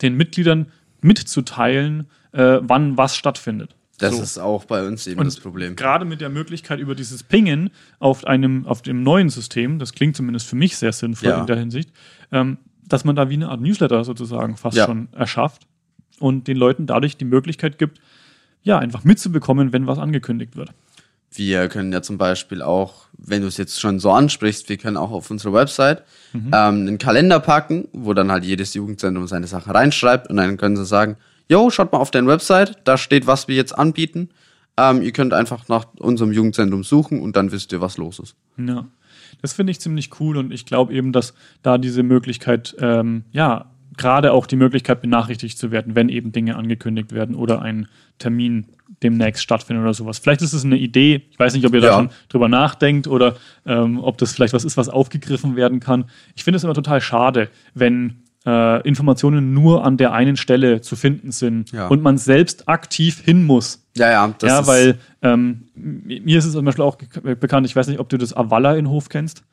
den 0.01 0.15
Mitgliedern 0.15 0.67
mitzuteilen, 1.01 2.07
äh, 2.31 2.59
wann 2.62 2.97
was 2.97 3.15
stattfindet? 3.15 3.75
Das 3.97 4.15
So. 4.15 4.21
ist 4.21 4.38
auch 4.38 4.63
bei 4.63 4.88
uns 4.88 5.05
eben 5.07 5.19
Und 5.19 5.25
das 5.25 5.38
Problem. 5.39 5.75
Gerade 5.75 6.05
mit 6.05 6.21
der 6.21 6.29
Möglichkeit 6.29 6.79
über 6.79 6.95
dieses 6.95 7.21
Pingen 7.23 7.69
auf 7.99 8.25
einem, 8.25 8.65
auf 8.65 8.81
dem 8.81 9.03
neuen 9.03 9.27
System, 9.29 9.77
das 9.77 9.91
klingt 9.91 10.15
zumindest 10.15 10.47
für 10.47 10.55
mich 10.55 10.77
sehr 10.77 10.93
sinnvoll 10.93 11.29
Ja. 11.31 11.41
in 11.41 11.47
der 11.47 11.57
Hinsicht, 11.57 11.91
ähm, 12.31 12.57
dass 12.88 13.03
man 13.03 13.17
da 13.17 13.29
wie 13.29 13.33
eine 13.33 13.49
Art 13.49 13.59
Newsletter 13.59 14.05
sozusagen 14.05 14.55
fast 14.55 14.77
Ja. 14.77 14.85
schon 14.85 15.09
erschafft 15.12 15.67
und 16.19 16.47
den 16.47 16.55
Leuten 16.55 16.88
dadurch 16.88 17.17
die 17.17 17.25
Möglichkeit 17.25 17.77
gibt, 17.77 17.99
ja, 18.63 18.79
einfach 18.79 19.03
mitzubekommen, 19.03 19.73
wenn 19.73 19.85
was 19.88 19.99
angekündigt 19.99 20.55
wird. 20.55 20.69
Wir 21.31 21.69
können 21.69 21.93
ja 21.93 22.01
zum 22.01 22.17
Beispiel 22.17 22.61
auch, 22.61 23.07
wenn 23.17 23.41
du 23.41 23.47
es 23.47 23.57
jetzt 23.57 23.79
schon 23.79 23.99
so 23.99 24.11
ansprichst, 24.11 24.67
wir 24.69 24.77
können 24.77 24.97
auch 24.97 25.11
auf 25.11 25.29
unsere 25.29 25.53
Website 25.53 26.03
ähm, 26.33 26.51
einen 26.51 26.97
Kalender 26.97 27.39
packen, 27.39 27.87
wo 27.93 28.13
dann 28.13 28.31
halt 28.31 28.45
jedes 28.45 28.73
Jugendzentrum 28.73 29.27
seine 29.27 29.47
Sachen 29.47 29.71
reinschreibt 29.71 30.29
und 30.29 30.37
dann 30.37 30.57
können 30.57 30.75
sie 30.75 30.85
sagen, 30.85 31.17
yo, 31.47 31.69
schaut 31.69 31.91
mal 31.91 31.99
auf 31.99 32.11
deine 32.11 32.27
Website, 32.27 32.77
da 32.83 32.97
steht, 32.97 33.27
was 33.27 33.47
wir 33.47 33.55
jetzt 33.55 33.77
anbieten. 33.77 34.29
Ähm, 34.77 35.01
ihr 35.01 35.11
könnt 35.11 35.33
einfach 35.33 35.67
nach 35.67 35.85
unserem 35.99 36.31
Jugendzentrum 36.31 36.83
suchen 36.83 37.21
und 37.21 37.35
dann 37.35 37.51
wisst 37.51 37.71
ihr, 37.73 37.81
was 37.81 37.97
los 37.97 38.19
ist. 38.19 38.35
Ja, 38.57 38.87
das 39.41 39.53
finde 39.53 39.71
ich 39.71 39.79
ziemlich 39.79 40.19
cool 40.19 40.37
und 40.37 40.51
ich 40.51 40.65
glaube 40.65 40.93
eben, 40.93 41.11
dass 41.11 41.33
da 41.61 41.77
diese 41.77 42.03
Möglichkeit, 42.03 42.75
ähm, 42.79 43.23
ja, 43.31 43.71
gerade 43.99 44.31
auch 44.33 44.47
die 44.47 44.55
Möglichkeit 44.55 45.01
benachrichtigt 45.01 45.57
zu 45.59 45.69
werden, 45.69 45.93
wenn 45.93 46.09
eben 46.09 46.31
Dinge 46.31 46.55
angekündigt 46.55 47.12
werden 47.13 47.35
oder 47.35 47.62
ein 47.62 47.88
Termin 48.17 48.65
demnächst 49.03 49.43
stattfindet 49.43 49.83
oder 49.83 49.93
sowas. 49.93 50.17
Vielleicht 50.17 50.41
ist 50.41 50.53
es 50.53 50.65
eine 50.65 50.77
Idee, 50.77 51.21
ich 51.29 51.38
weiß 51.38 51.53
nicht, 51.53 51.65
ob 51.67 51.73
ihr 51.73 51.81
da 51.81 51.88
Ja. 51.88 51.93
schon 51.93 52.09
drüber 52.29 52.49
nachdenkt 52.49 53.05
oder 53.07 53.35
ähm, 53.65 53.99
ob 53.99 54.17
das 54.17 54.33
vielleicht 54.33 54.53
was 54.53 54.65
ist, 54.65 54.77
was 54.77 54.89
aufgegriffen 54.89 55.55
werden 55.55 55.79
kann. 55.79 56.05
Ich 56.35 56.43
finde 56.43 56.57
es 56.57 56.63
immer 56.63 56.73
total 56.73 56.99
schade, 57.01 57.49
wenn 57.75 58.23
äh, 58.45 58.81
Informationen 58.88 59.53
nur 59.53 59.83
an 59.85 59.97
der 59.97 60.13
einen 60.13 60.38
Stelle 60.38 60.81
zu 60.81 60.95
finden 60.95 61.31
sind 61.31 61.71
Ja. 61.71 61.88
und 61.88 62.01
man 62.01 62.17
selbst 62.17 62.67
aktiv 62.69 63.21
hin 63.23 63.45
muss. 63.45 63.85
Ja, 63.97 64.09
ja, 64.09 64.33
das 64.39 64.49
ja, 64.49 64.67
weil 64.67 64.97
ähm, 65.21 65.63
mir 65.75 66.38
ist 66.39 66.45
es 66.45 66.53
zum 66.53 66.63
Beispiel 66.65 66.85
auch 66.85 66.95
bekannt, 67.21 67.67
ich 67.67 67.75
weiß 67.75 67.88
nicht, 67.89 67.99
ob 67.99 68.07
du 68.09 68.17
das 68.17 68.33
Avala 68.33 68.75
in 68.75 68.89
Hof 68.89 69.09
kennst. 69.09 69.43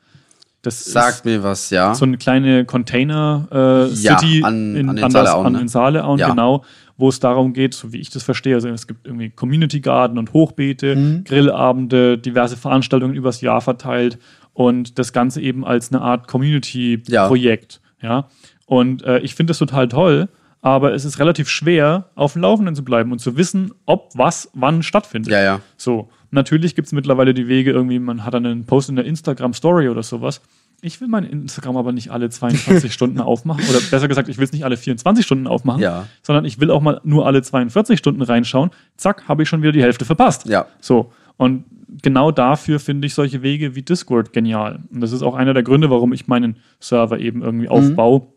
Das 0.67 0.85
sagt 0.85 1.15
ist 1.17 1.25
mir 1.25 1.43
was, 1.43 1.69
ja. 1.69 1.93
so 1.95 2.05
eine 2.05 2.17
kleine 2.17 2.65
Container-City 2.65 4.39
Ja, 4.39 4.47
an- 4.47 4.75
in, 4.75 4.89
an 4.89 4.95
den 4.95 5.05
an, 5.15 5.53
ne? 5.53 5.59
den 5.59 5.67
Saaleauen, 5.67 6.19
Ja. 6.19 6.29
genau, 6.29 6.63
wo 6.97 7.09
es 7.09 7.19
darum 7.19 7.53
geht, 7.53 7.73
so 7.73 7.93
wie 7.93 7.97
ich 7.99 8.09
das 8.09 8.23
verstehe, 8.23 8.55
also 8.55 8.69
es 8.69 8.87
gibt 8.87 9.05
irgendwie 9.05 9.29
Community 9.29 9.79
Garden 9.81 10.17
und 10.17 10.33
Hochbeete, 10.33 10.95
Mhm. 10.95 11.23
Grillabende, 11.25 12.17
diverse 12.17 12.57
Veranstaltungen 12.57 13.13
übers 13.13 13.41
Jahr 13.41 13.61
verteilt 13.61 14.17
und 14.53 14.97
das 14.97 15.13
Ganze 15.13 15.41
eben 15.41 15.63
als 15.65 15.91
eine 15.91 16.01
Art 16.01 16.27
Community-Projekt. 16.27 17.81
Ja. 18.01 18.27
Und 18.65 19.03
äh, 19.03 19.19
ich 19.19 19.35
finde 19.35 19.51
das 19.51 19.59
total 19.59 19.87
toll, 19.87 20.27
aber 20.61 20.93
es 20.93 21.05
ist 21.05 21.19
relativ 21.19 21.49
schwer, 21.49 22.09
auf 22.15 22.33
dem 22.33 22.41
Laufenden 22.41 22.75
zu 22.75 22.83
bleiben 22.83 23.11
und 23.11 23.19
zu 23.19 23.37
wissen, 23.37 23.71
ob 23.85 24.09
was 24.15 24.49
wann 24.53 24.83
stattfindet. 24.83 25.31
Ja, 25.31 25.41
ja. 25.41 25.59
So, 25.77 26.09
natürlich 26.31 26.75
gibt 26.75 26.87
es 26.87 26.91
mittlerweile 26.93 27.33
die 27.33 27.47
Wege, 27.47 27.71
irgendwie, 27.71 27.99
man 27.99 28.23
hat 28.25 28.33
dann 28.33 28.45
einen 28.45 28.65
Post 28.65 28.89
in 28.89 28.95
der 28.95 29.05
Instagram-Story 29.05 29.89
oder 29.89 30.03
sowas. 30.03 30.41
Ich 30.81 31.01
will 31.01 31.07
mein 31.07 31.23
Instagram 31.23 31.75
aber 31.77 31.91
nicht 31.91 32.11
alle 32.11 32.29
22 32.29 32.93
Stunden 32.93 33.19
aufmachen. 33.19 33.63
Oder 33.69 33.79
besser 33.89 34.07
gesagt, 34.07 34.29
ich 34.29 34.37
will 34.37 34.45
es 34.45 34.51
nicht 34.51 34.63
alle 34.63 34.77
24 34.77 35.25
Stunden 35.25 35.47
aufmachen, 35.47 35.81
Ja. 35.81 36.05
sondern 36.21 36.45
ich 36.45 36.59
will 36.59 36.69
auch 36.69 36.81
mal 36.81 37.01
nur 37.03 37.25
alle 37.25 37.41
42 37.41 37.97
Stunden 37.97 38.21
reinschauen. 38.21 38.69
Zack, 38.95 39.27
habe 39.27 39.43
ich 39.43 39.49
schon 39.49 39.61
wieder 39.63 39.71
die 39.71 39.81
Hälfte 39.81 40.05
verpasst. 40.05 40.45
Ja. 40.47 40.67
So. 40.79 41.11
Und 41.37 41.65
genau 42.03 42.31
dafür 42.31 42.79
finde 42.79 43.07
ich 43.07 43.13
solche 43.15 43.41
Wege 43.41 43.75
wie 43.75 43.81
Discord 43.81 44.33
genial. 44.33 44.79
Und 44.93 45.01
das 45.01 45.11
ist 45.13 45.23
auch 45.23 45.33
einer 45.35 45.53
der 45.55 45.63
Gründe, 45.63 45.89
warum 45.89 46.13
ich 46.13 46.27
meinen 46.27 46.57
Server 46.79 47.19
eben 47.19 47.41
irgendwie 47.41 47.69
aufbaue, 47.69 48.27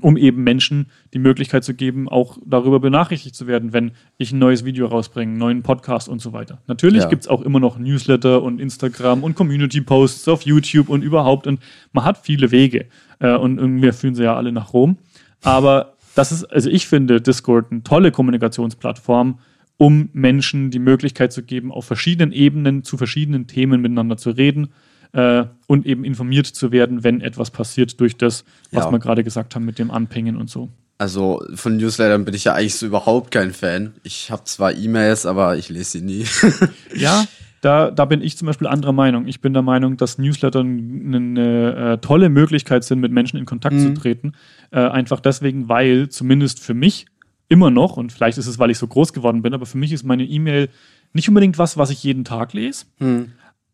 um 0.00 0.16
eben 0.16 0.42
Menschen 0.42 0.86
die 1.12 1.18
Möglichkeit 1.18 1.64
zu 1.64 1.74
geben, 1.74 2.08
auch 2.08 2.38
darüber 2.44 2.80
benachrichtigt 2.80 3.34
zu 3.34 3.46
werden, 3.46 3.72
wenn 3.72 3.92
ich 4.18 4.32
ein 4.32 4.38
neues 4.38 4.64
Video 4.64 4.86
rausbringe, 4.86 5.30
einen 5.30 5.38
neuen 5.38 5.62
Podcast 5.62 6.08
und 6.08 6.20
so 6.20 6.32
weiter. 6.32 6.60
Natürlich 6.66 7.04
Ja. 7.04 7.08
gibt 7.08 7.22
es 7.22 7.28
auch 7.28 7.42
immer 7.42 7.60
noch 7.60 7.78
Newsletter 7.78 8.42
und 8.42 8.60
Instagram 8.60 9.22
und 9.22 9.34
Community-Posts 9.34 10.28
auf 10.28 10.42
YouTube 10.42 10.88
und 10.88 11.02
überhaupt. 11.02 11.46
Und 11.46 11.60
man 11.92 12.04
hat 12.04 12.18
viele 12.18 12.50
Wege. 12.50 12.86
Äh, 13.20 13.36
und 13.36 13.58
irgendwie 13.58 13.92
fühlen 13.92 14.14
sie 14.14 14.24
ja 14.24 14.34
alle 14.34 14.52
nach 14.52 14.72
Rom. 14.72 14.98
Aber 15.42 15.94
das 16.14 16.32
ist, 16.32 16.44
also 16.44 16.70
ich 16.70 16.86
finde 16.86 17.20
Discord 17.20 17.70
eine 17.70 17.82
tolle 17.82 18.10
Kommunikationsplattform, 18.10 19.38
um 19.76 20.08
Menschen 20.12 20.70
die 20.70 20.78
Möglichkeit 20.78 21.32
zu 21.32 21.42
geben, 21.42 21.72
auf 21.72 21.84
verschiedenen 21.84 22.32
Ebenen 22.32 22.84
zu 22.84 22.96
verschiedenen 22.96 23.46
Themen 23.46 23.80
miteinander 23.80 24.16
zu 24.16 24.30
reden 24.30 24.68
äh, 25.14 25.44
und 25.66 25.86
eben 25.86 26.04
informiert 26.04 26.46
zu 26.46 26.70
werden, 26.72 27.02
wenn 27.04 27.20
etwas 27.22 27.50
passiert 27.50 27.98
durch 28.00 28.16
das, 28.16 28.44
was 28.72 28.84
Ja. 28.84 28.90
wir 28.90 28.98
gerade 28.98 29.24
gesagt 29.24 29.54
haben 29.54 29.64
mit 29.64 29.78
dem 29.78 29.90
Anpingen 29.90 30.36
und 30.36 30.50
so. 30.50 30.68
Also 30.98 31.42
von 31.54 31.76
Newslettern 31.76 32.24
bin 32.24 32.34
ich 32.34 32.44
ja 32.44 32.54
eigentlich 32.54 32.76
so 32.76 32.86
überhaupt 32.86 33.30
kein 33.32 33.52
Fan. 33.52 33.94
Ich 34.04 34.30
habe 34.30 34.44
zwar 34.44 34.72
E-Mails, 34.76 35.26
aber 35.26 35.56
ich 35.56 35.68
lese 35.68 35.98
sie 35.98 36.02
nie. 36.02 36.24
Ja, 36.96 37.24
da, 37.62 37.90
da 37.90 38.04
bin 38.04 38.20
ich 38.20 38.36
zum 38.36 38.46
Beispiel 38.46 38.66
anderer 38.68 38.92
Meinung. 38.92 39.26
Ich 39.26 39.40
bin 39.40 39.54
der 39.54 39.62
Meinung, 39.62 39.96
dass 39.96 40.18
Newsletter 40.18 40.60
eine, 40.60 41.94
äh, 41.94 41.98
tolle 41.98 42.28
Möglichkeit 42.28 42.84
sind, 42.84 43.00
mit 43.00 43.10
Menschen 43.10 43.38
in 43.38 43.46
Kontakt 43.46 43.80
zu 43.80 43.94
treten. 43.94 44.32
Äh, 44.70 44.80
einfach 44.80 45.20
deswegen, 45.20 45.68
weil 45.68 46.08
zumindest 46.10 46.60
für 46.60 46.74
mich 46.74 47.06
immer 47.48 47.70
noch, 47.70 47.96
und 47.96 48.12
vielleicht 48.12 48.38
ist 48.38 48.46
es, 48.46 48.58
weil 48.58 48.70
ich 48.70 48.78
so 48.78 48.86
groß 48.86 49.12
geworden 49.12 49.42
bin, 49.42 49.54
aber 49.54 49.66
für 49.66 49.78
mich 49.78 49.92
ist 49.92 50.04
meine 50.04 50.24
E-Mail 50.24 50.68
nicht 51.12 51.28
unbedingt 51.28 51.58
was, 51.58 51.76
was 51.76 51.90
ich 51.90 52.02
jeden 52.04 52.24
Tag 52.24 52.52
lese, 52.52 52.86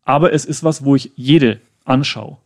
aber 0.03 0.33
es 0.33 0.45
ist 0.45 0.63
was, 0.63 0.83
wo 0.83 0.95
ich 0.95 1.11
jede 1.15 1.61
anschaue. 1.85 2.37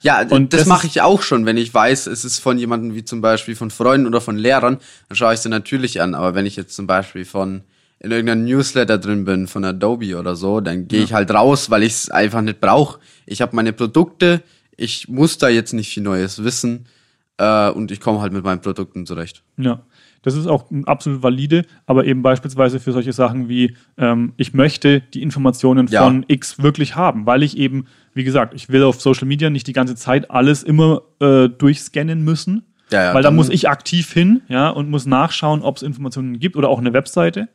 Ja, 0.00 0.20
Und 0.20 0.52
das, 0.52 0.60
das 0.60 0.68
mache 0.68 0.86
ich 0.86 1.00
auch 1.00 1.22
schon, 1.22 1.46
wenn 1.46 1.56
ich 1.56 1.72
weiß, 1.72 2.08
es 2.08 2.26
ist 2.26 2.38
von 2.38 2.58
jemandem 2.58 2.94
wie 2.94 3.04
zum 3.04 3.22
Beispiel 3.22 3.56
von 3.56 3.70
Freunden 3.70 4.06
oder 4.06 4.20
von 4.20 4.36
Lehrern, 4.36 4.78
dann 5.08 5.16
schaue 5.16 5.32
ich 5.32 5.40
sie 5.40 5.48
natürlich 5.48 6.02
an. 6.02 6.14
Aber 6.14 6.34
wenn 6.34 6.44
ich 6.44 6.56
jetzt 6.56 6.76
zum 6.76 6.86
Beispiel 6.86 7.24
von 7.24 7.62
in 8.00 8.10
irgendeinem 8.10 8.44
Newsletter 8.44 8.98
drin 8.98 9.24
bin, 9.24 9.46
von 9.46 9.64
Adobe 9.64 10.18
oder 10.18 10.36
so, 10.36 10.60
dann 10.60 10.88
gehe 10.88 11.02
ich 11.02 11.14
halt 11.14 11.30
raus, 11.30 11.70
weil 11.70 11.82
ich 11.82 11.92
es 11.94 12.10
einfach 12.10 12.42
nicht 12.42 12.60
brauche. 12.60 13.00
Ich 13.24 13.40
habe 13.40 13.56
meine 13.56 13.72
Produkte, 13.72 14.42
ich 14.76 15.08
muss 15.08 15.38
da 15.38 15.48
jetzt 15.48 15.72
nicht 15.72 15.88
viel 15.88 16.02
Neues 16.02 16.44
wissen 16.44 16.86
äh, 17.38 17.70
und 17.70 17.90
ich 17.90 18.00
komme 18.00 18.20
halt 18.20 18.34
mit 18.34 18.44
meinen 18.44 18.60
Produkten 18.60 19.06
zurecht. 19.06 19.42
Ja, 19.56 19.80
das 20.24 20.34
ist 20.34 20.46
auch 20.46 20.64
absolut 20.86 21.22
valide, 21.22 21.66
aber 21.86 22.06
eben 22.06 22.22
beispielsweise 22.22 22.80
für 22.80 22.92
solche 22.92 23.12
Sachen 23.12 23.48
wie, 23.48 23.76
ähm, 23.98 24.32
ich 24.38 24.54
möchte 24.54 25.00
die 25.00 25.22
Informationen 25.22 25.86
Ja. 25.88 26.02
von 26.02 26.24
X 26.26 26.62
wirklich 26.62 26.96
haben, 26.96 27.26
weil 27.26 27.42
ich 27.42 27.58
eben, 27.58 27.84
wie 28.14 28.24
gesagt, 28.24 28.54
ich 28.54 28.70
will 28.70 28.82
auf 28.82 29.00
Social 29.00 29.28
Media 29.28 29.50
nicht 29.50 29.66
die 29.66 29.74
ganze 29.74 29.94
Zeit 29.94 30.30
alles 30.30 30.62
immer 30.62 31.02
äh, 31.20 31.48
durchscannen 31.50 32.24
müssen, 32.24 32.64
Ja, 32.90 33.04
ja, 33.04 33.14
weil 33.14 33.22
da 33.22 33.30
muss 33.30 33.50
ich 33.50 33.68
aktiv 33.68 34.10
hin 34.12 34.40
ja, 34.48 34.70
und 34.70 34.88
muss 34.88 35.04
nachschauen, 35.04 35.60
ob 35.62 35.76
es 35.76 35.82
Informationen 35.82 36.38
gibt 36.38 36.56
oder 36.56 36.70
auch 36.70 36.78
eine 36.78 36.94
Webseite. 36.94 37.48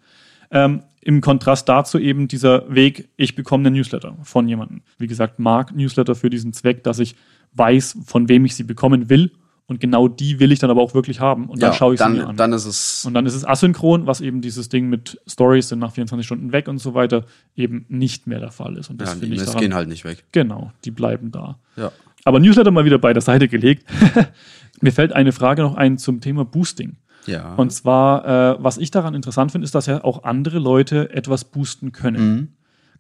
Ähm, 0.52 0.84
Im 1.02 1.22
Kontrast 1.22 1.68
dazu 1.70 1.98
eben 1.98 2.28
dieser 2.28 2.74
Weg, 2.74 3.10
ich 3.18 3.34
bekomme 3.36 3.66
einen 3.68 3.76
Newsletter 3.78 4.16
von 4.24 4.48
jemandem. 4.48 4.82
Wie 5.00 5.08
gesagt, 5.08 5.40
mag 5.40 5.76
Newsletter 5.76 6.14
für 6.14 6.30
diesen 6.30 6.54
Zweck, 6.54 6.84
dass 6.84 7.00
ich 7.00 7.16
weiß, 7.54 7.98
von 8.06 8.30
wem 8.30 8.46
ich 8.46 8.56
sie 8.56 8.64
bekommen 8.64 9.10
will. 9.10 9.32
Und 9.70 9.80
genau 9.80 10.08
die 10.08 10.40
will 10.40 10.52
ich 10.52 10.58
dann 10.58 10.72
aber 10.72 10.82
auch 10.82 10.96
wirklich 10.96 11.20
haben. 11.20 11.48
Und 11.48 11.62
dann 11.62 11.74
schaue 11.74 11.94
ich 11.94 12.00
sie 12.00 12.10
mir 12.10 12.18
dann, 12.18 12.30
an. 12.30 12.38
dann 12.38 12.54
ist 12.54 12.66
es 12.66 13.06
Und 13.06 13.14
dann 13.14 13.28
ist 13.28 13.36
es 13.36 13.46
asynchron, 13.46 14.08
was 14.08 14.20
eben 14.20 14.42
dieses 14.42 14.68
Ding 14.68 14.90
mit 14.90 15.22
Stories 15.28 15.70
sind 15.70 15.78
nach 15.78 15.92
24 15.92 16.26
Stunden 16.26 16.52
weg 16.52 16.68
und 16.68 16.80
so 16.80 16.96
weiter 16.96 17.26
eben 17.56 17.86
nicht 17.88 18.26
mehr 18.26 18.40
der 18.40 18.50
Fall 18.50 18.78
ist. 18.78 18.90
Und 18.90 19.00
das 19.00 19.14
ja, 19.14 19.20
finde 19.20 19.36
ich 19.36 19.44
daran, 19.44 19.62
gehen 19.62 19.76
halt 19.76 19.88
nicht 19.88 20.06
weg. 20.06 20.24
Genau, 20.32 20.72
die 20.86 20.92
bleiben 20.92 21.32
da. 21.32 21.60
Ja. 21.76 21.92
Aber 22.26 22.40
Newsletter 22.40 22.72
mal 22.72 22.84
wieder 22.84 22.98
bei 22.98 23.14
der 23.14 23.22
Seite 23.22 23.48
gelegt. 23.48 23.86
Mir 24.82 24.92
fällt 24.92 25.14
eine 25.14 25.32
Frage 25.32 25.62
noch 25.62 25.76
ein 25.76 26.00
zum 26.00 26.20
Thema 26.20 26.46
Boosting. 26.46 26.96
Ja. 27.28 27.54
Und 27.54 27.72
zwar, 27.72 28.56
äh, 28.56 28.64
was 28.64 28.80
ich 28.80 28.90
daran 28.90 29.14
interessant 29.14 29.52
finde, 29.52 29.66
ist, 29.66 29.76
dass 29.76 29.86
ja 29.86 30.04
auch 30.04 30.24
andere 30.24 30.58
Leute 30.58 31.14
etwas 31.14 31.46
boosten 31.46 31.92
können. 31.92 32.34
Mhm. 32.34 32.48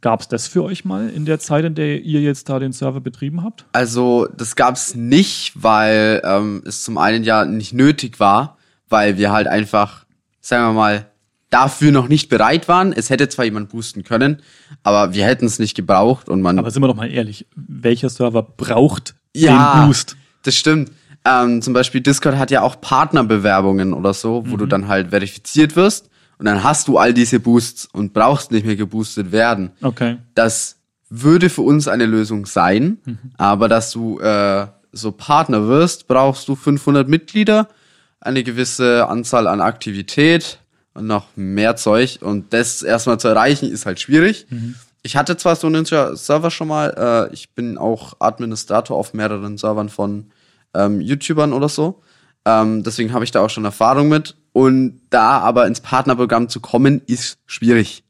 Gab 0.01 0.21
es 0.21 0.27
das 0.29 0.47
für 0.47 0.63
euch 0.63 0.85
mal 0.85 1.09
in 1.09 1.25
der 1.25 1.39
Zeit, 1.39 1.65
in 1.65 1.75
der 1.75 2.01
ihr 2.01 2.21
jetzt 2.21 2.47
da 2.47 2.57
den 2.59 2.71
Server 2.71 3.01
betrieben 3.01 3.43
habt? 3.43 3.65
Also, 3.73 4.27
das 4.37 4.55
gab's 4.55 4.95
nicht, 4.95 5.51
weil 5.55 6.21
ähm, 6.23 6.63
es 6.65 6.83
zum 6.83 6.97
einen 6.97 7.23
ja 7.25 7.43
nicht 7.45 7.73
nötig 7.73 8.19
war, 8.19 8.57
weil 8.87 9.17
wir 9.17 9.31
halt 9.31 9.47
einfach, 9.47 10.05
sagen 10.39 10.67
wir 10.67 10.73
mal, 10.73 11.05
dafür 11.49 11.91
noch 11.91 12.07
nicht 12.07 12.29
bereit 12.29 12.67
waren. 12.69 12.93
Es 12.93 13.09
hätte 13.09 13.27
zwar 13.27 13.43
jemand 13.43 13.69
boosten 13.69 14.03
können, 14.03 14.41
aber 14.83 15.13
wir 15.13 15.25
hätten 15.25 15.45
es 15.47 15.59
nicht 15.59 15.75
gebraucht 15.75 16.29
und 16.29 16.41
man. 16.41 16.57
Aber 16.59 16.71
sind 16.71 16.81
wir 16.81 16.87
doch 16.87 16.95
mal 16.95 17.11
ehrlich, 17.11 17.45
welcher 17.55 18.09
Server 18.09 18.43
braucht 18.43 19.15
ja, 19.35 19.79
den 19.81 19.87
Boost? 19.87 20.15
das 20.43 20.55
stimmt. 20.55 20.91
Ähm, 21.25 21.61
zum 21.61 21.73
Beispiel 21.73 21.99
Discord 21.99 22.37
hat 22.37 22.49
ja 22.51 22.61
auch 22.61 22.79
Partnerbewerbungen 22.79 23.93
oder 23.93 24.13
so, 24.13 24.43
wo 24.47 24.55
du 24.55 24.65
Mhm. 24.65 24.69
dann 24.69 24.87
halt 24.87 25.09
verifiziert 25.09 25.75
wirst 25.75 26.08
und 26.39 26.45
dann 26.45 26.63
hast 26.63 26.87
du 26.87 26.97
all 26.97 27.13
diese 27.13 27.39
Boosts 27.39 27.85
und 27.91 28.13
brauchst 28.13 28.51
nicht 28.51 28.65
mehr 28.65 28.77
geboostet 28.77 29.31
werden. 29.31 29.71
Okay. 29.81 30.17
Das 30.35 30.77
würde 31.09 31.49
für 31.49 31.61
uns 31.63 31.87
eine 31.87 32.05
Lösung 32.05 32.45
sein, 32.45 32.97
aber 33.37 33.67
dass 33.67 33.91
du 33.91 34.19
äh, 34.19 34.67
so 34.91 35.11
Partner 35.11 35.67
wirst, 35.67 36.07
brauchst 36.07 36.47
du 36.47 36.55
500 36.55 37.07
Mitglieder, 37.07 37.67
eine 38.21 38.43
gewisse 38.43 39.07
Anzahl 39.07 39.47
an 39.47 39.59
Aktivität 39.59 40.59
und 40.93 41.07
noch 41.07 41.27
mehr 41.35 41.75
Zeug 41.75 42.19
und 42.21 42.53
das 42.53 42.83
erstmal 42.83 43.19
zu 43.19 43.27
erreichen 43.27 43.69
ist 43.69 43.85
halt 43.85 43.99
schwierig. 43.99 44.47
Ich 45.01 45.15
hatte 45.17 45.35
zwar 45.37 45.55
so 45.55 45.67
einen 45.67 45.85
Server 45.85 46.51
schon 46.51 46.67
mal, 46.67 47.29
äh, 47.29 47.33
ich 47.33 47.51
bin 47.51 47.77
auch 47.77 48.15
Administrator 48.19 48.97
auf 48.97 49.13
mehreren 49.13 49.57
Servern 49.57 49.89
von 49.89 50.31
ähm, 50.73 51.01
YouTubern 51.01 51.53
oder 51.53 51.69
so, 51.69 52.01
ähm, 52.45 52.83
deswegen 52.83 53.13
habe 53.13 53.23
ich 53.23 53.31
da 53.31 53.41
auch 53.41 53.49
schon 53.49 53.65
Erfahrung 53.65 54.09
mit, 54.09 54.35
Und 54.51 55.01
da 55.09 55.39
aber 55.39 55.67
ins 55.67 55.81
Partnerprogramm 55.81 56.49
zu 56.49 56.59
kommen, 56.59 57.01
ist 57.05 57.37
schwierig. 57.45 58.03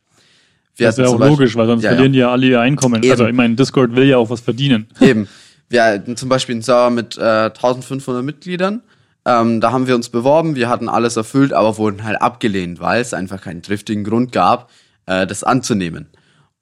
Wir 0.75 0.87
das 0.87 0.97
ist 0.97 1.03
ja 1.03 1.09
auch 1.09 1.19
Beispiel, 1.19 1.37
logisch, 1.37 1.55
weil 1.55 1.67
sonst 1.67 1.83
ja, 1.83 1.89
verlieren 1.91 2.13
die 2.13 2.19
ja 2.19 2.31
alle 2.31 2.47
ihr 2.47 2.61
Einkommen. 2.61 3.03
Eben. 3.03 3.11
Also 3.11 3.27
ich 3.27 3.33
meine, 3.33 3.55
Discord 3.55 3.95
will 3.95 4.05
ja 4.05 4.17
auch 4.17 4.29
was 4.29 4.41
verdienen. 4.41 4.87
Eben. 5.01 5.27
Wir 5.67 5.83
hatten 5.83 6.17
zum 6.17 6.29
Beispiel 6.29 6.55
einen 6.55 6.61
Server 6.61 6.89
mit 6.89 7.17
äh, 7.17 7.21
1500 7.21 8.23
Mitgliedern. 8.23 8.81
Ähm, 9.25 9.61
da 9.61 9.71
haben 9.71 9.85
wir 9.85 9.95
uns 9.95 10.09
beworben, 10.09 10.55
wir 10.55 10.69
hatten 10.69 10.89
alles 10.89 11.17
erfüllt, 11.17 11.53
aber 11.53 11.77
wurden 11.77 12.03
halt 12.03 12.21
abgelehnt, 12.21 12.79
weil 12.79 13.01
es 13.01 13.13
einfach 13.13 13.41
keinen 13.41 13.61
triftigen 13.61 14.03
Grund 14.03 14.31
gab, 14.31 14.71
äh, 15.05 15.27
das 15.27 15.43
anzunehmen. 15.43 16.07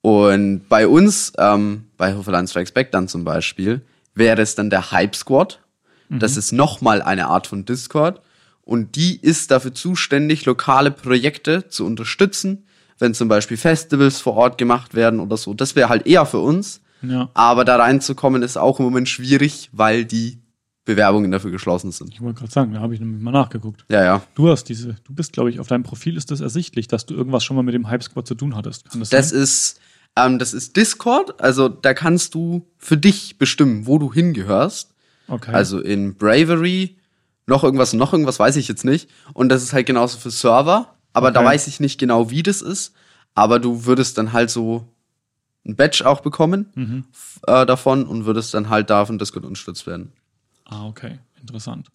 Und 0.01 0.67
bei 0.67 0.87
uns, 0.87 1.33
ähm, 1.37 1.85
bei 1.97 2.15
Hoferland 2.15 2.49
Strikes 2.49 2.71
Back 2.71 2.91
dann 2.91 3.07
zum 3.07 3.23
Beispiel, 3.23 3.81
wäre 4.15 4.41
es 4.41 4.55
dann 4.55 4.69
der 4.69 4.91
Hype 4.91 5.15
Squad. 5.15 5.59
Mhm. 6.09 6.19
Das 6.19 6.35
ist 6.35 6.51
nochmal 6.51 7.01
eine 7.01 7.27
Art 7.27 7.47
von 7.47 7.65
Discord. 7.65 8.21
Und 8.67 8.97
die 8.97 9.15
ist 9.15 9.49
dafür 9.49 9.73
zuständig, 9.73 10.45
lokale 10.45 10.91
Projekte 10.91 11.69
zu 11.69 11.85
unterstützen, 11.85 12.65
wenn 12.99 13.13
zum 13.13 13.29
Beispiel 13.29 13.55
Festivals 13.55 14.19
vor 14.19 14.33
Ort 14.33 14.57
gemacht 14.57 14.93
werden 14.93 15.21
oder 15.21 15.37
so. 15.37 15.53
Das 15.53 15.77
wäre 15.77 15.87
halt 15.87 16.05
eher 16.05 16.25
für 16.25 16.39
uns. 16.39 16.81
Ja. 17.01 17.29
Aber 17.33 17.63
da 17.63 17.77
reinzukommen 17.77 18.43
ist 18.43 18.57
auch 18.57 18.79
im 18.79 18.85
Moment 18.85 19.07
schwierig, 19.07 19.69
weil 19.71 20.03
die 20.03 20.41
Bewerbungen 20.83 21.31
dafür 21.31 21.51
geschlossen 21.51 21.93
sind. 21.93 22.13
Ich 22.13 22.19
wollte 22.19 22.39
gerade 22.39 22.51
sagen, 22.51 22.73
da 22.73 22.81
habe 22.81 22.93
ich 22.93 22.99
nämlich 22.99 23.21
mal 23.21 23.31
nachgeguckt. 23.31 23.85
Ja, 23.89 24.03
ja. 24.03 24.21
Du 24.35 24.49
hast 24.49 24.65
diese, 24.65 24.97
du 25.05 25.13
bist, 25.13 25.31
glaube 25.31 25.49
ich, 25.49 25.61
auf 25.61 25.67
deinem 25.67 25.83
Profil 25.83 26.17
ist 26.17 26.29
das 26.29 26.41
ersichtlich, 26.41 26.89
dass 26.89 27.05
du 27.05 27.13
irgendwas 27.13 27.45
schon 27.45 27.55
mal 27.55 27.63
mit 27.63 27.73
dem 27.73 27.87
Hype 27.87 28.03
Squad 28.03 28.27
zu 28.27 28.35
tun 28.35 28.53
hattest. 28.53 28.89
Kann 28.89 28.99
das, 28.99 29.09
das 29.09 29.29
sein? 29.29 29.39
ist, 29.43 29.79
ähm, 30.17 30.39
das 30.39 30.53
ist 30.53 30.75
Discord. 30.75 31.39
Also 31.41 31.69
da 31.69 31.93
kannst 31.93 32.35
du 32.35 32.67
für 32.77 32.97
dich 32.97 33.37
bestimmen, 33.37 33.87
wo 33.87 33.97
du 33.97 34.13
hingehörst. 34.13 34.93
Okay. 35.29 35.51
Also 35.51 35.79
in 35.79 36.15
Bravery, 36.15 36.96
noch 37.47 37.63
irgendwas, 37.63 37.93
noch 37.93 38.13
irgendwas 38.13 38.39
weiß 38.39 38.57
ich 38.57 38.67
jetzt 38.67 38.85
nicht. 38.85 39.09
Und 39.33 39.49
das 39.49 39.63
ist 39.63 39.73
halt 39.73 39.87
genauso 39.87 40.19
für 40.19 40.29
Server. 40.29 40.93
Aber 41.13 41.29
okay. 41.29 41.39
da 41.39 41.45
weiß 41.45 41.67
ich 41.67 41.79
nicht 41.79 41.99
genau, 41.99 42.29
wie 42.29 42.43
das 42.43 42.61
ist. 42.61 42.93
Aber 43.33 43.59
du 43.59 43.85
würdest 43.85 44.17
dann 44.17 44.33
halt 44.33 44.49
so 44.49 44.87
ein 45.65 45.75
Badge 45.75 46.05
auch 46.05 46.21
bekommen 46.21 46.67
mhm. 46.75 47.05
äh, 47.47 47.65
davon 47.65 48.05
und 48.05 48.25
würdest 48.25 48.53
dann 48.53 48.69
halt 48.69 48.89
davon 48.89 49.17
Discord 49.17 49.45
unterstützt 49.45 49.87
werden. 49.87 50.11
Ah, 50.65 50.85
okay, 50.85 51.19
interessant. 51.39 51.89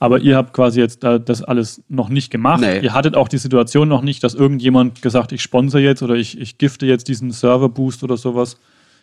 Aber 0.00 0.20
ihr 0.20 0.36
habt 0.36 0.52
quasi 0.52 0.80
jetzt 0.80 1.02
das 1.02 1.42
alles 1.42 1.82
noch 1.88 2.08
nicht 2.08 2.30
gemacht. 2.30 2.60
Nee. 2.60 2.80
Ihr 2.80 2.92
hattet 2.92 3.16
auch 3.16 3.28
die 3.28 3.38
Situation 3.38 3.88
noch 3.88 4.02
nicht, 4.02 4.22
dass 4.24 4.34
irgendjemand 4.34 5.02
gesagt, 5.02 5.32
ich 5.32 5.42
sponsere 5.42 5.82
jetzt 5.82 6.02
oder 6.02 6.14
ich, 6.14 6.38
ich 6.38 6.58
gifte 6.58 6.86
jetzt 6.86 7.08
diesen 7.08 7.30
Server-Boost 7.30 8.02
oder 8.02 8.16
sowas. 8.16 8.58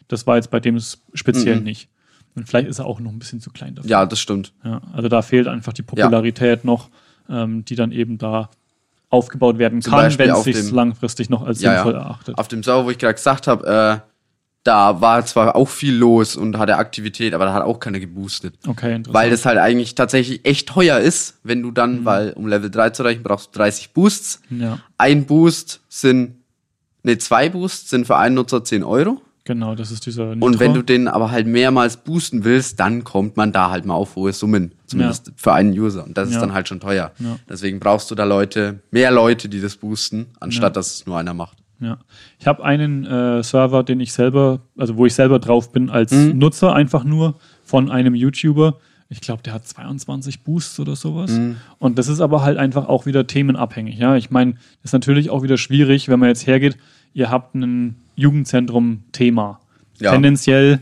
Das 0.07 0.27
war 0.27 0.35
jetzt 0.35 0.51
bei 0.51 0.59
dem 0.59 0.79
speziell 1.13 1.57
mhm. 1.57 1.63
nicht. 1.63 1.89
Und 2.35 2.47
vielleicht 2.47 2.67
ist 2.67 2.79
er 2.79 2.85
auch 2.85 2.99
noch 2.99 3.11
ein 3.11 3.19
bisschen 3.19 3.41
zu 3.41 3.51
klein 3.51 3.75
dafür. 3.75 3.89
Ja, 3.89 4.05
das 4.05 4.19
stimmt. 4.19 4.53
Ja, 4.63 4.81
also 4.93 5.09
da 5.09 5.21
fehlt 5.21 5.47
einfach 5.47 5.73
die 5.73 5.81
Popularität 5.81 6.59
ja. 6.63 6.65
noch, 6.65 6.89
ähm, 7.29 7.65
die 7.65 7.75
dann 7.75 7.91
eben 7.91 8.17
da 8.17 8.49
aufgebaut 9.09 9.57
werden 9.57 9.81
Zum 9.81 9.91
kann, 9.91 10.17
wenn 10.17 10.29
es 10.29 10.43
sich 10.43 10.71
langfristig 10.71 11.29
noch 11.29 11.45
als 11.45 11.61
ja, 11.61 11.75
sinnvoll 11.75 11.95
erachtet. 11.95 12.37
Auf 12.37 12.47
dem 12.47 12.63
Server, 12.63 12.85
wo 12.85 12.91
ich 12.91 12.97
gerade 12.97 13.15
gesagt 13.15 13.47
habe, 13.47 14.01
äh, 14.01 14.11
da 14.63 15.01
war 15.01 15.25
zwar 15.25 15.55
auch 15.55 15.67
viel 15.67 15.95
los 15.95 16.35
und 16.35 16.57
hatte 16.57 16.77
Aktivität, 16.77 17.33
aber 17.33 17.45
da 17.45 17.53
hat 17.53 17.63
auch 17.63 17.79
keiner 17.79 17.99
geboostet. 17.99 18.55
Okay, 18.67 18.95
interessant. 18.95 19.13
Weil 19.13 19.29
das 19.31 19.45
halt 19.45 19.57
eigentlich 19.57 19.95
tatsächlich 19.95 20.45
echt 20.45 20.69
teuer 20.69 20.99
ist, 20.99 21.39
wenn 21.43 21.61
du 21.61 21.71
dann, 21.71 22.01
mhm. 22.01 22.05
weil 22.05 22.33
um 22.33 22.47
Level 22.47 22.69
3 22.69 22.91
zu 22.91 23.03
erreichen, 23.03 23.23
brauchst 23.23 23.53
du 23.53 23.59
30 23.59 23.91
Boosts. 23.91 24.41
Ja. 24.49 24.79
Ein 24.97 25.25
Boost 25.25 25.81
sind, 25.89 26.35
ne, 27.03 27.17
zwei 27.17 27.49
Boosts 27.49 27.89
sind 27.89 28.05
für 28.05 28.17
einen 28.17 28.35
Nutzer 28.35 28.63
10 28.63 28.83
Euro. 28.83 29.21
Genau, 29.43 29.73
das 29.73 29.91
ist 29.91 30.05
dieser 30.05 30.35
Nitro. 30.35 30.45
Und 30.45 30.59
wenn 30.59 30.73
du 30.73 30.83
den 30.83 31.07
aber 31.07 31.31
halt 31.31 31.47
mehrmals 31.47 31.97
boosten 31.97 32.43
willst, 32.43 32.79
dann 32.79 33.03
kommt 33.03 33.37
man 33.37 33.51
da 33.51 33.71
halt 33.71 33.85
mal 33.85 33.95
auf 33.95 34.15
hohe 34.15 34.33
Summen. 34.33 34.73
Zumindest 34.85 35.27
ja. 35.27 35.33
für 35.35 35.53
einen 35.53 35.71
User. 35.71 36.03
Und 36.05 36.17
das 36.17 36.29
ist 36.29 36.35
ja. 36.35 36.41
dann 36.41 36.53
halt 36.53 36.67
schon 36.67 36.79
teuer. 36.79 37.11
Ja. 37.17 37.39
Deswegen 37.49 37.79
brauchst 37.79 38.11
du 38.11 38.15
da 38.15 38.23
Leute, 38.23 38.81
mehr 38.91 39.09
Leute, 39.09 39.49
die 39.49 39.59
das 39.59 39.77
boosten, 39.77 40.27
anstatt 40.39 40.75
dass 40.75 40.93
es 40.93 41.05
nur 41.07 41.17
einer 41.17 41.33
macht. 41.33 41.57
Ja. 41.79 41.97
Ich 42.37 42.45
habe 42.45 42.63
einen 42.63 43.05
äh, 43.05 43.41
Server, 43.43 43.83
den 43.83 43.99
ich 43.99 44.13
selber, 44.13 44.61
also 44.77 44.97
wo 44.97 45.07
ich 45.07 45.15
selber 45.15 45.39
drauf 45.39 45.71
bin 45.71 45.89
als 45.89 46.11
mhm. 46.11 46.37
Nutzer, 46.37 46.75
einfach 46.75 47.03
nur 47.03 47.39
von 47.63 47.89
einem 47.89 48.13
YouTuber. 48.13 48.77
Ich 49.09 49.19
glaube, 49.19 49.41
der 49.43 49.53
hat 49.53 49.67
22 49.67 50.43
Boosts 50.43 50.79
oder 50.79 50.95
sowas. 50.95 51.31
Mhm. 51.31 51.57
Und 51.79 51.97
das 51.97 52.07
ist 52.07 52.21
aber 52.21 52.43
halt 52.43 52.57
einfach 52.57 52.87
auch 52.87 53.07
wieder 53.07 53.25
themenabhängig. 53.25 53.97
Ja, 53.97 54.15
ich 54.15 54.29
meine, 54.29 54.53
das 54.53 54.85
ist 54.85 54.93
natürlich 54.93 55.31
auch 55.31 55.41
wieder 55.41 55.57
schwierig, 55.57 56.07
wenn 56.07 56.19
man 56.19 56.29
jetzt 56.29 56.45
hergeht, 56.45 56.77
ihr 57.13 57.29
habt 57.29 57.55
ein 57.55 57.95
Jugendzentrum-Thema. 58.15 59.59
Ja. 59.99 60.11
Tendenziell 60.11 60.81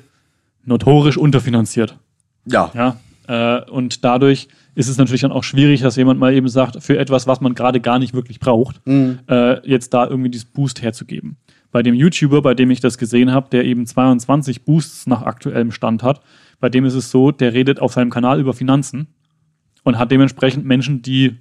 notorisch 0.66 1.18
unterfinanziert. 1.18 1.98
Ja. 2.46 2.72
Ja. 2.74 2.98
Äh, 3.28 3.70
und 3.70 4.04
dadurch 4.04 4.48
ist 4.76 4.88
es 4.88 4.98
natürlich 4.98 5.22
dann 5.22 5.32
auch 5.32 5.44
schwierig, 5.44 5.82
dass 5.82 5.96
jemand 5.96 6.20
mal 6.20 6.34
eben 6.34 6.48
sagt, 6.48 6.82
für 6.82 6.98
etwas, 6.98 7.28
was 7.28 7.42
man 7.42 7.54
gerade 7.54 7.82
gar 7.82 8.00
nicht 8.00 8.14
wirklich 8.14 8.40
braucht, 8.40 8.86
mhm. 8.86 9.20
äh, 9.28 9.68
jetzt 9.68 9.94
da 9.94 10.08
irgendwie 10.08 10.30
dieses 10.30 10.46
Boost 10.46 10.82
herzugeben. 10.82 11.38
Bei 11.72 11.84
dem 11.84 11.94
YouTuber, 11.94 12.42
bei 12.42 12.56
dem 12.56 12.72
ich 12.72 12.80
das 12.80 12.98
gesehen 12.98 13.32
habe, 13.32 13.50
der 13.52 13.66
eben 13.66 13.86
22 13.86 14.66
Boosts 14.66 15.06
nach 15.06 15.22
aktuellem 15.22 15.72
Stand 15.72 16.02
hat, 16.02 16.22
bei 16.60 16.70
dem 16.70 16.86
ist 16.86 16.96
es 16.96 17.12
so, 17.12 17.32
der 17.32 17.54
redet 17.54 17.80
auf 17.80 17.94
seinem 17.94 18.10
Kanal 18.10 18.40
über 18.40 18.54
Finanzen 18.54 19.08
und 19.84 20.00
hat 20.00 20.12
dementsprechend 20.12 20.66
Menschen, 20.66 21.02
die 21.02 21.38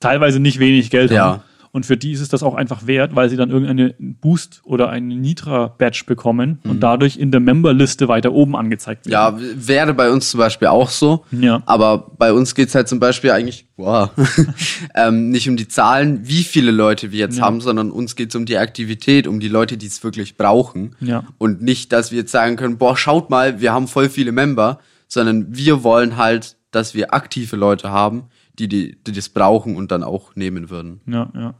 teilweise 0.00 0.40
nicht 0.40 0.58
wenig 0.58 0.90
Geld 0.90 1.10
ja. 1.10 1.24
haben 1.24 1.42
und 1.74 1.84
für 1.84 1.96
die 1.96 2.12
ist 2.12 2.20
es 2.20 2.28
das 2.28 2.44
auch 2.44 2.54
einfach 2.54 2.86
wert, 2.86 3.16
weil 3.16 3.28
sie 3.28 3.36
dann 3.36 3.50
irgendeinen 3.50 4.14
Boost 4.20 4.60
oder 4.62 4.90
einen 4.90 5.20
Nitra-Badge 5.20 6.04
bekommen 6.06 6.60
mhm. 6.62 6.70
und 6.70 6.80
dadurch 6.80 7.16
in 7.16 7.32
der 7.32 7.40
Memberliste 7.40 8.06
weiter 8.06 8.30
oben 8.30 8.54
angezeigt 8.54 9.06
werden. 9.06 9.40
Ja, 9.40 9.56
wäre 9.56 9.92
bei 9.92 10.08
uns 10.08 10.30
zum 10.30 10.38
Beispiel 10.38 10.68
auch 10.68 10.88
so. 10.88 11.24
Ja. 11.32 11.64
Aber 11.66 12.12
bei 12.16 12.32
uns 12.32 12.54
geht 12.54 12.68
es 12.68 12.76
halt 12.76 12.86
zum 12.86 13.00
Beispiel 13.00 13.32
eigentlich, 13.32 13.66
wow, 13.76 14.08
ähm, 14.94 15.30
nicht 15.30 15.48
um 15.48 15.56
die 15.56 15.66
Zahlen, 15.66 16.20
wie 16.22 16.44
viele 16.44 16.70
Leute 16.70 17.10
wir 17.10 17.18
jetzt 17.18 17.38
ja. 17.38 17.44
haben, 17.44 17.60
sondern 17.60 17.90
uns 17.90 18.14
geht 18.14 18.28
es 18.28 18.36
um 18.36 18.46
die 18.46 18.56
Aktivität, 18.56 19.26
um 19.26 19.40
die 19.40 19.48
Leute, 19.48 19.76
die 19.76 19.88
es 19.88 20.04
wirklich 20.04 20.36
brauchen. 20.36 20.94
Ja. 21.00 21.24
Und 21.38 21.60
nicht, 21.60 21.92
dass 21.92 22.12
wir 22.12 22.20
jetzt 22.20 22.30
sagen 22.30 22.54
können, 22.54 22.78
boah, 22.78 22.96
schaut 22.96 23.30
mal, 23.30 23.60
wir 23.60 23.72
haben 23.72 23.88
voll 23.88 24.08
viele 24.08 24.30
Member, 24.30 24.78
sondern 25.08 25.56
wir 25.56 25.82
wollen 25.82 26.18
halt, 26.18 26.54
dass 26.70 26.94
wir 26.94 27.12
aktive 27.14 27.56
Leute 27.56 27.90
haben, 27.90 28.26
die, 28.60 28.68
die, 28.68 28.96
die 29.04 29.10
das 29.10 29.28
brauchen 29.28 29.74
und 29.74 29.90
dann 29.90 30.04
auch 30.04 30.36
nehmen 30.36 30.70
würden. 30.70 31.00
Ja, 31.08 31.32
ja. 31.34 31.54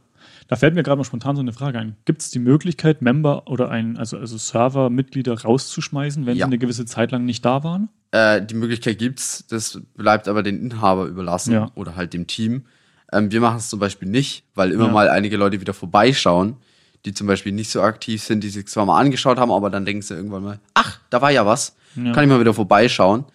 Da 0.47 0.55
fällt 0.55 0.75
mir 0.75 0.83
gerade 0.83 0.97
mal 0.97 1.03
spontan 1.03 1.35
so 1.35 1.41
eine 1.41 1.53
Frage 1.53 1.79
ein. 1.79 1.95
Gibt 2.05 2.21
es 2.21 2.29
die 2.29 2.39
Möglichkeit, 2.39 3.01
Member 3.01 3.47
oder 3.47 3.69
ein, 3.71 3.97
also, 3.97 4.17
also 4.17 4.37
Server-Mitglieder 4.37 5.41
rauszuschmeißen, 5.41 6.25
wenn 6.25 6.37
ja. 6.37 6.45
sie 6.45 6.49
eine 6.49 6.59
gewisse 6.59 6.85
Zeit 6.85 7.11
lang 7.11 7.25
nicht 7.25 7.43
da 7.43 7.63
waren? 7.63 7.89
Äh, 8.11 8.45
die 8.45 8.53
Möglichkeit 8.53 8.99
gibt's, 8.99 9.45
das 9.47 9.81
bleibt 9.95 10.27
aber 10.27 10.43
den 10.43 10.61
Inhaber 10.61 11.05
überlassen 11.05 11.53
ja. 11.53 11.71
oder 11.73 11.95
halt 11.95 12.13
dem 12.13 12.27
Team. 12.27 12.65
Ähm, 13.11 13.31
wir 13.31 13.41
machen 13.41 13.57
es 13.57 13.69
zum 13.69 13.79
Beispiel 13.79 14.07
nicht, 14.07 14.45
weil 14.53 14.71
immer 14.71 14.85
ja. 14.85 14.91
mal 14.91 15.09
einige 15.09 15.37
Leute 15.37 15.61
wieder 15.61 15.73
vorbeischauen, 15.73 16.57
die 17.05 17.13
zum 17.13 17.25
Beispiel 17.25 17.51
nicht 17.51 17.71
so 17.71 17.81
aktiv 17.81 18.21
sind, 18.21 18.43
die 18.43 18.49
sich 18.49 18.67
zwar 18.67 18.85
mal 18.85 18.99
angeschaut 18.99 19.39
haben, 19.39 19.51
aber 19.51 19.71
dann 19.71 19.85
denken 19.85 20.03
sie 20.03 20.13
irgendwann 20.13 20.43
mal, 20.43 20.59
ach, 20.75 20.99
da 21.09 21.21
war 21.21 21.31
ja 21.31 21.45
was, 21.45 21.75
kann 21.95 22.23
ich 22.23 22.29
mal 22.29 22.39
wieder 22.39 22.53
vorbeischauen. 22.53 23.25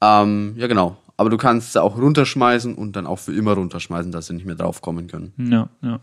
Ähm, 0.00 0.54
ja, 0.56 0.66
genau. 0.66 0.98
Aber 1.16 1.30
du 1.30 1.36
kannst 1.36 1.72
sie 1.72 1.82
auch 1.82 1.96
runterschmeißen 1.96 2.74
und 2.74 2.96
dann 2.96 3.06
auch 3.06 3.18
für 3.18 3.32
immer 3.32 3.52
runterschmeißen, 3.52 4.12
dass 4.12 4.26
sie 4.26 4.34
nicht 4.34 4.44
mehr 4.44 4.56
draufkommen 4.56 5.06
können. 5.06 5.32
Ja, 5.38 5.68
ja 5.82 6.00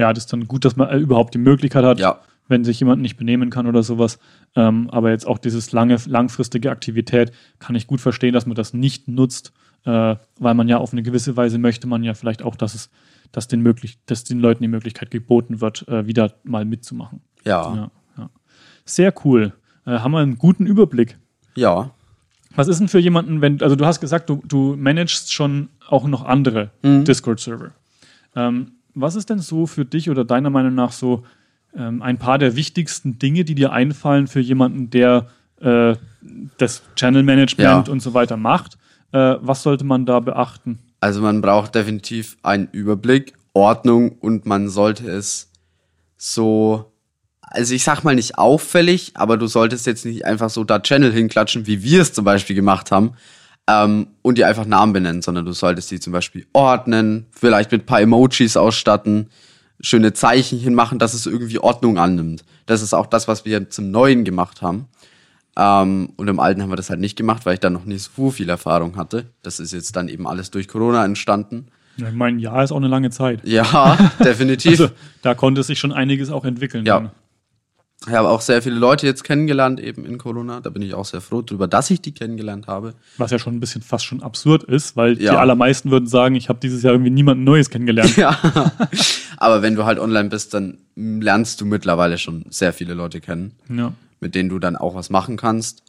ja, 0.00 0.14
das 0.14 0.24
ist 0.24 0.32
dann 0.32 0.48
gut, 0.48 0.64
dass 0.64 0.76
man 0.76 0.88
äh, 0.88 0.96
überhaupt 0.96 1.34
die 1.34 1.38
Möglichkeit 1.38 1.84
hat, 1.84 2.00
ja. 2.00 2.18
wenn 2.48 2.64
sich 2.64 2.80
jemand 2.80 3.02
nicht 3.02 3.18
benehmen 3.18 3.50
kann 3.50 3.66
oder 3.66 3.82
sowas. 3.82 4.18
Ähm, 4.56 4.88
aber 4.90 5.10
jetzt 5.10 5.26
auch 5.26 5.36
dieses 5.36 5.72
lange, 5.72 5.98
langfristige 6.06 6.70
Aktivität 6.70 7.32
kann 7.58 7.76
ich 7.76 7.86
gut 7.86 8.00
verstehen, 8.00 8.32
dass 8.32 8.46
man 8.46 8.54
das 8.54 8.72
nicht 8.72 9.08
nutzt, 9.08 9.52
äh, 9.84 10.16
weil 10.38 10.54
man 10.54 10.68
ja 10.68 10.78
auf 10.78 10.92
eine 10.92 11.02
gewisse 11.02 11.36
Weise 11.36 11.58
möchte 11.58 11.86
man 11.86 12.02
ja 12.02 12.14
vielleicht 12.14 12.42
auch, 12.42 12.56
dass 12.56 12.74
es, 12.74 12.90
dass 13.30 13.46
den 13.46 13.60
möglich, 13.60 13.98
dass 14.06 14.24
den 14.24 14.40
Leuten 14.40 14.62
die 14.62 14.68
Möglichkeit 14.68 15.10
geboten 15.10 15.60
wird, 15.60 15.86
äh, 15.86 16.06
wieder 16.06 16.32
mal 16.44 16.64
mitzumachen. 16.64 17.20
Ja. 17.44 17.74
ja, 17.74 17.90
ja. 18.16 18.30
Sehr 18.86 19.12
cool. 19.24 19.52
Äh, 19.84 19.98
haben 19.98 20.12
wir 20.12 20.20
einen 20.20 20.38
guten 20.38 20.64
Überblick. 20.64 21.18
Ja. 21.56 21.90
Was 22.56 22.68
ist 22.68 22.80
denn 22.80 22.88
für 22.88 22.98
jemanden, 22.98 23.42
wenn, 23.42 23.62
also 23.62 23.76
du 23.76 23.84
hast 23.84 24.00
gesagt, 24.00 24.30
du, 24.30 24.42
du 24.48 24.76
managst 24.76 25.30
schon 25.30 25.68
auch 25.86 26.06
noch 26.06 26.24
andere 26.24 26.70
mhm. 26.82 27.04
Discord-Server. 27.04 27.72
Ähm, 28.34 28.72
was 28.94 29.14
ist 29.14 29.30
denn 29.30 29.38
so 29.38 29.66
für 29.66 29.84
dich 29.84 30.10
oder 30.10 30.24
deiner 30.24 30.50
Meinung 30.50 30.74
nach 30.74 30.92
so 30.92 31.24
ähm, 31.74 32.02
ein 32.02 32.18
paar 32.18 32.38
der 32.38 32.56
wichtigsten 32.56 33.18
Dinge, 33.18 33.44
die 33.44 33.54
dir 33.54 33.72
einfallen 33.72 34.26
für 34.26 34.40
jemanden, 34.40 34.90
der 34.90 35.28
äh, 35.60 35.94
das 36.58 36.82
Channel 36.96 37.22
Management 37.22 37.88
ja. 37.88 37.92
und 37.92 38.00
so 38.00 38.14
weiter 38.14 38.36
macht? 38.36 38.78
Äh, 39.12 39.36
was 39.40 39.62
sollte 39.62 39.84
man 39.84 40.06
da 40.06 40.20
beachten? 40.20 40.78
Also 41.00 41.20
man 41.20 41.40
braucht 41.40 41.74
definitiv 41.74 42.36
einen 42.42 42.68
Überblick, 42.72 43.34
Ordnung 43.52 44.12
und 44.12 44.46
man 44.46 44.68
sollte 44.68 45.10
es 45.10 45.50
so, 46.16 46.92
also 47.40 47.74
ich 47.74 47.84
sag 47.84 48.04
mal 48.04 48.14
nicht 48.14 48.38
auffällig, 48.38 49.12
aber 49.14 49.36
du 49.36 49.46
solltest 49.46 49.86
jetzt 49.86 50.04
nicht 50.04 50.24
einfach 50.24 50.50
so 50.50 50.62
da 50.62 50.78
Channel 50.78 51.12
hinklatschen, 51.12 51.66
wie 51.66 51.82
wir 51.82 52.02
es 52.02 52.12
zum 52.12 52.24
Beispiel 52.24 52.54
gemacht 52.54 52.90
haben, 52.90 53.12
ähm, 53.68 54.08
und 54.22 54.38
die 54.38 54.44
einfach 54.44 54.66
Namen 54.66 54.92
benennen, 54.92 55.22
sondern 55.22 55.44
du 55.44 55.52
solltest 55.52 55.90
die 55.90 56.00
zum 56.00 56.12
Beispiel 56.12 56.46
ordnen, 56.52 57.26
vielleicht 57.30 57.72
mit 57.72 57.82
ein 57.82 57.86
paar 57.86 58.00
Emojis 58.00 58.56
ausstatten, 58.56 59.28
schöne 59.80 60.12
Zeichen 60.12 60.58
hinmachen, 60.58 60.98
dass 60.98 61.14
es 61.14 61.26
irgendwie 61.26 61.58
Ordnung 61.58 61.98
annimmt. 61.98 62.44
Das 62.66 62.82
ist 62.82 62.94
auch 62.94 63.06
das, 63.06 63.28
was 63.28 63.44
wir 63.44 63.70
zum 63.70 63.90
Neuen 63.90 64.24
gemacht 64.24 64.62
haben. 64.62 64.88
Ähm, 65.56 66.10
und 66.16 66.28
im 66.28 66.38
Alten 66.38 66.62
haben 66.62 66.70
wir 66.70 66.76
das 66.76 66.90
halt 66.90 67.00
nicht 67.00 67.16
gemacht, 67.16 67.44
weil 67.44 67.54
ich 67.54 67.60
dann 67.60 67.72
noch 67.72 67.84
nicht 67.84 68.10
so 68.14 68.30
viel 68.30 68.48
Erfahrung 68.48 68.96
hatte. 68.96 69.26
Das 69.42 69.60
ist 69.60 69.72
jetzt 69.72 69.96
dann 69.96 70.08
eben 70.08 70.26
alles 70.26 70.50
durch 70.50 70.68
Corona 70.68 71.04
entstanden. 71.04 71.68
Ja, 71.96 72.08
ich 72.08 72.14
meine, 72.14 72.36
ein 72.36 72.40
Jahr 72.40 72.62
ist 72.62 72.72
auch 72.72 72.76
eine 72.76 72.88
lange 72.88 73.10
Zeit. 73.10 73.40
Ja, 73.44 73.96
definitiv. 74.24 74.72
Also, 74.72 74.90
da 75.22 75.34
konnte 75.34 75.62
sich 75.62 75.78
schon 75.78 75.92
einiges 75.92 76.30
auch 76.30 76.44
entwickeln. 76.44 76.86
Ja. 76.86 77.00
dann. 77.00 77.10
Ich 78.06 78.14
habe 78.14 78.28
auch 78.30 78.40
sehr 78.40 78.62
viele 78.62 78.76
Leute 78.76 79.06
jetzt 79.06 79.24
kennengelernt, 79.24 79.78
eben 79.78 80.06
in 80.06 80.16
Corona. 80.16 80.60
Da 80.62 80.70
bin 80.70 80.80
ich 80.80 80.94
auch 80.94 81.04
sehr 81.04 81.20
froh 81.20 81.42
drüber, 81.42 81.68
dass 81.68 81.90
ich 81.90 82.00
die 82.00 82.12
kennengelernt 82.12 82.66
habe. 82.66 82.94
Was 83.18 83.30
ja 83.30 83.38
schon 83.38 83.54
ein 83.54 83.60
bisschen 83.60 83.82
fast 83.82 84.06
schon 84.06 84.22
absurd 84.22 84.62
ist, 84.62 84.96
weil 84.96 85.16
die 85.16 85.24
Ja. 85.24 85.36
allermeisten 85.38 85.90
würden 85.90 86.06
sagen, 86.06 86.34
ich 86.34 86.48
habe 86.48 86.58
dieses 86.62 86.82
Jahr 86.82 86.94
irgendwie 86.94 87.10
niemanden 87.10 87.44
Neues 87.44 87.68
kennengelernt. 87.68 88.16
Ja. 88.16 88.38
Aber 89.36 89.60
wenn 89.60 89.74
du 89.74 89.84
halt 89.84 89.98
online 89.98 90.30
bist, 90.30 90.54
dann 90.54 90.78
lernst 90.96 91.60
du 91.60 91.66
mittlerweile 91.66 92.16
schon 92.16 92.46
sehr 92.48 92.72
viele 92.72 92.94
Leute 92.94 93.20
kennen, 93.20 93.52
ja. 93.68 93.92
mit 94.20 94.34
denen 94.34 94.48
du 94.48 94.58
dann 94.58 94.76
auch 94.76 94.94
was 94.94 95.10
machen 95.10 95.36
kannst. 95.36 95.82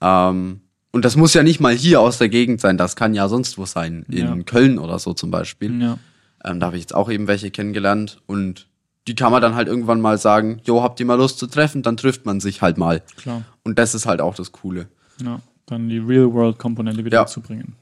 Ähm, 0.00 0.62
und 0.90 1.04
das 1.04 1.14
muss 1.16 1.32
ja 1.32 1.44
nicht 1.44 1.60
mal 1.60 1.74
hier 1.74 2.00
aus 2.00 2.18
der 2.18 2.28
Gegend 2.28 2.60
sein, 2.60 2.76
das 2.76 2.96
kann 2.96 3.14
ja 3.14 3.28
sonst 3.28 3.56
wo 3.56 3.66
sein, 3.66 4.04
in 4.10 4.18
Ja. 4.18 4.36
Köln 4.44 4.78
oder 4.80 4.98
so 4.98 5.14
zum 5.14 5.30
Beispiel. 5.30 5.80
ja. 5.80 5.98
Ähm, 6.44 6.58
da 6.58 6.66
habe 6.66 6.76
ich 6.76 6.82
jetzt 6.82 6.94
auch 6.94 7.08
eben 7.08 7.28
welche 7.28 7.52
kennengelernt 7.52 8.20
und 8.26 8.66
die 9.08 9.14
kann 9.14 9.32
man 9.32 9.42
dann 9.42 9.54
halt 9.54 9.68
irgendwann 9.68 10.00
mal 10.00 10.18
sagen, 10.18 10.60
jo, 10.64 10.82
habt 10.82 11.00
ihr 11.00 11.06
mal 11.06 11.16
Lust 11.16 11.38
zu 11.38 11.46
treffen, 11.46 11.82
dann 11.82 11.96
trifft 11.96 12.24
man 12.26 12.40
sich 12.40 12.62
halt 12.62 12.78
mal. 12.78 13.02
Klar. 13.16 13.42
Und 13.64 13.78
das 13.78 13.94
ist 13.94 14.06
halt 14.06 14.20
auch 14.20 14.34
das 14.34 14.52
Coole. 14.52 14.86
Ja, 15.22 15.40
dann 15.66 15.88
die 15.88 15.98
Real-World-Komponente 15.98 17.04
wieder 17.04 17.18
Ja. 17.18 17.26
zu 17.26 17.40
bringen. 17.40 17.74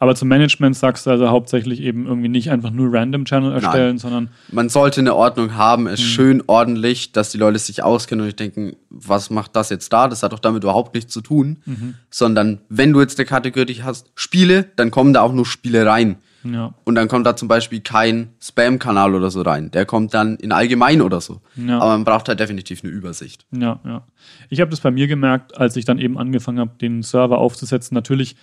Aber 0.00 0.14
zum 0.14 0.28
Management 0.28 0.76
sagst 0.76 1.06
du 1.06 1.10
also 1.10 1.28
hauptsächlich 1.28 1.80
eben 1.80 2.06
irgendwie 2.06 2.28
nicht 2.28 2.50
einfach 2.52 2.70
nur 2.70 2.92
Random 2.92 3.24
Channel 3.24 3.52
erstellen, 3.52 3.98
sondern 3.98 4.28
Man 4.52 4.68
sollte 4.68 5.00
eine 5.00 5.16
Ordnung 5.16 5.56
haben, 5.56 5.82
Mhm. 5.84 5.88
ist 5.88 6.02
schön 6.02 6.40
ordentlich, 6.46 7.10
dass 7.10 7.30
die 7.32 7.38
Leute 7.38 7.58
sich 7.58 7.82
auskennen 7.82 8.20
und 8.20 8.26
nicht 8.26 8.38
denken, 8.38 8.76
was 8.90 9.28
macht 9.30 9.56
das 9.56 9.70
jetzt 9.70 9.92
da? 9.92 10.06
Das 10.06 10.22
hat 10.22 10.32
doch 10.32 10.38
damit 10.38 10.62
überhaupt 10.62 10.94
nichts 10.94 11.12
zu 11.12 11.20
tun. 11.20 11.58
Mhm. 11.66 11.94
Sondern 12.10 12.60
wenn 12.68 12.92
du 12.92 13.00
jetzt 13.00 13.18
eine 13.18 13.26
Kategorie 13.26 13.80
hast, 13.82 14.12
Spiele, 14.14 14.66
dann 14.76 14.92
kommen 14.92 15.12
da 15.12 15.22
auch 15.22 15.32
nur 15.32 15.46
Spiele 15.46 15.84
rein. 15.84 16.18
Ja, 16.44 16.72
Und 16.84 16.94
dann 16.94 17.08
kommt 17.08 17.26
da 17.26 17.34
zum 17.36 17.48
Beispiel 17.48 17.80
kein 17.80 18.28
Spam-Kanal 18.40 19.14
oder 19.14 19.30
so 19.30 19.42
rein. 19.42 19.70
Der 19.72 19.84
kommt 19.86 20.14
dann 20.14 20.36
in 20.36 20.52
allgemein 20.52 21.02
oder 21.02 21.20
so. 21.20 21.40
Ja. 21.56 21.78
Aber 21.78 21.92
man 21.92 22.04
braucht 22.04 22.28
halt 22.28 22.38
definitiv 22.40 22.82
eine 22.84 22.92
Übersicht. 22.92 23.44
ja, 23.50 23.80
ja. 23.84 24.04
Ich 24.48 24.60
habe 24.60 24.70
das 24.70 24.80
bei 24.80 24.90
mir 24.90 25.06
gemerkt, 25.08 25.58
als 25.58 25.76
ich 25.76 25.84
dann 25.84 25.98
eben 25.98 26.16
angefangen 26.18 26.58
habe, 26.60 26.72
den 26.80 27.02
Server 27.02 27.38
aufzusetzen. 27.38 27.94
Natürlich, 27.94 28.36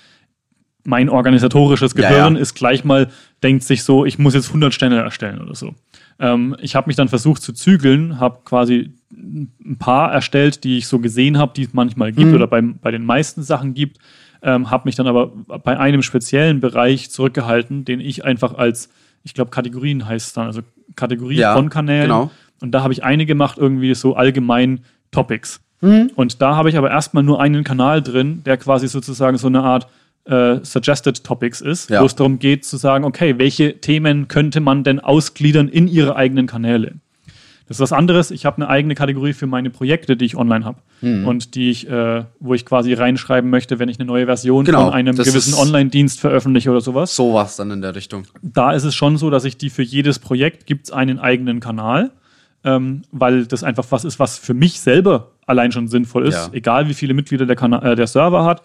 mein 0.83 1.09
organisatorisches 1.09 1.93
Ja, 1.97 2.09
Gehirn 2.09 2.35
ja. 2.35 2.41
ist 2.41 2.53
gleich 2.53 2.83
mal, 2.83 3.09
denkt 3.41 3.63
sich 3.63 3.83
so, 3.83 4.05
ich 4.05 4.19
muss 4.19 4.33
jetzt 4.35 4.47
100 4.49 4.73
Stände 4.73 4.97
erstellen 4.97 5.41
oder 5.41 5.55
so. 5.55 5.73
Ähm, 6.19 6.55
ich 6.61 6.75
habe 6.75 6.87
mich 6.87 6.95
dann 6.95 7.07
versucht 7.07 7.41
zu 7.41 7.53
zügeln, 7.53 8.19
habe 8.19 8.39
quasi 8.45 8.93
ein 9.11 9.77
paar 9.79 10.11
erstellt, 10.11 10.63
die 10.63 10.77
ich 10.77 10.87
so 10.87 10.99
gesehen 10.99 11.37
habe, 11.37 11.53
die 11.55 11.63
es 11.63 11.73
manchmal 11.73 12.11
gibt 12.11 12.27
Mhm. 12.29 12.35
oder 12.35 12.47
bei, 12.47 12.61
bei 12.61 12.91
den 12.91 13.05
meisten 13.05 13.41
Sachen 13.43 13.73
gibt. 13.73 13.97
Ähm, 14.41 14.69
habe 14.71 14.83
mich 14.85 14.95
dann 14.95 15.07
aber 15.07 15.27
bei 15.63 15.77
einem 15.79 16.01
speziellen 16.01 16.59
Bereich 16.59 17.09
zurückgehalten, 17.09 17.85
den 17.85 17.99
ich 17.99 18.23
einfach 18.25 18.53
als, 18.55 18.89
ich 19.23 19.33
glaube, 19.33 19.51
Kategorien 19.51 20.05
heißt 20.07 20.27
es 20.27 20.33
dann, 20.33 20.47
also 20.47 20.61
Kategorien 20.95 21.39
Ja, 21.39 21.53
von 21.55 21.69
Kanälen. 21.69 22.03
genau. 22.03 22.31
Und 22.61 22.71
da 22.71 22.83
habe 22.83 22.93
ich 22.93 23.03
eine 23.03 23.25
gemacht, 23.25 23.57
irgendwie 23.57 23.93
so 23.95 24.15
allgemein 24.15 24.81
Topics. 25.11 25.61
Mhm. 25.81 26.11
Und 26.15 26.41
da 26.41 26.55
habe 26.55 26.69
ich 26.69 26.77
aber 26.77 26.89
erstmal 26.91 27.23
nur 27.23 27.41
einen 27.41 27.63
Kanal 27.63 28.01
drin, 28.01 28.41
der 28.45 28.57
quasi 28.57 28.87
sozusagen 28.87 29.37
so 29.37 29.47
eine 29.47 29.61
Art 29.63 29.87
äh, 30.25 30.57
Suggested 30.63 31.23
Topics 31.23 31.61
ist, 31.61 31.89
Ja. 31.89 32.01
wo 32.01 32.05
es 32.05 32.15
darum 32.15 32.39
geht 32.39 32.65
zu 32.65 32.77
sagen, 32.77 33.03
okay, 33.03 33.37
welche 33.37 33.79
Themen 33.81 34.27
könnte 34.27 34.59
man 34.59 34.83
denn 34.83 34.99
ausgliedern 34.99 35.67
in 35.67 35.87
ihre 35.87 36.15
eigenen 36.15 36.47
Kanäle? 36.47 36.93
Das 37.67 37.77
ist 37.77 37.81
was 37.81 37.93
anderes. 37.93 38.29
Ich 38.31 38.45
habe 38.45 38.57
eine 38.57 38.69
eigene 38.69 38.93
Kategorie 38.93 39.33
für 39.33 39.47
meine 39.47 39.69
Projekte, 39.71 40.15
die 40.15 40.25
ich 40.25 40.35
online 40.37 40.65
habe 40.65 40.77
Mhm. 41.01 41.27
und 41.27 41.55
die 41.55 41.71
ich, 41.71 41.89
äh, 41.89 42.23
wo 42.39 42.53
ich 42.53 42.65
quasi 42.65 42.93
reinschreiben 42.93 43.49
möchte, 43.49 43.79
wenn 43.79 43.89
ich 43.89 43.99
eine 43.99 44.05
neue 44.05 44.25
Version 44.27 44.65
Genau, 44.65 44.85
von 44.85 44.93
einem 44.93 45.15
gewissen 45.15 45.53
Online-Dienst 45.55 46.19
veröffentliche 46.19 46.69
oder 46.69 46.81
sowas. 46.81 47.15
Sowas 47.15 47.55
dann 47.57 47.71
in 47.71 47.81
der 47.81 47.95
Richtung. 47.95 48.25
Da 48.43 48.73
ist 48.73 48.83
es 48.83 48.93
schon 48.93 49.17
so, 49.17 49.29
dass 49.29 49.45
ich 49.45 49.57
die 49.57 49.69
für 49.69 49.81
jedes 49.83 50.19
Projekt 50.19 50.67
gibt 50.67 50.85
es 50.87 50.91
einen 50.93 51.17
eigenen 51.19 51.59
Kanal, 51.59 52.11
ähm, 52.63 53.01
weil 53.11 53.45
das 53.45 53.63
einfach 53.63 53.85
was 53.89 54.05
ist, 54.05 54.19
was 54.19 54.37
für 54.37 54.53
mich 54.53 54.79
selber 54.79 55.31
allein 55.47 55.71
schon 55.71 55.87
sinnvoll 55.87 56.27
ist. 56.27 56.35
Ja. 56.35 56.49
Egal 56.53 56.87
wie 56.87 56.93
viele 56.93 57.13
Mitglieder 57.13 57.45
der, 57.45 57.55
Kana 57.55 57.81
äh, 57.81 57.95
der 57.95 58.07
Server 58.07 58.45
hat. 58.45 58.61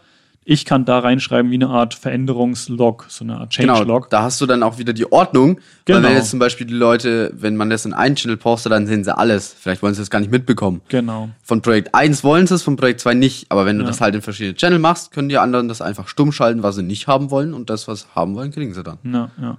Ich 0.53 0.65
kann 0.65 0.85
da 0.85 0.99
reinschreiben 0.99 1.49
wie 1.53 1.55
eine 1.55 1.69
Art 1.69 1.95
Veränderungslog, 1.95 3.07
so 3.09 3.23
eine 3.23 3.37
Art 3.39 3.57
Genau, 3.57 3.75
Changelog. 3.77 4.11
da 4.11 4.23
hast 4.23 4.41
du 4.41 4.47
dann 4.47 4.65
auch 4.65 4.79
wieder 4.79 4.93
die 4.93 5.11
Ordnung. 5.13 5.59
Weil 5.87 5.97
Genau. 5.97 6.09
wenn 6.09 6.17
jetzt 6.17 6.31
zum 6.31 6.41
Beispiel 6.41 6.67
die 6.67 6.75
Leute, 6.75 7.33
wenn 7.37 7.55
man 7.57 7.71
das 7.71 7.85
in 7.87 7.93
einen 7.95 8.17
Channel 8.17 8.37
postet, 8.37 8.73
dann 8.73 8.89
sehen 8.89 9.05
sie 9.05 9.17
alles. 9.17 9.55
Vielleicht 9.57 9.81
wollen 9.81 9.95
sie 9.95 10.01
das 10.01 10.11
gar 10.11 10.19
nicht 10.19 10.33
mitbekommen. 10.33 10.81
Genau. 10.89 11.29
Von 11.45 11.63
Projekt 11.63 11.95
1 11.95 12.25
wollen 12.25 12.49
sie 12.49 12.55
es, 12.57 12.65
von 12.65 12.75
Projekt 12.75 12.99
2 12.99 13.15
nicht. 13.15 13.47
Aber 13.51 13.65
wenn 13.65 13.77
du 13.79 13.85
Ja. 13.85 13.89
das 13.91 14.01
halt 14.01 14.17
in 14.17 14.23
verschiedene 14.23 14.57
Channel 14.57 14.81
machst, 14.81 15.13
können 15.13 15.29
die 15.29 15.39
anderen 15.39 15.69
das 15.69 15.81
einfach 15.81 16.09
stumm 16.09 16.33
schalten, 16.33 16.65
was 16.65 16.75
sie 16.75 16.83
nicht 16.83 17.07
haben 17.07 17.31
wollen. 17.31 17.55
Und 17.55 17.71
das, 17.71 17.87
was 17.87 18.01
sie 18.01 18.07
haben 18.17 18.35
wollen, 18.35 18.51
kriegen 18.51 18.75
sie 18.75 18.83
dann. 18.83 18.99
Ja, 19.05 19.31
ja. 19.41 19.59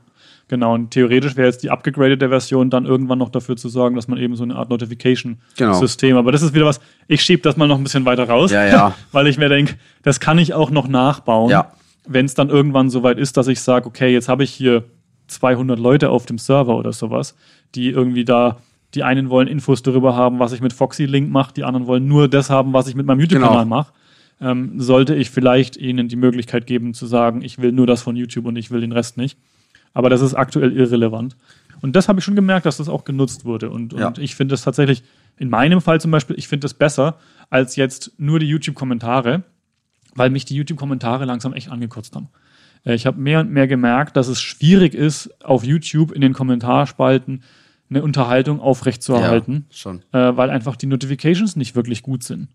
Genau, 0.52 0.74
und 0.74 0.92
theoretisch 0.92 1.38
wäre 1.38 1.48
jetzt 1.48 1.64
die 1.64 1.70
abgegradete 1.70 2.28
Version 2.28 2.70
dann 2.70 2.86
irgendwann 2.86 3.20
noch 3.20 3.30
dafür 3.30 3.56
zu 3.56 3.70
sorgen, 3.70 3.96
dass 3.96 4.10
man 4.10 4.18
eben 4.20 4.36
so 4.36 4.44
eine 4.44 4.56
Art 4.56 4.68
Genau. 4.68 4.74
Notification-System, 4.74 6.18
aber 6.18 6.34
das 6.34 6.42
ist 6.42 6.54
wieder 6.54 6.66
was, 6.66 6.82
ich 7.08 7.22
schiebe 7.22 7.42
das 7.42 7.56
mal 7.56 7.68
noch 7.70 7.78
ein 7.78 7.84
bisschen 7.84 8.04
weiter 8.04 8.28
raus, 8.28 8.52
Ja, 8.52 8.66
ja. 8.68 8.96
weil 9.14 9.28
ich 9.28 9.38
mir 9.38 9.48
denke, 9.48 9.76
das 10.04 10.20
kann 10.20 10.38
ich 10.38 10.54
auch 10.54 10.70
noch 10.70 10.90
nachbauen, 10.90 11.50
Ja. 11.52 11.72
wenn 12.06 12.26
es 12.26 12.34
dann 12.34 12.50
irgendwann 12.50 12.90
soweit 12.90 13.18
ist, 13.18 13.38
dass 13.38 13.48
ich 13.48 13.62
sage, 13.62 13.86
okay, 13.88 14.12
jetzt 14.12 14.28
habe 14.28 14.44
ich 14.44 14.52
hier 14.52 14.84
200 15.28 15.80
Leute 15.80 16.10
auf 16.10 16.26
dem 16.26 16.38
Server 16.38 16.76
oder 16.76 16.92
sowas, 16.92 17.34
die 17.74 17.90
irgendwie 17.90 18.26
da, 18.26 18.58
die 18.94 19.04
einen 19.04 19.30
wollen 19.30 19.48
Infos 19.48 19.82
darüber 19.84 20.18
haben, 20.18 20.40
was 20.40 20.52
ich 20.52 20.60
mit 20.60 20.74
Foxy 20.74 21.06
Link 21.06 21.32
mache, 21.32 21.54
die 21.54 21.64
anderen 21.64 21.88
wollen 21.88 22.10
nur 22.10 22.28
das 22.28 22.50
haben, 22.50 22.74
was 22.74 22.90
ich 22.90 22.96
mit 22.96 23.06
meinem 23.06 23.22
YouTube-Kanal 23.22 23.64
Genau. 23.64 23.66
mache. 23.78 23.94
Ähm, 24.42 24.80
sollte 24.82 25.16
ich 25.16 25.30
vielleicht 25.30 25.78
ihnen 25.78 26.10
die 26.10 26.16
Möglichkeit 26.18 26.66
geben 26.68 26.94
zu 26.94 27.06
sagen, 27.06 27.42
ich 27.42 27.62
will 27.62 27.72
nur 27.72 27.88
das 27.88 28.02
von 28.02 28.18
YouTube 28.18 28.48
und 28.48 28.56
ich 28.58 28.70
will 28.72 28.82
den 28.82 28.92
Rest 28.92 29.16
nicht. 29.16 29.38
Aber 29.94 30.10
das 30.10 30.22
ist 30.22 30.34
aktuell 30.34 30.72
irrelevant. 30.76 31.36
Und 31.82 31.96
das 31.96 32.08
habe 32.08 32.20
ich 32.20 32.26
schon 32.26 32.36
gemerkt, 32.36 32.66
dass 32.66 32.78
das 32.78 32.90
auch 32.90 33.04
genutzt 33.04 33.44
wurde. 33.46 33.70
Und, 33.70 33.94
Ja. 33.94 34.08
und 34.08 34.20
ich 34.20 34.36
finde 34.36 34.54
das 34.54 34.62
tatsächlich, 34.64 35.04
in 35.38 35.50
meinem 35.50 35.82
Fall 35.82 36.00
zum 36.00 36.12
Beispiel, 36.12 36.38
ich 36.38 36.48
finde 36.48 36.66
das 36.66 36.74
besser 36.74 37.18
als 37.50 37.76
jetzt 37.76 38.12
nur 38.18 38.40
die 38.40 38.46
YouTube-Kommentare, 38.48 39.44
weil 40.16 40.30
mich 40.30 40.46
die 40.46 40.56
YouTube-Kommentare 40.56 41.26
langsam 41.26 41.54
echt 41.54 41.70
angekotzt 41.70 42.16
haben. 42.16 42.30
Äh, 42.86 42.94
Ich 42.96 43.06
habe 43.06 43.20
mehr 43.20 43.40
und 43.40 43.50
mehr 43.52 43.68
gemerkt, 43.68 44.16
dass 44.18 44.28
es 44.28 44.40
schwierig 44.42 44.94
ist, 44.94 45.30
auf 45.44 45.64
YouTube 45.64 46.12
in 46.12 46.22
den 46.22 46.34
Kommentarspalten 46.34 47.44
eine 47.90 48.04
Unterhaltung 48.04 48.60
aufrechtzuerhalten, 48.62 49.66
schon. 49.72 50.02
äh, 50.14 50.36
weil 50.38 50.50
einfach 50.50 50.76
die 50.78 50.86
Notifications 50.88 51.56
nicht 51.56 51.76
wirklich 51.76 52.04
gut 52.04 52.24
sind. 52.24 52.48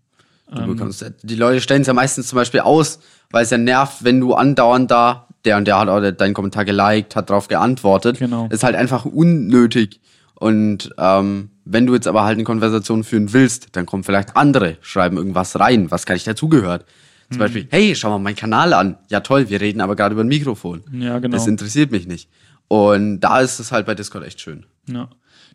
Du 0.49 0.65
bekommst, 0.65 1.05
die 1.23 1.35
Leute 1.35 1.59
stellen 1.59 1.81
es 1.81 1.87
ja 1.87 1.93
meistens 1.93 2.27
zum 2.29 2.37
Beispiel 2.37 2.61
aus, 2.61 2.99
weil 3.31 3.43
es 3.43 3.49
ja 3.49 3.57
nervt, 3.57 4.05
wenn 4.05 4.21
du 4.21 4.33
andauernd 4.33 4.89
da, 4.89 5.26
der 5.47 5.57
und 5.57 5.65
der 5.65 5.79
hat 5.79 5.89
auch 5.89 6.11
deinen 6.11 6.33
Kommentar 6.33 6.65
geliked, 6.65 7.15
hat 7.15 7.29
darauf 7.29 7.47
geantwortet. 7.47 8.19
Genau. 8.19 8.47
Ist 8.51 8.63
halt 8.63 8.75
einfach 8.75 9.05
unnötig. 9.05 9.99
Und 10.35 10.91
ähm, 10.99 11.49
wenn 11.65 11.87
du 11.87 11.95
jetzt 11.95 12.07
aber 12.07 12.23
halt 12.23 12.35
eine 12.35 12.43
Konversation 12.43 13.03
führen 13.03 13.33
willst, 13.33 13.69
dann 13.75 13.87
kommen 13.87 14.03
vielleicht 14.03 14.37
andere, 14.37 14.77
schreiben 14.81 15.17
irgendwas 15.17 15.59
rein, 15.59 15.89
was 15.89 16.05
gar 16.05 16.13
nicht 16.13 16.27
dazugehört. 16.27 16.85
Mhm. 17.29 17.33
Zum 17.33 17.39
Beispiel, 17.39 17.67
hey, 17.71 17.95
schau 17.95 18.09
mal 18.09 18.19
meinen 18.19 18.35
Kanal 18.35 18.73
an. 18.73 18.97
Ja 19.09 19.21
toll, 19.21 19.49
wir 19.49 19.59
reden 19.59 19.81
aber 19.81 19.95
gerade 19.95 20.13
über 20.13 20.23
ein 20.23 20.27
Mikrofon. 20.27 20.83
Ja, 20.91 21.17
genau. 21.19 21.35
Das 21.35 21.47
interessiert 21.47 21.91
mich 21.91 22.07
nicht. 22.07 22.29
Und 22.67 23.21
da 23.21 23.39
ist 23.39 23.59
es 23.59 23.71
halt 23.71 23.85
bei 23.85 23.95
Discord 23.95 24.25
echt 24.25 24.41
schön. 24.41 24.65
Ja. 24.87 25.09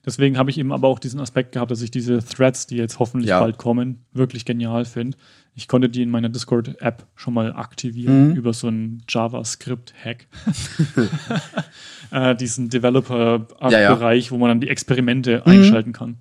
Deswegen 0.04 0.36
habe 0.36 0.50
ich 0.50 0.58
eben 0.58 0.72
aber 0.72 0.88
auch 0.88 0.98
diesen 0.98 1.20
Aspekt 1.20 1.52
gehabt, 1.52 1.70
dass 1.70 1.80
ich 1.80 1.90
diese 1.92 2.18
Threads, 2.24 2.66
die 2.66 2.76
jetzt 2.76 2.98
hoffentlich 2.98 3.28
Ja. 3.30 3.38
bald 3.40 3.56
kommen, 3.58 4.04
wirklich 4.12 4.44
genial 4.44 4.84
finde. 4.84 5.16
Ich 5.54 5.68
konnte 5.68 5.88
die 5.88 6.02
in 6.02 6.10
meiner 6.10 6.28
Discord-App 6.28 7.06
schon 7.14 7.34
mal 7.34 7.52
aktivieren 7.52 8.30
Mhm. 8.30 8.34
über 8.36 8.52
so 8.52 8.66
einen 8.68 9.02
JavaScript-Hack. 9.08 10.26
äh, 12.10 12.34
diesen 12.34 12.68
Developer-Bereich, 12.68 13.72
Ja, 13.72 13.90
Mhm. 13.90 14.18
ja. 14.24 14.30
wo 14.30 14.38
man 14.38 14.48
dann 14.48 14.60
die 14.60 14.68
Experimente 14.68 15.46
einschalten 15.46 15.92
kann. 15.92 16.16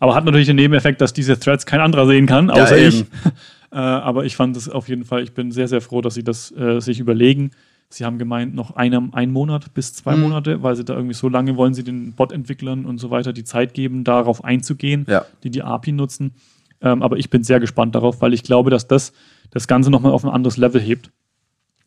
Aber 0.00 0.14
hat 0.14 0.24
natürlich 0.24 0.46
den 0.46 0.56
Nebeneffekt, 0.56 1.00
dass 1.00 1.12
diese 1.12 1.38
Threads 1.38 1.66
kein 1.66 1.80
anderer 1.80 2.06
sehen 2.06 2.26
kann, 2.26 2.50
außer 2.50 2.76
ich. 2.76 3.04
äh, 3.72 3.76
aber 3.76 4.24
ich 4.24 4.36
fand 4.36 4.56
es 4.56 4.68
auf 4.68 4.88
jeden 4.88 5.04
Fall, 5.04 5.22
ich 5.22 5.32
bin 5.32 5.50
sehr, 5.50 5.68
sehr 5.68 5.80
froh, 5.80 6.00
dass 6.00 6.14
sie 6.14 6.24
das 6.24 6.50
äh, 6.52 6.80
sich 6.80 7.00
überlegen. 7.00 7.50
Sie 7.90 8.04
haben 8.04 8.18
gemeint, 8.18 8.54
noch 8.54 8.72
einem, 8.76 9.14
ein 9.14 9.30
Monat 9.30 9.72
bis 9.74 9.92
Mhm. 9.92 9.96
zwei 9.96 10.16
Monate, 10.16 10.62
weil 10.62 10.74
sie 10.76 10.84
da 10.84 10.94
irgendwie 10.94 11.14
so 11.14 11.28
lange 11.28 11.56
wollen 11.56 11.74
sie 11.74 11.84
den 11.84 12.12
Bot-Entwicklern 12.14 12.86
und 12.86 12.98
so 12.98 13.10
weiter 13.10 13.32
die 13.32 13.44
Zeit 13.44 13.72
geben, 13.74 14.02
darauf 14.04 14.42
einzugehen, 14.44 15.06
Ja. 15.08 15.24
die 15.44 15.50
die 15.50 15.62
API 15.62 15.92
nutzen. 15.92 16.32
Ähm, 16.80 17.02
aber 17.02 17.18
ich 17.18 17.30
bin 17.30 17.44
sehr 17.44 17.60
gespannt 17.60 17.94
darauf, 17.94 18.20
weil 18.20 18.34
ich 18.34 18.42
glaube, 18.42 18.70
dass 18.70 18.88
das 18.88 19.12
das 19.50 19.68
Ganze 19.68 19.90
nochmal 19.90 20.12
auf 20.12 20.24
ein 20.24 20.30
anderes 20.30 20.56
Level 20.56 20.80
hebt, 20.80 21.10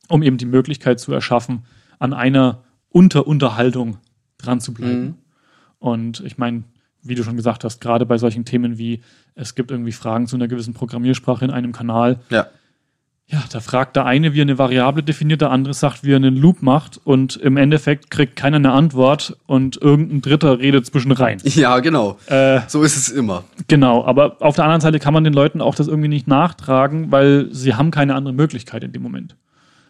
um 0.07 0.23
eben 0.23 0.37
die 0.37 0.45
Möglichkeit 0.45 0.99
zu 0.99 1.11
erschaffen, 1.11 1.63
an 1.99 2.13
einer 2.13 2.63
Unterunterhaltung 2.89 3.97
dran 4.37 4.59
zu 4.61 4.73
bleiben. 4.73 5.01
Mhm. 5.03 5.15
Und 5.79 6.19
ich 6.25 6.37
meine, 6.37 6.63
wie 7.03 7.15
du 7.15 7.23
schon 7.23 7.35
gesagt 7.35 7.63
hast, 7.63 7.79
gerade 7.81 8.05
bei 8.05 8.17
solchen 8.17 8.45
Themen 8.45 8.77
wie, 8.77 9.01
es 9.35 9.55
gibt 9.55 9.71
irgendwie 9.71 9.91
Fragen 9.91 10.27
zu 10.27 10.35
einer 10.35 10.47
gewissen 10.47 10.73
Programmiersprache 10.73 11.45
in 11.45 11.51
einem 11.51 11.71
Kanal, 11.71 12.19
Ja. 12.29 12.47
Ja, 13.30 13.43
da 13.51 13.59
fragt 13.59 13.97
der 13.97 14.05
eine, 14.05 14.34
wie 14.34 14.39
er 14.39 14.43
eine 14.43 14.57
Variable 14.57 15.03
definiert, 15.03 15.41
der 15.41 15.51
andere 15.51 15.73
sagt, 15.73 16.05
wie 16.05 16.13
er 16.13 16.15
einen 16.15 16.38
Loop 16.38 16.61
macht 16.61 17.01
und 17.03 17.36
im 17.36 17.57
Endeffekt 17.57 18.09
kriegt 18.09 18.38
keiner 18.38 18.55
eine 18.55 18.71
Antwort 18.71 19.36
und 19.47 19.75
irgendein 19.82 20.21
Dritter 20.21 20.59
redet 20.59 20.86
zwischen 20.86 21.11
rein. 21.11 21.39
Ja, 21.43 21.80
genau. 21.80 22.17
Äh, 22.28 22.61
So 22.67 22.84
ist 22.84 22.95
es 22.95 23.09
immer. 23.09 23.43
genau, 23.67 24.05
aber 24.05 24.38
auf 24.39 24.55
der 24.55 24.63
anderen 24.63 24.80
Seite 24.80 24.99
kann 24.99 25.13
man 25.13 25.25
den 25.25 25.34
Leuten 25.34 25.59
auch 25.59 25.75
das 25.75 25.88
irgendwie 25.89 26.07
nicht 26.07 26.28
nachtragen, 26.28 27.11
weil 27.11 27.49
sie 27.51 27.75
haben 27.75 27.91
keine 27.91 28.15
andere 28.15 28.34
Möglichkeit 28.34 28.84
in 28.86 28.93
dem 28.93 29.01
Moment. 29.01 29.36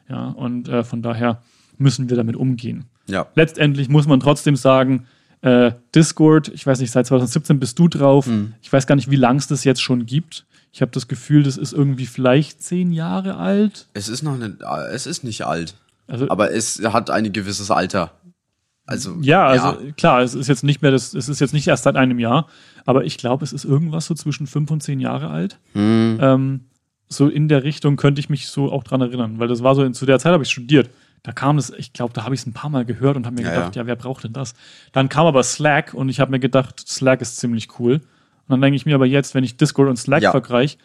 Ja, 0.09 0.29
und 0.29 0.67
äh, 0.67 0.83
von 0.83 1.03
daher 1.03 1.43
müssen 1.77 2.09
wir 2.09 2.17
damit 2.17 2.35
umgehen. 2.35 2.85
Ja. 3.05 3.27
Letztendlich 3.35 3.88
muss 3.88 4.07
man 4.07 4.19
trotzdem 4.19 4.55
sagen, 4.55 5.05
äh, 5.41 5.73
Discord, 5.93 6.47
ich 6.47 6.65
weiß 6.65 6.79
nicht, 6.79 6.89
seit 6.89 7.05
2017 7.05 7.59
bist 7.59 7.77
du 7.77 7.88
drauf. 7.88 8.25
Mhm. 8.25 8.53
Ich 8.63 8.73
weiß 8.73 8.88
gar 8.88 8.95
nicht, 8.95 9.11
wie 9.11 9.15
lang 9.15 9.35
es 9.35 9.45
das 9.45 9.63
jetzt 9.63 9.83
schon 9.83 10.07
gibt. 10.07 10.46
Ich 10.72 10.82
habe 10.82 10.91
das 10.91 11.07
Gefühl, 11.07 11.43
das 11.43 11.57
ist 11.57 11.74
irgendwie 11.74 12.05
vielleicht 12.05 12.61
zehn 12.61 12.91
Jahre 12.91 13.38
alt. 13.38 13.88
Es 13.93 14.09
ist 14.09 14.22
noch 14.22 14.38
nicht, 14.38 14.57
es 14.91 15.07
ist 15.07 15.24
nicht 15.24 15.45
alt. 15.45 15.76
Also, 16.07 16.30
Aber 16.30 16.51
es 16.51 16.82
hat 16.84 17.09
ein 17.09 17.32
gewisses 17.34 17.72
Alter. 17.72 18.11
Also, 18.86 19.18
ja, 19.22 19.45
also 19.45 19.78
klar, 19.97 20.22
es 20.22 20.34
ist 20.34 20.47
jetzt 20.47 20.63
nicht 20.63 20.82
mehr 20.82 20.91
das, 20.91 21.13
es 21.13 21.28
ist 21.28 21.41
jetzt 21.41 21.53
nicht 21.53 21.68
erst 21.68 21.84
seit 21.84 21.97
einem 21.97 22.20
Jahr, 22.20 22.47
aber 22.86 23.03
ich 23.03 23.18
glaube, 23.18 23.43
es 23.43 23.51
ist 23.51 23.65
irgendwas 23.65 24.05
so 24.05 24.13
zwischen 24.13 24.47
fünf 24.47 24.72
und 24.72 24.82
zehn 24.82 25.01
Jahre 25.01 25.30
alt. 25.30 25.59
Hm. 25.74 26.18
Ähm, 26.22 26.59
so 27.09 27.28
in 27.28 27.49
der 27.49 27.63
Richtung 27.63 27.97
könnte 27.97 28.22
ich 28.22 28.30
mich 28.30 28.47
so 28.47 28.72
auch 28.72 28.84
dran 28.86 29.01
erinnern, 29.01 29.39
weil 29.39 29.49
das 29.49 29.61
war 29.61 29.76
so, 29.76 29.84
in, 29.84 29.93
zu 29.93 30.05
der 30.05 30.20
Zeit 30.20 30.32
habe 30.32 30.43
ich 30.43 30.49
studiert. 30.49 30.89
Da 31.24 31.34
kam 31.34 31.57
das, 31.57 31.70
ich 31.72 31.91
glaube, 31.91 32.13
da 32.13 32.24
habe 32.24 32.36
ich 32.36 32.41
es 32.41 32.47
ein 32.47 32.53
paar 32.53 32.70
Mal 32.70 32.86
gehört 32.86 33.18
und 33.18 33.26
habe 33.26 33.36
mir 33.36 33.41
Ja, 33.41 33.55
gedacht, 33.55 33.76
ja. 33.76 33.82
ja. 33.82 33.88
wer 33.88 33.97
braucht 33.97 34.24
denn 34.24 34.32
das? 34.32 34.53
Dann 34.93 35.09
kam 35.09 35.26
aber 35.26 35.43
Slack 35.43 35.93
und 35.93 36.07
ich 36.07 36.22
habe 36.22 36.32
mir 36.32 36.39
gedacht, 36.39 36.80
Slack 36.88 37.20
ist 37.22 37.38
ziemlich 37.38 37.80
cool. 37.80 37.99
Und 38.47 38.51
dann 38.53 38.61
denke 38.61 38.75
ich 38.77 38.85
mir 38.85 38.95
aber 38.95 39.05
jetzt, 39.05 39.35
wenn 39.35 39.43
ich 39.43 39.57
Discord 39.57 39.89
und 39.89 39.97
Slack 39.97 40.23
Ja. 40.23 40.31
vergleiche, 40.31 40.77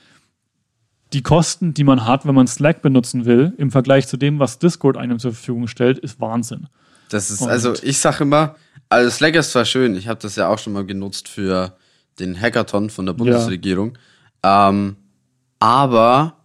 die 1.12 1.22
Kosten, 1.22 1.74
die 1.74 1.84
man 1.84 2.06
hat, 2.06 2.26
wenn 2.26 2.34
man 2.34 2.46
Slack 2.46 2.82
benutzen 2.82 3.24
will, 3.26 3.52
im 3.58 3.70
Vergleich 3.70 4.08
zu 4.08 4.16
dem, 4.16 4.38
was 4.38 4.58
Discord 4.58 4.96
einem 4.96 5.18
zur 5.18 5.32
Verfügung 5.32 5.68
stellt, 5.68 5.98
ist 5.98 6.20
Wahnsinn. 6.20 6.68
Das 7.10 7.30
ist, 7.30 7.42
Und- 7.42 7.50
also 7.50 7.74
ich 7.82 7.98
sag 7.98 8.20
immer, 8.20 8.56
also 8.88 9.10
Slack 9.10 9.34
ist 9.36 9.52
zwar 9.52 9.64
schön, 9.66 9.94
ich 9.94 10.08
habe 10.08 10.18
das 10.20 10.36
ja 10.36 10.48
auch 10.48 10.58
schon 10.58 10.72
mal 10.72 10.84
genutzt 10.86 11.28
für 11.28 11.76
den 12.18 12.38
Hackathon 12.40 12.90
von 12.90 13.06
der 13.06 13.12
Bundesregierung, 13.12 13.96
ähm, 14.42 14.96
aber 15.60 16.36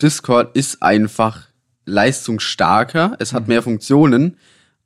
Discord 0.00 0.56
ist 0.56 0.82
einfach 0.82 1.48
leistungsstarker, 1.84 3.16
es 3.18 3.32
hat 3.32 3.48
mehr 3.48 3.62
Funktionen, 3.62 4.36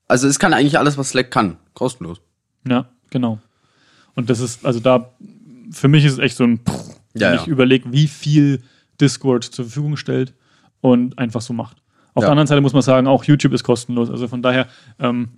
also 0.08 0.26
es 0.28 0.38
kann 0.38 0.52
eigentlich 0.54 0.78
alles, 0.78 0.98
was 0.98 1.10
Slack 1.10 1.30
kann, 1.30 1.56
kostenlos. 1.74 2.20
Ja, 2.66 2.86
genau. 3.10 3.38
Und 4.14 4.28
das 4.30 4.40
ist, 4.40 4.64
also 4.64 4.80
da, 4.80 5.10
für 5.70 5.88
mich 5.88 6.04
ist 6.04 6.14
es 6.14 6.18
echt 6.18 6.36
so 6.36 6.44
ein, 6.44 6.58
Pff, 6.58 6.96
wenn 7.14 7.22
Ja, 7.22 7.34
ich 7.34 7.42
ja. 7.46 7.46
überlege, 7.48 7.92
wie 7.92 8.06
viel 8.08 8.62
Discord 9.00 9.44
zur 9.44 9.64
Verfügung 9.64 9.96
stellt 9.96 10.34
und 10.80 11.18
einfach 11.18 11.40
so 11.40 11.52
macht. 11.52 11.78
Auf 12.14 12.22
Ja. 12.22 12.28
der 12.28 12.30
anderen 12.32 12.46
Seite 12.48 12.60
muss 12.60 12.72
man 12.72 12.82
sagen, 12.82 13.06
auch 13.06 13.24
YouTube 13.24 13.52
ist 13.52 13.62
kostenlos. 13.64 14.10
Also 14.10 14.26
von 14.28 14.42
daher, 14.42 14.66
ähm, 14.98 15.30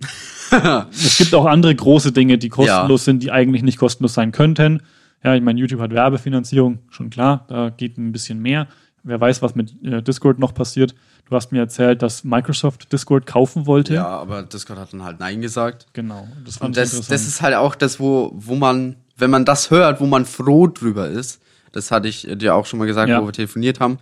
es 0.91 1.17
gibt 1.17 1.33
auch 1.35 1.45
andere 1.45 1.73
große 1.75 2.11
Dinge, 2.11 2.37
die 2.37 2.49
kostenlos 2.49 3.05
sind, 3.05 3.21
die 3.23 3.31
eigentlich 3.31 3.63
nicht 3.63 3.77
kostenlos 3.77 4.13
sein 4.13 4.31
könnten. 4.31 4.81
Ja, 5.23 5.35
ich 5.35 5.41
meine, 5.41 5.59
YouTube 5.59 5.79
hat 5.79 5.91
Werbefinanzierung, 5.91 6.79
schon 6.89 7.09
klar, 7.09 7.45
da 7.47 7.69
geht 7.69 7.97
ein 7.97 8.11
bisschen 8.11 8.39
mehr. 8.39 8.67
Wer 9.03 9.19
weiß, 9.19 9.41
was 9.41 9.55
mit 9.55 9.73
äh, 9.83 10.01
Discord 10.01 10.39
noch 10.39 10.53
passiert. 10.53 10.95
Du 11.29 11.35
hast 11.35 11.51
mir 11.51 11.59
erzählt, 11.59 12.01
dass 12.01 12.23
Microsoft 12.23 12.91
Discord 12.91 13.25
kaufen 13.25 13.65
wollte. 13.65 13.93
Ja, 13.93 14.07
aber 14.07 14.43
Discord 14.43 14.79
hat 14.79 14.93
dann 14.93 15.03
halt 15.03 15.19
Nein 15.19 15.41
gesagt. 15.41 15.87
Genau. 15.93 16.27
Das 16.45 16.57
fand 16.57 16.69
Und 16.69 16.77
das, 16.77 17.07
das 17.07 17.27
ist 17.27 17.41
halt 17.41 17.55
auch 17.55 17.75
das, 17.75 17.99
wo, 17.99 18.31
wo 18.35 18.55
man, 18.55 18.95
wenn 19.15 19.29
man 19.29 19.45
das 19.45 19.69
hört, 19.71 19.99
wo 20.01 20.05
man 20.05 20.25
froh 20.25 20.67
drüber 20.67 21.07
ist, 21.07 21.41
das 21.71 21.91
hatte 21.91 22.07
ich 22.07 22.27
dir 22.35 22.55
auch 22.55 22.65
schon 22.65 22.79
mal 22.79 22.85
gesagt, 22.85 23.09
Ja. 23.09 23.21
wo 23.21 23.25
wir 23.27 23.33
telefoniert 23.33 23.79
haben, 23.79 23.97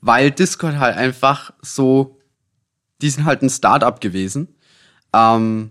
weil 0.00 0.30
Discord 0.30 0.78
halt 0.78 0.96
einfach 0.96 1.52
so, 1.62 2.18
die 3.00 3.10
sind 3.10 3.24
halt 3.24 3.42
ein 3.42 3.50
Startup 3.50 4.00
gewesen. 4.00 4.48
Ähm, 5.14 5.70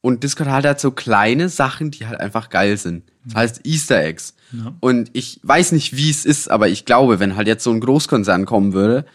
und 0.00 0.22
Discord 0.22 0.50
hat 0.50 0.64
halt 0.66 0.80
so 0.80 0.90
kleine 0.90 1.48
Sachen, 1.48 1.90
die 1.90 2.06
halt 2.06 2.20
einfach 2.20 2.50
geil 2.50 2.76
sind. 2.76 3.04
Das 3.24 3.34
heißt 3.36 3.66
Easter 3.66 4.02
Eggs. 4.04 4.34
Ja. 4.52 4.74
Und 4.80 5.10
ich 5.14 5.40
weiß 5.42 5.72
nicht, 5.72 5.96
wie 5.96 6.10
es 6.10 6.26
ist, 6.26 6.50
aber 6.50 6.68
ich 6.68 6.84
glaube, 6.84 7.20
wenn 7.20 7.36
halt 7.36 7.46
jetzt 7.48 7.64
so 7.64 7.70
ein 7.70 7.80
Großkonzern 7.80 8.44
kommen 8.44 8.74
würde, 8.74 9.06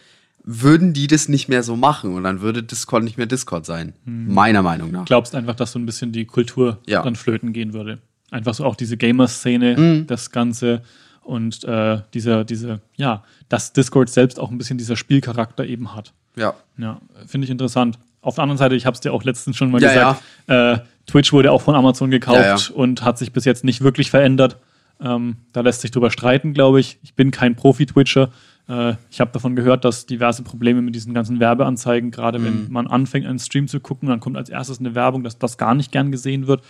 würden 0.42 0.92
die 0.92 1.06
das 1.06 1.28
nicht 1.28 1.48
mehr 1.48 1.62
so 1.62 1.76
machen 1.76 2.14
und 2.14 2.24
dann 2.24 2.40
würde 2.40 2.62
Discord 2.64 3.04
nicht 3.04 3.18
mehr 3.18 3.26
Discord 3.26 3.66
sein. 3.66 3.92
Meiner 4.04 4.62
Meinung 4.62 4.90
nach. 4.90 5.04
glaubst 5.04 5.34
einfach, 5.36 5.54
dass 5.54 5.70
so 5.72 5.78
ein 5.78 5.86
bisschen 5.86 6.10
die 6.12 6.24
Kultur 6.24 6.78
Ja. 6.86 7.02
dann 7.02 7.14
flöten 7.14 7.52
gehen 7.52 7.72
würde. 7.72 8.00
Einfach 8.30 8.54
so 8.54 8.64
auch 8.64 8.76
diese 8.76 8.96
Gamer-Szene, 8.96 9.76
Mhm. 9.76 10.06
das 10.06 10.30
Ganze 10.30 10.82
und 11.22 11.64
äh, 11.64 11.98
dieser, 12.14 12.44
diese, 12.44 12.80
ja, 12.96 13.22
dass 13.48 13.72
Discord 13.72 14.08
selbst 14.08 14.38
auch 14.40 14.50
ein 14.50 14.58
bisschen 14.58 14.78
dieser 14.78 14.96
Spielcharakter 14.96 15.64
eben 15.66 15.94
hat. 15.94 16.12
Ja. 16.36 16.54
Ja, 16.78 17.00
finde 17.26 17.44
ich 17.44 17.50
interessant. 17.50 17.98
Auf 18.22 18.36
der 18.36 18.42
anderen 18.42 18.58
Seite, 18.58 18.74
ich 18.74 18.86
habe 18.86 18.94
es 18.94 19.00
dir 19.00 19.12
auch 19.12 19.24
letztens 19.24 19.56
schon 19.56 19.70
mal 19.70 19.82
Ja, 19.82 19.88
gesagt, 19.92 20.22
Äh, 20.46 20.78
Twitch 21.06 21.32
wurde 21.32 21.50
auch 21.52 21.62
von 21.62 21.74
Amazon 21.74 22.10
gekauft 22.10 22.38
Ja, 22.38 22.56
ja. 22.56 22.74
und 22.74 23.02
hat 23.02 23.18
sich 23.18 23.32
bis 23.32 23.44
jetzt 23.44 23.64
nicht 23.64 23.80
wirklich 23.80 24.10
verändert. 24.10 24.56
Ähm, 25.00 25.36
da 25.52 25.62
lässt 25.62 25.80
sich 25.80 25.90
drüber 25.90 26.10
streiten, 26.10 26.52
glaube 26.52 26.78
ich. 26.80 26.98
Ich 27.02 27.14
bin 27.14 27.30
kein 27.30 27.56
Profi-Twitcher. 27.56 28.30
Äh, 28.68 28.94
ich 29.10 29.20
habe 29.20 29.30
davon 29.32 29.56
gehört, 29.56 29.84
dass 29.84 30.04
diverse 30.06 30.42
Probleme 30.42 30.82
mit 30.82 30.94
diesen 30.94 31.14
ganzen 31.14 31.40
Werbeanzeigen, 31.40 32.10
gerade 32.10 32.38
Mhm. 32.38 32.44
wenn 32.44 32.72
man 32.72 32.86
anfängt, 32.86 33.26
einen 33.26 33.38
Stream 33.38 33.66
zu 33.66 33.80
gucken, 33.80 34.08
dann 34.08 34.20
kommt 34.20 34.36
als 34.36 34.50
erstes 34.50 34.78
eine 34.78 34.94
Werbung, 34.94 35.24
dass 35.24 35.38
das 35.38 35.56
gar 35.58 35.74
nicht 35.74 35.90
gern 35.90 36.12
gesehen 36.12 36.46
wird. 36.46 36.62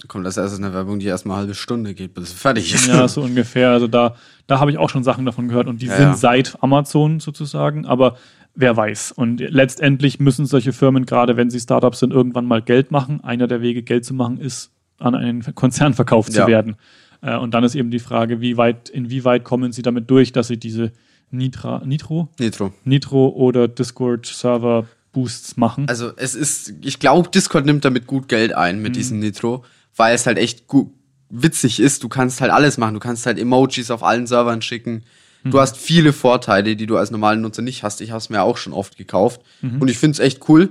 Da 0.00 0.08
kommt 0.08 0.26
als 0.26 0.36
erstes 0.36 0.58
eine 0.58 0.72
Werbung, 0.74 0.98
die 0.98 1.06
erstmal 1.06 1.36
eine 1.36 1.40
halbe 1.42 1.54
Stunde 1.54 1.94
geht, 1.94 2.14
bis 2.14 2.24
es 2.24 2.32
fertig 2.32 2.72
ist. 2.74 2.86
Ja, 2.88 3.06
so 3.06 3.22
ungefähr. 3.22 3.70
Also 3.70 3.86
da, 3.86 4.16
da 4.46 4.58
habe 4.58 4.70
ich 4.70 4.78
auch 4.78 4.90
schon 4.90 5.04
Sachen 5.04 5.24
davon 5.26 5.48
gehört 5.48 5.68
und 5.68 5.80
die 5.82 5.86
Ja, 5.86 5.96
sind 5.96 6.04
ja. 6.08 6.14
seit 6.16 6.56
Amazon 6.62 7.20
sozusagen, 7.20 7.86
aber 7.86 8.16
wer 8.54 8.76
weiß. 8.76 9.12
Und 9.12 9.40
letztendlich 9.40 10.18
müssen 10.18 10.46
solche 10.46 10.72
Firmen, 10.72 11.06
gerade 11.06 11.36
wenn 11.36 11.50
sie 11.50 11.60
Startups 11.60 12.00
sind, 12.00 12.12
irgendwann 12.12 12.46
mal 12.46 12.62
Geld 12.62 12.90
machen. 12.90 13.22
Einer 13.22 13.46
der 13.46 13.60
Wege, 13.60 13.82
Geld 13.82 14.04
zu 14.04 14.14
machen, 14.14 14.38
ist, 14.38 14.70
an 14.98 15.14
einen 15.14 15.42
Konzern 15.54 15.94
verkauft 15.94 16.32
zu 16.32 16.38
Ja. 16.40 16.46
werden. 16.46 16.76
Äh, 17.20 17.36
Und 17.36 17.54
dann 17.54 17.62
ist 17.64 17.74
eben 17.76 17.90
die 17.90 17.98
Frage, 18.00 18.40
wie 18.40 18.56
weit, 18.56 18.88
inwieweit 18.88 19.44
kommen 19.44 19.72
sie 19.72 19.82
damit 19.82 20.10
durch, 20.10 20.32
dass 20.32 20.48
sie 20.48 20.56
diese 20.58 20.90
Nitra, 21.30 21.80
Nitro, 21.84 22.28
Nitro. 22.38 22.72
Nitro 22.84 23.28
oder 23.28 23.68
Discord 23.68 24.26
Server 24.26 24.86
Boosts 25.12 25.56
machen. 25.56 25.86
Also 25.88 26.10
es 26.16 26.34
ist, 26.34 26.74
ich 26.82 26.98
glaube, 26.98 27.28
Discord 27.30 27.66
nimmt 27.66 27.84
damit 27.84 28.06
gut 28.06 28.28
Geld 28.28 28.54
ein 28.54 28.76
Mhm. 28.76 28.82
mit 28.82 28.96
diesem 28.96 29.18
Nitro, 29.18 29.64
weil 29.96 30.14
es 30.14 30.26
halt 30.26 30.38
echt 30.38 30.64
witzig 31.30 31.80
ist. 31.80 32.02
Du 32.02 32.08
kannst 32.08 32.40
halt 32.40 32.50
alles 32.52 32.78
machen. 32.78 32.94
Du 32.94 33.00
kannst 33.00 33.26
halt 33.26 33.38
Emojis 33.38 33.90
auf 33.90 34.02
allen 34.02 34.26
Servern 34.26 34.62
schicken. 34.62 35.04
Mhm. 35.44 35.50
Du 35.50 35.60
hast 35.60 35.76
viele 35.76 36.12
Vorteile, 36.12 36.76
die 36.76 36.86
du 36.86 36.96
als 36.96 37.10
normalen 37.10 37.40
Nutzer 37.40 37.62
nicht 37.62 37.82
hast. 37.82 38.00
Ich 38.00 38.10
habe 38.10 38.18
es 38.18 38.30
mir 38.30 38.42
auch 38.42 38.56
schon 38.56 38.72
oft 38.72 38.96
gekauft 38.96 39.40
Mhm. 39.60 39.80
und 39.80 39.88
ich 39.88 39.98
finde 39.98 40.12
es 40.14 40.18
echt 40.20 40.48
cool. 40.48 40.70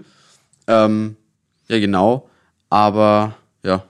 Ähm, 0.67 1.15
ja, 1.67 1.79
genau. 1.79 2.29
Aber 2.69 3.35
ja, 3.63 3.83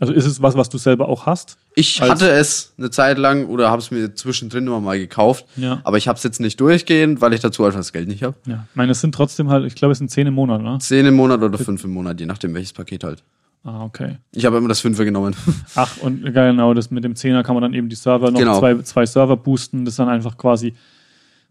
Also 0.00 0.12
ist 0.12 0.26
es 0.26 0.42
was, 0.42 0.54
was 0.56 0.68
du 0.68 0.78
selber 0.78 1.08
auch 1.08 1.26
hast? 1.26 1.56
ich 1.78 2.00
hatte 2.00 2.30
es 2.30 2.72
eine 2.78 2.90
Zeit 2.90 3.18
lang 3.18 3.46
oder 3.48 3.70
habe 3.70 3.82
es 3.82 3.90
mir 3.90 4.14
zwischendrin 4.14 4.66
immer 4.66 4.80
mal 4.80 4.98
gekauft. 4.98 5.44
Ja. 5.56 5.80
Aber 5.84 5.98
ich 5.98 6.08
habe 6.08 6.16
es 6.16 6.22
jetzt 6.22 6.40
nicht 6.40 6.58
durchgehend, 6.58 7.20
weil 7.20 7.34
ich 7.34 7.40
dazu 7.40 7.64
einfach 7.64 7.80
das 7.80 7.92
Geld 7.92 8.08
nicht 8.08 8.22
habe. 8.22 8.34
Ja. 8.46 8.66
Ich 8.70 8.76
meine, 8.76 8.92
es 8.92 9.00
sind 9.02 9.14
trotzdem 9.14 9.50
halt, 9.50 9.66
ich 9.66 9.74
glaube, 9.74 9.92
es 9.92 9.98
sind 9.98 10.10
zehn 10.10 10.26
im 10.26 10.32
Monat, 10.34 10.62
ne? 10.62 10.78
Zehn 10.80 11.04
im 11.04 11.14
Monat 11.14 11.42
oder 11.42 11.58
fünf 11.58 11.84
im 11.84 11.90
Monat, 11.90 12.18
je 12.18 12.24
nachdem 12.26 12.54
welches 12.54 12.72
Paket 12.72 13.04
halt. 13.04 13.22
Ah, 13.68 13.82
okay. 13.84 14.18
Ich 14.32 14.44
habe 14.46 14.58
immer 14.58 14.68
das 14.68 14.78
Fünfer 14.80 15.04
genommen. 15.04 15.34
Ach, 15.74 15.96
und 15.98 16.22
genau, 16.32 16.72
das 16.72 16.92
mit 16.92 17.02
dem 17.02 17.16
Zehner 17.16 17.42
kann 17.42 17.54
man 17.56 17.62
dann 17.62 17.74
eben 17.74 17.88
die 17.88 17.96
Server 17.96 18.30
noch 18.30 18.38
Genau. 18.38 18.60
zwei, 18.60 18.76
zwei 18.82 19.04
Server 19.06 19.36
boosten. 19.36 19.84
Das 19.84 19.94
ist 19.94 19.98
dann 19.98 20.08
einfach 20.08 20.36
quasi, 20.36 20.74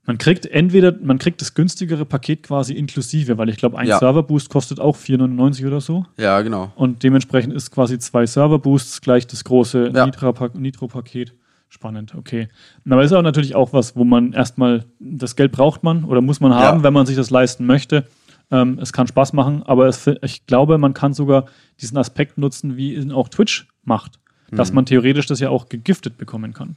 man 0.06 0.18
kriegt 0.18 0.46
entweder, 0.46 0.96
man 1.04 1.18
kriegt 1.18 1.42
das 1.42 1.54
günstigere 1.56 2.06
Paket 2.06 2.44
quasi 2.44 2.72
inklusive, 2.74 3.38
weil 3.38 3.50
ich 3.50 3.58
glaube, 3.58 3.78
ein 3.78 3.88
Ja. 3.88 4.00
Server-Boost 4.00 4.50
kostet 4.50 4.80
auch 4.80 4.96
4,99 4.96 5.68
oder 5.68 5.82
so. 5.82 6.06
ja, 6.18 6.40
genau. 6.42 6.72
Und 6.78 7.04
dementsprechend 7.04 7.52
ist 7.54 7.70
quasi 7.72 8.00
zwei 8.00 8.26
Server-Boosts 8.26 9.02
gleich 9.02 9.28
das 9.28 9.44
große 9.44 9.92
Ja. 9.94 10.06
Nitro-Paket. 10.06 11.34
Spannend, 11.68 12.16
okay. 12.16 12.48
Aber 12.90 13.04
ist 13.04 13.12
auch 13.12 13.24
natürlich 13.24 13.56
auch 13.56 13.74
was, 13.74 13.98
wo 13.98 14.06
man 14.06 14.32
erstmal, 14.32 14.86
das 15.00 15.36
Geld 15.36 15.52
braucht 15.52 15.84
man 15.84 16.06
oder 16.06 16.22
muss 16.22 16.40
man 16.40 16.54
haben, 16.54 16.78
Ja. 16.78 16.84
wenn 16.84 16.94
man 16.94 17.06
sich 17.06 17.18
das 17.18 17.30
leisten 17.30 17.66
möchte. 17.66 18.06
Ähm, 18.52 18.78
es 18.82 18.94
kann 18.94 19.08
Spaß 19.08 19.34
machen, 19.34 19.64
aber 19.64 19.88
es, 19.88 20.08
ich 20.22 20.46
glaube, 20.46 20.78
man 20.78 20.94
kann 20.94 21.14
sogar 21.14 21.46
diesen 21.82 21.98
Aspekt 21.98 22.38
nutzen, 22.38 22.78
wie 22.78 22.94
ihn 22.96 23.12
auch 23.12 23.28
Twitch 23.30 23.68
macht. 23.84 24.20
Dass 24.52 24.70
Mhm. 24.70 24.76
man 24.76 24.86
theoretisch 24.86 25.26
das 25.26 25.40
ja 25.40 25.50
auch 25.50 25.68
gegiftet 25.70 26.18
bekommen 26.18 26.54
kann. 26.54 26.76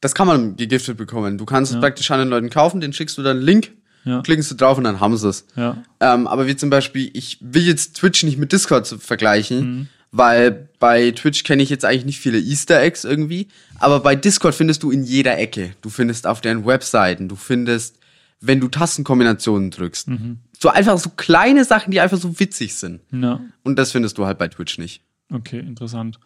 Das 0.00 0.14
kann 0.14 0.28
man 0.28 0.56
gegiftet 0.56 0.96
bekommen. 0.96 1.36
Du 1.38 1.44
kannst 1.44 1.72
Ja. 1.72 1.78
es 1.78 1.82
praktisch 1.82 2.10
an 2.12 2.20
den 2.20 2.28
Leuten 2.28 2.50
kaufen, 2.50 2.80
den 2.80 2.92
schickst 2.92 3.18
du 3.18 3.22
dann 3.22 3.38
einen 3.38 3.46
Link, 3.46 3.72
Ja. 4.04 4.22
klickst 4.22 4.48
du 4.50 4.54
drauf 4.54 4.78
und 4.78 4.84
dann 4.84 5.00
haben 5.00 5.16
sie 5.16 5.28
es. 5.28 5.44
Ja. 5.56 5.82
Ähm, 6.00 6.28
aber 6.28 6.46
wie 6.46 6.54
zum 6.54 6.70
Beispiel, 6.70 7.10
ich 7.14 7.38
will 7.40 7.62
jetzt 7.66 7.96
Twitch 7.96 8.22
nicht 8.22 8.38
mit 8.38 8.52
Discord 8.52 8.86
vergleichen, 8.86 9.58
Mhm. 9.80 9.88
weil 10.12 10.68
bei 10.78 11.10
Twitch 11.10 11.42
kenne 11.42 11.64
ich 11.64 11.68
jetzt 11.70 11.84
eigentlich 11.84 12.04
nicht 12.04 12.20
viele 12.20 12.38
Easter 12.38 12.80
Eggs 12.80 13.04
irgendwie. 13.04 13.48
Aber 13.80 13.98
bei 14.00 14.14
Discord 14.14 14.54
findest 14.54 14.84
du 14.84 14.92
in 14.92 15.02
jeder 15.02 15.36
Ecke. 15.36 15.72
Du 15.82 15.90
findest 15.90 16.28
auf 16.28 16.40
deren 16.40 16.64
Webseiten, 16.64 17.28
du 17.28 17.34
findest, 17.34 17.98
wenn 18.40 18.60
du 18.60 18.68
Tastenkombinationen 18.68 19.72
drückst. 19.72 20.08
Mhm. 20.08 20.38
So 20.60 20.68
einfach 20.68 20.98
so 20.98 21.10
kleine 21.10 21.64
Sachen, 21.64 21.90
die 21.90 22.00
einfach 22.00 22.18
so 22.18 22.38
witzig 22.40 22.74
sind. 22.74 23.00
ja. 23.12 23.40
Und 23.62 23.78
das 23.78 23.92
findest 23.92 24.18
du 24.18 24.26
halt 24.26 24.38
bei 24.38 24.48
Twitch 24.48 24.78
nicht. 24.78 25.02
Okay, 25.32 25.60
interessant. 25.60 26.18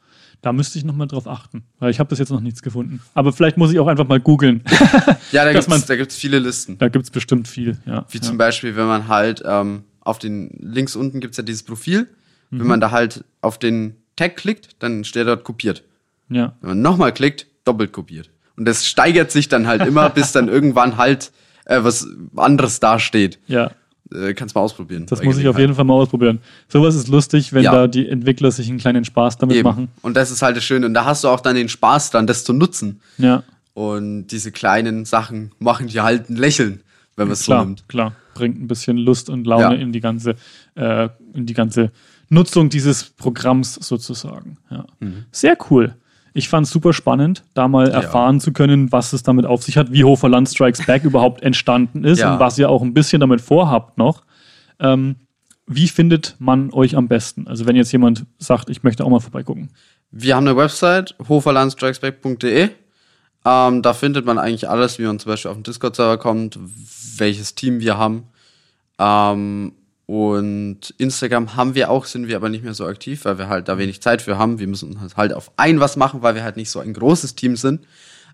Da 0.43 0.53
müsste 0.53 0.78
ich 0.78 0.85
nochmal 0.85 1.07
drauf 1.07 1.28
achten, 1.28 1.64
weil 1.78 1.91
ich 1.91 1.99
habe 2.01 2.09
bis 2.09 2.18
jetzt 2.18 2.30
noch 2.30 2.41
nichts 2.41 2.62
gefunden. 2.62 3.01
Aber 3.14 3.33
vielleicht 3.33 3.57
muss 3.57 3.72
ich 3.72 3.78
auch 3.78 3.87
einfach 3.87 4.07
mal 4.09 4.20
googeln. 4.20 4.62
Ja, 5.33 5.45
da 5.51 5.53
da 5.53 5.97
gibt's 5.97 6.16
viele 6.16 6.39
Listen. 6.39 6.76
da 6.78 6.89
gibt 6.89 7.05
es 7.05 7.11
bestimmt 7.11 7.49
viel. 7.49 7.78
Ja. 7.87 8.05
Wie 8.11 8.18
ja. 8.18 8.22
zum 8.22 8.37
Beispiel, 8.39 8.76
wenn 8.76 8.87
man 8.87 9.09
halt 9.09 9.43
ähm, 9.47 9.85
auf 10.01 10.18
den 10.18 10.51
links 10.61 10.95
unten 10.97 11.20
gibt's 11.20 11.37
ja 11.37 11.43
dieses 11.43 11.62
Profil. 11.62 12.09
Mhm. 12.51 12.61
Wenn 12.61 12.66
man 12.66 12.80
da 12.80 12.91
halt 12.91 13.24
auf 13.41 13.59
den 13.59 13.97
Tag 14.16 14.37
klickt, 14.37 14.70
dann 14.80 15.05
steht 15.05 15.26
dort 15.26 15.45
kopiert. 15.45 15.85
ja. 16.28 16.55
Wenn 16.61 16.70
man 16.70 16.83
nochmal 16.83 17.12
klickt, 17.12 17.47
doppelt 17.64 17.93
kopiert. 17.93 18.30
Und 18.57 18.66
das 18.66 18.87
steigert 18.87 19.30
sich 19.30 19.49
dann 19.49 19.66
halt 19.66 19.87
immer, 19.87 20.11
bis 20.18 20.33
dann 20.33 20.49
irgendwann 20.49 20.97
halt 20.97 21.33
äh, 21.64 21.83
was 21.83 22.07
anderes 22.37 22.80
dasteht. 22.80 23.39
Ja. 23.47 23.70
Äh, 24.14 24.34
kannst 24.34 24.54
mal 24.54 24.60
ausprobieren. 24.60 25.06
Das 25.06 25.22
muss 25.22 25.38
ich 25.38 25.48
auf 25.48 25.58
jeden 25.58 25.74
Fall 25.74 25.84
mal 25.84 25.94
ausprobieren. 25.94 26.40
Sowas 26.68 26.94
ist 26.94 27.08
lustig, 27.08 27.52
wenn 27.52 27.64
Ja. 27.64 27.72
da 27.72 27.86
die 27.86 28.08
Entwickler 28.08 28.50
sich 28.50 28.68
einen 28.68 28.78
kleinen 28.78 29.04
Spaß 29.04 29.38
damit 29.38 29.56
Eben. 29.56 29.68
machen. 29.68 29.88
Und 30.02 30.16
das 30.16 30.30
ist 30.30 30.42
halt 30.42 30.56
das 30.56 30.64
Schöne. 30.64 30.86
Und 30.86 30.94
da 30.94 31.04
hast 31.04 31.24
du 31.24 31.28
auch 31.28 31.40
dann 31.40 31.54
den 31.56 31.68
Spaß 31.68 32.10
dran, 32.10 32.26
das 32.26 32.44
zu 32.44 32.52
nutzen. 32.52 33.00
Ja, 33.18 33.42
Und 33.74 34.26
diese 34.28 34.52
kleinen 34.52 35.04
Sachen 35.06 35.52
machen 35.58 35.86
dir 35.88 36.02
halt 36.02 36.28
ein 36.28 36.36
Lächeln, 36.36 36.80
wenn 37.16 37.28
man 37.28 37.32
es 37.32 37.40
so 37.44 37.52
klar, 37.52 37.64
nimmt. 37.64 37.88
klar. 37.88 38.12
Bringt 38.34 38.60
ein 38.60 38.66
bisschen 38.68 38.96
Lust 38.98 39.30
und 39.30 39.46
Laune 39.46 39.76
Ja. 39.76 39.80
in 39.80 39.92
die 39.92 40.00
ganze, 40.00 40.34
äh, 40.74 41.08
in 41.34 41.46
die 41.46 41.54
ganze 41.54 41.90
Nutzung 42.28 42.68
dieses 42.70 43.04
Programms 43.04 43.74
sozusagen. 43.74 44.56
Ja. 44.70 44.86
Mhm. 45.00 45.24
Sehr 45.30 45.56
cool. 45.70 45.94
Ich 46.35 46.49
fand 46.49 46.66
es 46.66 46.72
super 46.72 46.93
spannend, 46.93 47.45
da 47.55 47.68
mal 47.68 47.89
erfahren 47.91 48.41
zu 48.41 48.53
können, 48.53 48.91
was 48.91 49.12
es 49.12 49.22
damit 49.22 49.45
auf 49.47 49.62
sich 49.62 49.76
hat, 49.76 49.93
wie 49.93 50.05
Hoferland 50.05 50.49
Strikes 50.49 50.85
Back 50.87 51.05
überhaupt 51.05 51.43
entstanden 51.43 52.05
ist 52.05 52.20
Ja. 52.20 52.33
und 52.35 52.41
was 52.41 52.59
ihr 52.59 52.70
auch 52.70 52.83
ein 52.83 52.95
bisschen 52.95 53.20
damit 53.20 53.41
vorhabt 53.41 53.99
noch. 53.99 54.22
Ähm, 54.80 55.16
wie 55.66 55.89
findet 55.89 56.37
man 56.39 56.72
euch 56.72 56.97
am 56.97 57.07
besten? 57.09 57.47
Also 57.47 57.66
wenn 57.66 57.76
jetzt 57.76 57.93
jemand 57.93 58.24
sagt, 58.39 58.68
ich 58.70 58.83
möchte 58.83 59.05
auch 59.05 59.11
mal 59.11 59.20
vorbeigucken. 59.20 59.70
Wir 60.11 60.37
haben 60.37 60.47
eine 60.47 60.57
Website, 60.57 61.14
hoferlandstrikesback.de. 61.28 62.70
Ähm, 63.45 63.83
da 63.83 63.93
findet 63.95 64.24
man 64.24 64.39
eigentlich 64.39 64.68
alles, 64.68 64.99
wie 64.99 65.05
man 65.05 65.18
zum 65.18 65.30
Beispiel 65.33 65.51
auf 65.51 65.57
den 65.57 65.62
Discord-Server 65.64 66.18
kommt, 66.18 66.59
welches 67.16 67.55
Team 67.55 67.80
wir 67.80 67.97
haben. 67.99 68.24
Ähm, 68.99 69.72
und 70.12 70.90
Instagram 70.98 71.56
haben 71.56 71.74
wir 71.74 71.90
auch, 71.90 72.04
sind 72.04 72.28
wir 72.28 72.36
aber 72.36 72.50
nicht 72.50 72.62
mehr 72.62 72.74
so 72.74 72.84
aktiv, 72.86 73.24
weil 73.24 73.38
wir 73.38 73.48
halt 73.48 73.68
da 73.68 73.78
wenig 73.78 74.02
Zeit 74.02 74.20
für 74.20 74.36
haben. 74.36 74.58
Wir 74.58 74.66
müssen 74.66 75.00
halt 75.16 75.32
auf 75.32 75.50
ein 75.56 75.80
was 75.80 75.96
machen, 75.96 76.20
weil 76.20 76.34
wir 76.34 76.42
halt 76.44 76.56
nicht 76.58 76.68
so 76.68 76.80
ein 76.80 76.92
großes 76.92 77.34
Team 77.34 77.56
sind. 77.56 77.80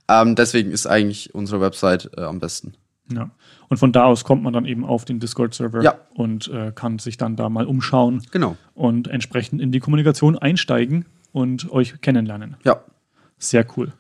Ähm, 0.09 0.35
deswegen 0.35 0.73
ist 0.73 0.89
eigentlich 0.89 1.37
unsere 1.37 1.61
Website 1.61 2.11
äh, 2.17 2.23
am 2.23 2.41
besten. 2.41 2.75
Ja. 3.13 3.31
Und 3.69 3.77
von 3.77 3.93
da 3.93 4.07
aus 4.07 4.25
kommt 4.25 4.43
man 4.43 4.53
dann 4.53 4.65
eben 4.65 4.85
auf 4.85 5.05
den 5.05 5.21
Discord-Server 5.21 5.83
Ja. 5.85 5.95
und 6.15 6.49
äh, 6.49 6.73
kann 6.75 6.99
sich 6.99 7.17
dann 7.17 7.37
da 7.37 7.49
mal 7.49 7.65
umschauen 7.67 8.23
Genau. 8.33 8.57
und 8.75 9.07
entsprechend 9.07 9.61
in 9.63 9.71
die 9.71 9.79
Kommunikation 9.79 10.37
einsteigen 10.37 11.05
und 11.31 11.71
euch 11.71 12.01
kennenlernen. 12.01 12.57
Ja. 12.65 12.81
Sehr 13.39 13.65
cool. 13.77 13.93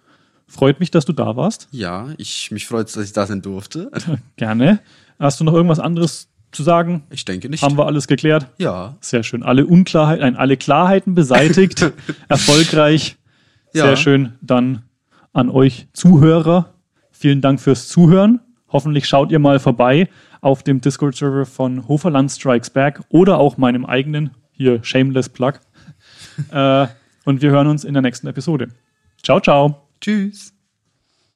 Freut 0.48 0.80
mich, 0.80 0.90
dass 0.90 1.04
du 1.04 1.12
da 1.12 1.36
warst. 1.36 1.68
Ja, 1.70 2.08
ich, 2.16 2.50
mich 2.50 2.66
freut 2.66 2.86
dass 2.88 3.04
ich 3.04 3.12
da 3.12 3.24
sein 3.24 3.40
durfte. 3.40 3.90
Gerne. 4.36 4.80
Hast 5.20 5.38
du 5.38 5.44
noch 5.44 5.52
irgendwas 5.54 5.78
anderes 5.78 6.28
zu 6.52 6.62
sagen? 6.62 7.02
Ich 7.10 7.24
denke 7.24 7.48
nicht. 7.48 7.62
Haben 7.62 7.76
wir 7.78 7.86
alles 7.86 8.06
geklärt? 8.08 8.46
ja. 8.58 8.96
Sehr 9.00 9.22
schön. 9.22 9.42
Alle 9.42 9.66
Unklarheiten, 9.66 10.22
nein, 10.22 10.36
alle 10.36 10.56
Klarheiten 10.56 11.14
beseitigt. 11.14 11.92
Erfolgreich. 12.28 13.16
Sehr 13.72 13.90
Ja. 13.90 13.96
schön. 13.96 14.32
Dann 14.40 14.82
an 15.32 15.50
euch 15.50 15.88
Zuhörer. 15.92 16.74
Vielen 17.10 17.40
Dank 17.40 17.60
fürs 17.60 17.88
Zuhören. 17.88 18.40
Hoffentlich 18.70 19.06
schaut 19.06 19.30
ihr 19.32 19.38
mal 19.38 19.58
vorbei 19.58 20.08
auf 20.40 20.62
dem 20.62 20.80
Discord-Server 20.80 21.46
von 21.46 21.88
Hoferland 21.88 22.30
Strikes 22.30 22.70
Back 22.70 23.00
oder 23.08 23.38
auch 23.38 23.56
meinem 23.56 23.84
eigenen, 23.84 24.30
hier 24.52 24.82
Shameless 24.84 25.28
Plug. 25.28 25.54
äh, 26.52 26.86
und 27.24 27.42
wir 27.42 27.50
hören 27.50 27.66
uns 27.66 27.84
in 27.84 27.92
der 27.94 28.02
nächsten 28.02 28.26
Episode. 28.26 28.68
Ciao, 29.22 29.40
ciao. 29.40 29.88
Tschüss. 30.00 30.57